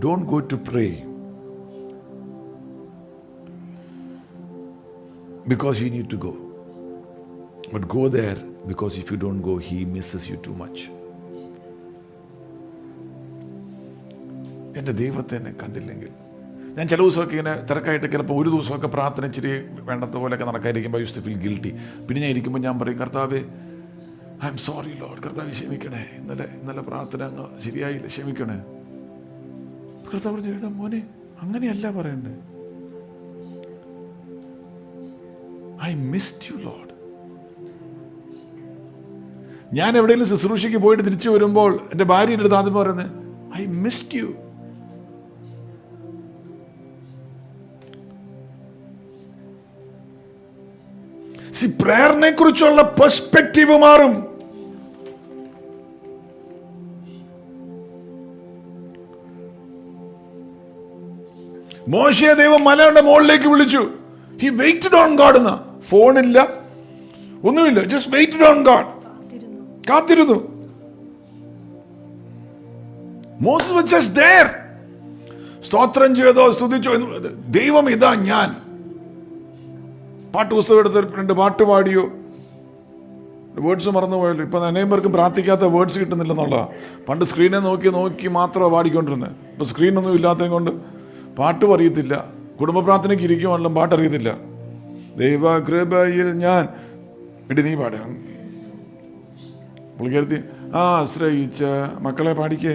[0.00, 0.88] don't go to pray
[5.48, 6.32] because you need to go.
[7.72, 8.38] But go there
[8.68, 10.80] because if you don't go, he misses you too much.
[14.78, 16.10] എൻ്റെ ദൈവത്തെ എന്നെ കണ്ടില്ലെങ്കിൽ
[16.76, 19.54] ഞാൻ ചില ദിവസമൊക്കെ ഇങ്ങനെ തിരക്കായിട്ട് ചിലപ്പോൾ ഒരു ദിവസമൊക്കെ പ്രാർത്ഥന ഇച്ചിരി
[19.88, 21.72] വേണ്ടത്ത പോലെയൊക്കെ നടക്കാതിരിക്കുമ്പോൾ യൂസ് ടു ഫീൽ ഗിൽറ്റി
[22.08, 23.40] പിന്നെ ഞാൻ ഇരിക്കുമ്പോൾ ഞാൻ പറയും കർത്താവ്
[24.44, 28.58] ഐ എം സോറി ലോഡ് കർത്താവ് ക്ഷമിക്കണേ ഇന്നലെ ഇന്നലെ പ്രാർത്ഥന അങ്ങ് ശരിയായില്ല ക്ഷമിക്കണേ
[30.08, 31.02] കർത്താവ് പറഞ്ഞു എടാ മോനെ
[31.42, 32.34] അങ്ങനെയല്ല പറയണ്ടേ
[35.84, 36.84] ഐ മിസ്ഡ് യു ലോഡ്
[39.74, 43.10] ഞാൻ എവിടെയെങ്കിലും ശുശ്രൂഷയ്ക്ക് പോയിട്ട് തിരിച്ചു വരുമ്പോൾ എൻ്റെ ഭാര്യയുടെ അടുത്ത് ആദ്യം പറയുന്നത്
[43.58, 44.30] ഐ മിസ്ഡ് യു
[51.54, 54.14] സി പ്രേയറിനെ കുറിച്ചുള്ള പെർസ്പെക്റ്റീവ് മാറും
[61.88, 63.82] മോശയെ ദൈവം മലയുടെ മുകളിലേക്ക് വിളിച്ചു
[64.34, 65.56] ഹി വെയിറ്റഡ് ഓൺ ഗാഡ് എന്നാ
[65.90, 66.40] ഫോണില്ല
[67.44, 68.90] ഒന്നുമില്ല ജസ്റ്റ് വെയിറ്റഡ് ഓൺ ഗാഡ്
[69.90, 70.38] കാത്തിരുന്നു
[75.64, 78.50] സ്തോത്രം ചെയ്തോ സ്തുതിച്ചോ എന്ന് ദൈവം ഇതാ ഞാൻ
[80.36, 82.06] പാട്ട് പുസ്തകം എടുത്ത് രണ്ട് പാട്ട് പാടിയോ
[83.60, 86.58] വേർഡ്സ് മറന്നുപോയല്ലോ ഇപ്പം അനേകം പേർക്കും പ്രാർത്ഥിക്കാത്ത വേർഡ്സ് കിട്ടുന്നില്ലെന്നുള്ള
[87.10, 90.72] പണ്ട് സ്ക്രീനെ നോക്കി നോക്കി മാത്രമാണ് പാടിക്കൊണ്ടിരുന്നത് ഇപ്പം സ്ക്രീനൊന്നും ഇല്ലാത്തത് കൊണ്ട്
[91.38, 92.16] പാട്ടും അറിയത്തില്ല
[92.60, 94.30] കുടുംബ പ്രാർത്ഥനയ്ക്ക് ഇരിക്കുവാണല്ലോ പാട്ടറിയത്തില്ല
[95.18, 96.64] ദൈവകൃപയിൽ ഞാൻ
[97.52, 98.04] ഇടി നീ പാടുക
[99.98, 100.40] പുള്ളിക്കാരത്തി
[100.76, 101.64] ആ ആശ്രയിച്ച
[102.00, 102.74] മക്കളെ പാടിക്കേ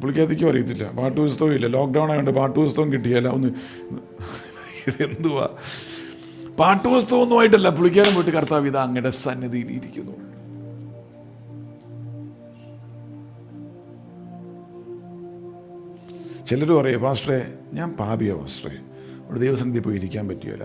[0.00, 3.50] പുള്ളിക്കാരത്തിക്കും അറിയത്തില്ല പാട്ട് പുസ്തകം ഇല്ല ലോക്ക്ഡൗൺ ആയതുകൊണ്ട് പാട്ട് പുസ്തകം കിട്ടിയല്ല ഒന്ന്
[5.06, 5.46] എന്തുവാ
[6.58, 10.14] പാട്ട് പുസ്തകമൊന്നുമായിട്ടല്ല പുള്ളിക്കാരൻ പോയിട്ട് കർത്താവ് ഇത് അങ്ങയുടെ സന്നിധിയിൽ ഇരിക്കുന്നു
[16.46, 17.38] ചിലർ പറയും പാസ്റ്ററെ
[17.72, 18.76] ഞാൻ പാപിയാണ് പാസ്റ്ററെ
[19.22, 20.65] അവിടെ ദൈവസന്നിധി പോയി ഇരിക്കാൻ പറ്റിയല്ല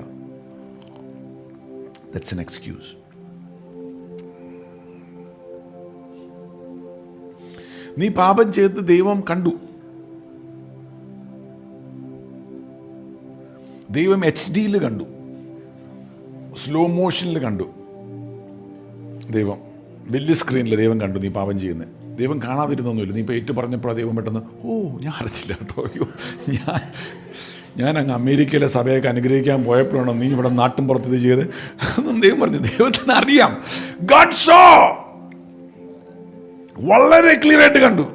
[2.13, 2.91] ദറ്റ്സ് എൻ എക്സ്ക്യൂസ്
[7.97, 9.53] നീ പാപം ചെയ്ത് ദൈവം കണ്ടു
[13.91, 15.05] ദൈവം എച്ച് ഡിയിൽ കണ്ടു
[16.55, 17.67] സ്ലോ മോഷനിൽ കണ്ടു
[19.31, 19.59] ദൈവം
[20.11, 24.41] വലിയ സ്ക്രീനിൽ ദൈവം കണ്ടു നീ പാപം ചെയ്യുന്നത് ദൈവം കാണാതിരുന്നൊന്നുമില്ല നീ ഇപ്പോൾ ഏറ്റു പറഞ്ഞപ്പോൾ ദൈവം പെട്ടെന്ന്
[24.63, 26.07] ഓ ഞാൻ അറിഞ്ഞില്ല കേട്ടോ അയ്യോ
[26.55, 26.81] ഞാൻ
[27.77, 31.43] ഞാൻ അങ്ങ് അമേരിക്കയിലെ സഭയൊക്കെ അനുഗ്രഹിക്കാൻ പോയപ്പോഴാണോ നീ ഇവിടെ നാട്ടും പുറത്ത് ഇത് ചെയ്ത്
[31.83, 33.53] അതൊന്നും ദൈവം പറഞ്ഞു ദൈവത്തിന് അറിയാം
[34.05, 34.63] ഗഡ് ഷോ
[36.89, 38.05] വളരെ ക്ലിയർ ആയിട്ട് കണ്ടു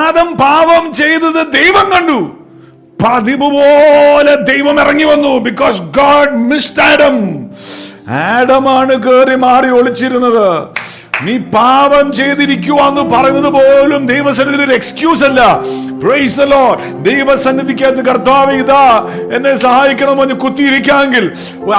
[0.00, 2.20] ആദം പാപം ചെയ്തത് ദൈവം കണ്ടു
[2.98, 7.16] പതിവ് പോലെ ദൈവം ഇറങ്ങി വന്നു ബിക്കോസ് ഗാഡ് മിസ്റ്റ് ആഡം
[8.20, 10.46] ആഡമാണ് കയറി മാറി ഒളിച്ചിരുന്നത്
[11.26, 15.40] നീ പാപം ചെയ്തിരിക്കുവാന്ന് പറയുന്നത് പോലും ദൈവസനത്തിൽ ഒരു എക്സ്ക്യൂസ് അല്ല
[16.02, 16.78] പ്രൈസ് ലോഡ്
[17.04, 18.84] ദൈവസന്നിധിക്കകത്ത് കർത്താവ് ഇതാ
[19.36, 21.24] എന്നെ സഹായിക്കണമെന്ന് കുത്തിയിരിക്കാമെങ്കിൽ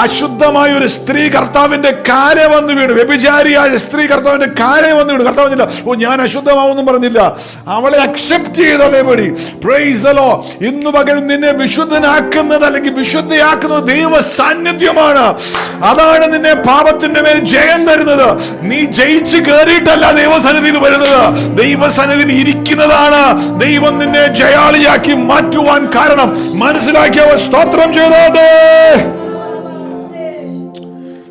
[0.01, 5.95] അശുദ്ധമായ ഒരു സ്ത്രീ കർത്താവിന്റെ കാലെ വന്ന് വീണു വ്യഭിചാരിയായ സ്ത്രീ കർത്താവിന്റെ കാലെ വന്ന് വീണു കർത്താവ് ഓ
[6.03, 7.21] ഞാൻ അശുദ്ധമാവൊന്നും പറഞ്ഞില്ല
[7.75, 9.27] അവളെ അക്സെപ്റ്റ് ചെയ്ത അതേപടി
[9.65, 10.29] പ്രൈസ് ലോ
[10.61, 15.25] ഇന്ന് പകൽ നിന്നെ വിശുദ്ധനാക്കുന്നത് അല്ലെങ്കിൽ വിശുദ്ധയാക്കുന്നത് ദൈവ സാന്നിധ്യമാണ്
[15.89, 18.27] അതാണ് നിന്നെ പാപത്തിന്റെ മേൽ ജയം തരുന്നത്
[18.69, 21.21] നീ ജയിച്ച് കയറിയിട്ടല്ല ദൈവസന്നിധിയിൽ വരുന്നത്
[21.61, 23.21] ദൈവസന്നിധിയിൽ ഇരിക്കുന്നതാണ്
[23.57, 26.29] ദൈവം നിന്നെ നിന്നെ ജയാളിയാക്കി മാറ്റുവാൻ കാരണം
[26.57, 28.49] മനസ്സിലാക്കിയവ സ്തോത്രം ചെയ്തോട്ടെ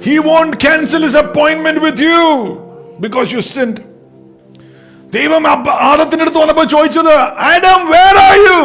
[0.05, 2.23] he won't cancel his appointment with you
[3.01, 3.79] because you sinned.
[5.15, 5.45] ദൈവം
[5.49, 7.15] അടുത്ത് വന്നപ്പോൾ ചോദിച്ചത്
[7.47, 8.61] ആഡം വേർ ആർ യു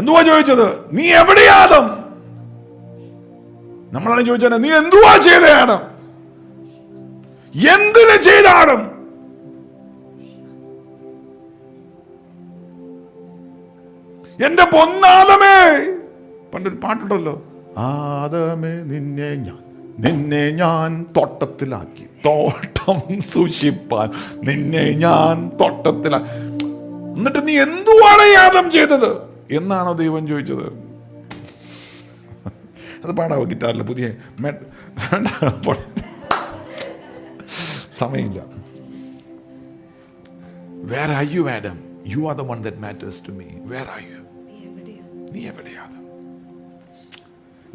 [0.00, 0.66] എന്തുവാ ചോദിച്ചത്
[0.92, 1.86] നീ എവിടെയാദം ആദം
[3.92, 5.82] നമ്മളാണ് ചോദിച്ചത് നീ എന്തുവാ ചെയ്ത ആഡം
[7.68, 8.82] എന്തിനു ചെയ്ത ആഡം
[14.40, 15.56] എന്റെ പൊന്നാദമേ
[16.52, 17.34] പണ്ടൊരു പാട്ടുണ്ടല്ലോ
[17.86, 19.58] ആദമേ നിന്നെ ഞാൻ
[20.00, 23.00] നിന്നെ ഞാൻ തോട്ടത്തിലാക്കി തോട്ടം
[23.32, 24.08] സൂക്ഷിപ്പാൻ
[24.44, 26.38] നിന്നെ ഞാൻ തോട്ടത്തിലാക്കി
[27.16, 29.10] എന്നിട്ട് നീ എന്തുവാണ് യാദം ചെയ്തത്
[29.50, 30.66] എന്നാണോ ദൈവം ചോദിച്ചത്
[33.02, 34.06] അത് പാടാവോ ഗിറ്റാറിൽ പുതിയ
[38.00, 38.40] സമയമില്ല
[40.90, 41.78] where are you madam
[42.06, 44.20] you are the one that matters to me where are you
[45.32, 45.98] നീ എവിടെയാത്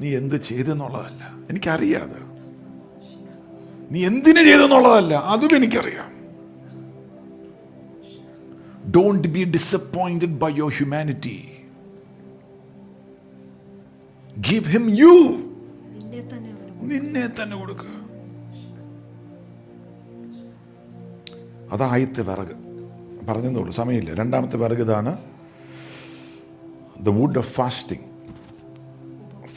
[0.00, 2.20] നീ എന്ത് ചെയ്തെന്നുള്ളതല്ല എനിക്കറിയാത്
[3.92, 6.12] നീ എന്തിനു ചെയ്തെന്നുള്ളതല്ല അതും എനിക്കറിയാം
[8.96, 11.38] don't be disappointed by your humanity
[14.38, 15.14] give him you
[16.84, 17.92] നിന്നെ തന്നെ കൊടുക്കുക
[21.74, 22.56] അതാ ആദ്യത്തെ വിറക്
[23.26, 25.12] പറഞ്ഞെന്നുള്ളൂ സമയമില്ല രണ്ടാമത്തെ വിറക് ഇതാണ്
[27.06, 28.04] the wood of fasting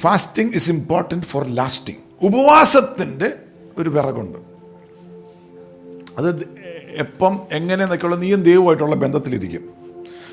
[0.01, 3.29] fasting is important for lasting ഉപവാസത്തിൻ്റെ
[3.79, 4.39] ഒരു വിറകുണ്ട്
[6.19, 6.31] അത്
[6.97, 9.65] എപ്പം എങ്ങനെ എന്നൊക്കെയുള്ള നീയും ദൈവമായിട്ടുള്ള ബന്ധത്തിലിരിക്കും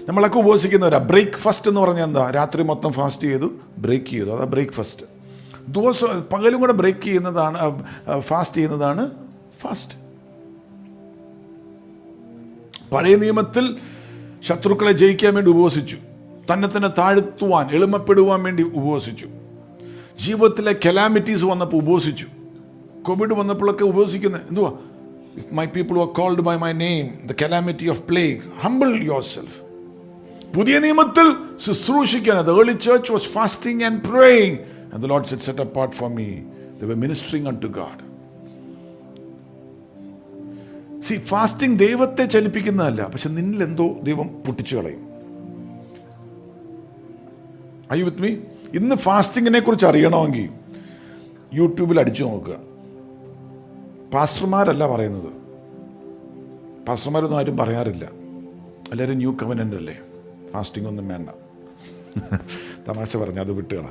[0.07, 3.47] നമ്മളൊക്കെ ഉപവസിക്കുന്നവരാ ബ്രേക്ക്ഫാസ്റ്റ് എന്ന് പറഞ്ഞാൽ എന്താ രാത്രി മൊത്തം ഫാസ്റ്റ് ചെയ്തു
[3.77, 5.05] ബ്രേക്ക് ചെയ്തു അതാ ബ്രേക്ക്ഫാസ്റ്റ്
[5.67, 7.57] ദിവസം പകലും കൂടെ ബ്രേക്ക് ചെയ്യുന്നതാണ്
[8.21, 9.03] ഫാസ്റ്റ് ചെയ്യുന്നതാണ്
[9.61, 9.95] ഫാസ്റ്റ്
[12.93, 13.65] പഴയ നിയമത്തിൽ
[14.43, 15.97] ശത്രുക്കളെ ജയിക്കാൻ വേണ്ടി ഉപവസിച്ചു
[16.51, 19.27] തന്നെ തന്നെ താഴ്ത്തുവാൻ എളിമപ്പെടുവാൻ വേണ്ടി ഉപവസിച്ചു
[20.19, 22.27] ജീവിതത്തിലെ കലാമിറ്റീസ് വന്നപ്പോൾ ഉപവസിച്ചു
[23.01, 24.71] കോവിഡ് വന്നപ്പോഴൊക്കെ ഉപവസിക്കുന്നത് എന്തുവാ
[25.37, 29.59] if my people are called by my name the calamity of plague humble your self
[30.55, 31.35] പുതിയ നിയമത്തിൽ
[31.65, 34.57] ശുശ്രൂഷിക്കാൻ the early church was fasting and praying
[34.93, 36.27] and the Lord set set apart for me
[36.81, 38.01] the way ministering to God
[41.01, 45.04] see fasting ദൈവത്തെ ചലിപ്പിക്കുന്നതല്ല പക്ഷെ നിന്നിൽ എന്തോ ദൈവം പൊട്ടിച്ചു കളയും
[47.93, 48.31] ഐ വിത്ത് മീ
[48.73, 50.47] ഇന്ന് ഫാസ്റ്റിങ്ങിനെ കുറിച്ച് അറിയണമെങ്കിൽ
[51.53, 52.55] യൂട്യൂബിൽ അടിച്ചു നോക്കുക
[54.13, 55.31] പാസ്റ്റർമാരല്ല പറയുന്നത്
[56.87, 58.05] പാസ്റ്റർമാരൊന്നും ആരും പറയാറില്ല
[58.91, 59.95] എല്ലാവരും ന്യൂ കവനൻ്റ് അല്ലേ
[60.51, 61.29] ഫാസ്റ്റിംഗ് ഒന്നും വേണ്ട
[62.87, 63.87] തമാശ പറഞ്ഞു അത് വിട്ടുകള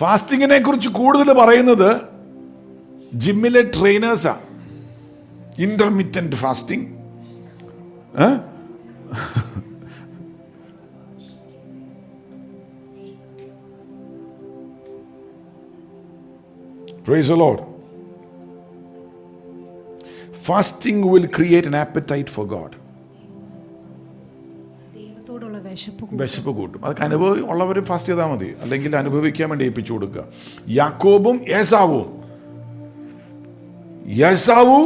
[0.00, 1.90] ഫാസ്റ്റിങ്ങിനെ കുറിച്ച് കൂടുതൽ പറയുന്നത്
[3.14, 4.34] ജിമ്മിലെ ട്രെയിനേഴ്സാ
[5.58, 6.86] intermittent fasting
[17.04, 17.62] praise Lord
[20.42, 22.74] fasting will create an appetite for God
[26.12, 30.24] വിശപ്പ് കൂട്ടും അതൊക്കെ അനുഭവം ഉള്ളവർ ഫാസ്റ്റ് ചെയ്താൽ മതി അല്ലെങ്കിൽ അനുഭവിക്കാൻ വേണ്ടി ഏൽപ്പിച്ചു കൊടുക്കുക
[30.68, 32.06] യാക്കോബും യേസാവും
[34.16, 34.78] യേസാവു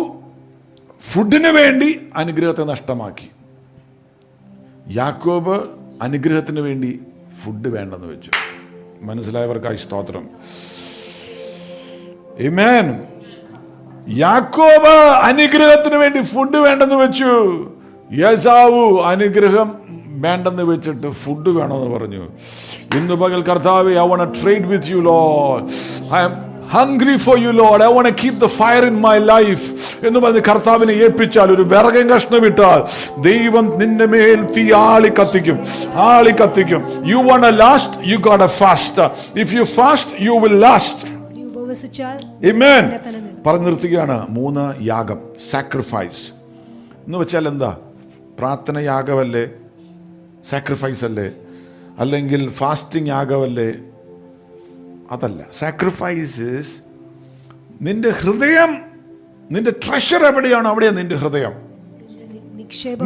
[1.00, 1.88] ഫുഡിന് വേണ്ടി
[2.14, 3.28] അനുഗ്രഹത്തെ നഷ്ടമാക്കി
[4.90, 5.56] യാക്കോബ്
[6.02, 6.90] അനുഗ്രഹത്തിന് വേണ്ടി
[7.42, 8.30] ഫുഡ് വേണ്ടെന്ന് വെച്ചു
[9.02, 10.24] മനസ്സിലായവർക്ക് സ്തോത്രം
[12.38, 12.86] ഇമേൻ
[15.28, 17.32] അനുഗ്രഹത്തിന് വേണ്ടി ഫുഡ് വേണ്ടെന്ന് വെച്ചു
[18.10, 19.70] യേശാവു അനുഗ്രഹം
[20.20, 22.22] വേണ്ടെന്ന് വെച്ചിട്ട് ഫുഡ് വേണമെന്ന് പറഞ്ഞു
[22.96, 25.18] ഇന്ന് പകൽ കർത്താവ് I won't trade with you Lord
[26.14, 26.34] I am
[26.72, 29.66] hungry for you Lord I won't keep the fire in my life
[30.06, 32.80] എന്ന് പറഞ്ഞ് കർത്താവിനെ ഏൽപ്പിച്ചാൽ ഒരു വിറകം കഷ്ണം ഇട്ടാൽ
[33.22, 35.58] ദൈവം നിന്റെ മേൽ തീ ആളി കത്തിക്കും
[36.08, 36.82] ആളി കത്തിക്കും
[37.04, 39.06] you want a last you got a fast
[39.40, 41.17] if you fast you will last
[43.46, 45.20] പറഞ്ഞു നിർത്തുകയാണ് മൂന്ന് യാഗം
[45.50, 46.24] സാക്രിഫൈസ്
[47.06, 47.70] എന്ന് വെച്ചാൽ എന്താ
[48.38, 49.44] പ്രാർത്ഥന യാഗമല്ലേ
[50.50, 51.28] സാക്രിഫൈസ് അല്ലേ
[51.98, 53.70] അല്ലെങ്കിൽ ഫാസ്റ്റിംഗ് യാഗമല്ലേ
[55.10, 56.74] അതല്ല സാക്രിഫൈസസ്
[57.80, 58.70] നിന്റെ ഹൃദയം
[59.50, 61.54] നിന്റെ ട്രഷർ എവിടെയാണോ അവിടെയാണ് നിന്റെ ഹൃദയം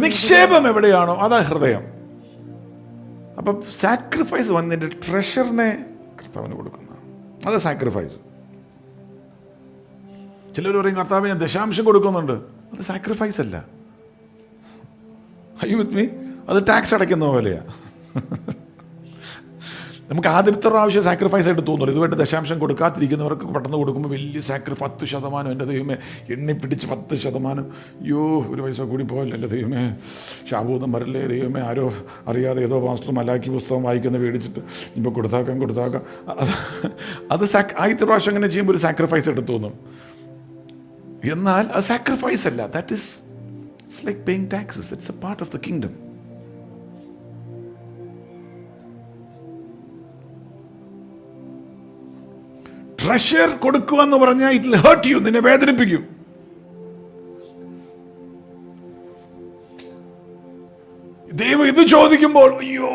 [0.00, 1.83] നിക്ഷേപം എവിടെയാണോ അതാ ഹൃദയം
[3.39, 5.71] അപ്പം സാക്രിഫൈസ് വന്ന് നിന്റെ ട്രഷറിനെ
[6.19, 7.03] കർത്താവിന് കൊടുക്കുന്നതാണ്
[7.47, 8.17] അതാ സാക്രിഫൈസ്
[10.55, 12.37] ചിലർ പറയും കർത്താവ് ഞാൻ ദശാംശം കൊടുക്കുന്നുണ്ട്
[12.73, 13.57] അത് സാക്രിഫൈസ് അല്ല
[15.61, 16.05] ഹൈ വിത്ത് മീ
[16.49, 17.73] അത് ടാക്സ് അടയ്ക്കുന്ന പോലെയാണ്
[20.11, 25.51] നമുക്ക് ആദ്യത്തെ പ്രാവശ്യം സാക്രിഫൈസ് ആയിട്ട് തോന്നുന്നു ഇതുമായിട്ട് ദശാംശം കൊടുക്കാതിരിക്കുന്നവർക്ക് പെട്ടെന്ന് കൊടുക്കുമ്പോൾ വലിയ സാക്രിഫ് പത്ത് ശതമാനം
[25.51, 27.67] എൻ്റെ ദൈവമേ പിടിച്ച് പത്ത് ശതമാനം
[28.01, 28.23] അയ്യോ
[28.51, 29.85] ഒരു പൈസ കൂടി പോയല്ലോ എൻ്റെ ദൈവമേ
[30.51, 31.87] ശാബൂതം വരല്ലേ ദൈവമേ ആരോ
[32.29, 34.63] അറിയാതെ ഏതോ മാസ്റ്റർ മലാക്കി പുസ്തകം വായിക്കുന്ന മേടിച്ചിട്ട്
[34.97, 36.05] ഇപ്പോൾ കൊടുത്താക്കാം കൊടുത്താക്കാം
[36.35, 36.53] അത്
[37.31, 37.45] അത്
[37.79, 39.75] ആദ്യത്തെ പ്രാവശ്യം അങ്ങനെ ചെയ്യുമ്പോൾ ഒരു സാക്രിഫൈസ് ആയിട്ട് തോന്നും
[41.31, 43.11] എന്നാൽ അത് സാക്രിഫൈസ് അല്ല that is
[43.83, 45.93] it's like paying taxes it's a part of the kingdom
[52.99, 56.03] treasure കൊടുക്കുക എന്ന് പറഞ്ഞാൽ ഇറ്റ് ഹേർട്ട് യു നിന്നെ വേദനിപ്പിക്കും
[61.35, 62.91] ദൈവം ഇത് ചോദിക്കുമ്പോൾ അയ്യോ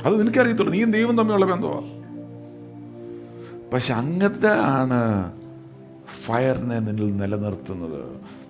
[0.06, 1.90] അത് നിനക്കറിയത്തുള്ളൂ നീയും ദൈവം തമ്മിലുള്ള ബന്ധമാണ്
[3.74, 5.00] പക്ഷെ അങ്ങനത്തെ ആണ്
[6.26, 8.02] ഫയറിനെ നിന്നിൽ നിലനിർത്തുന്നത്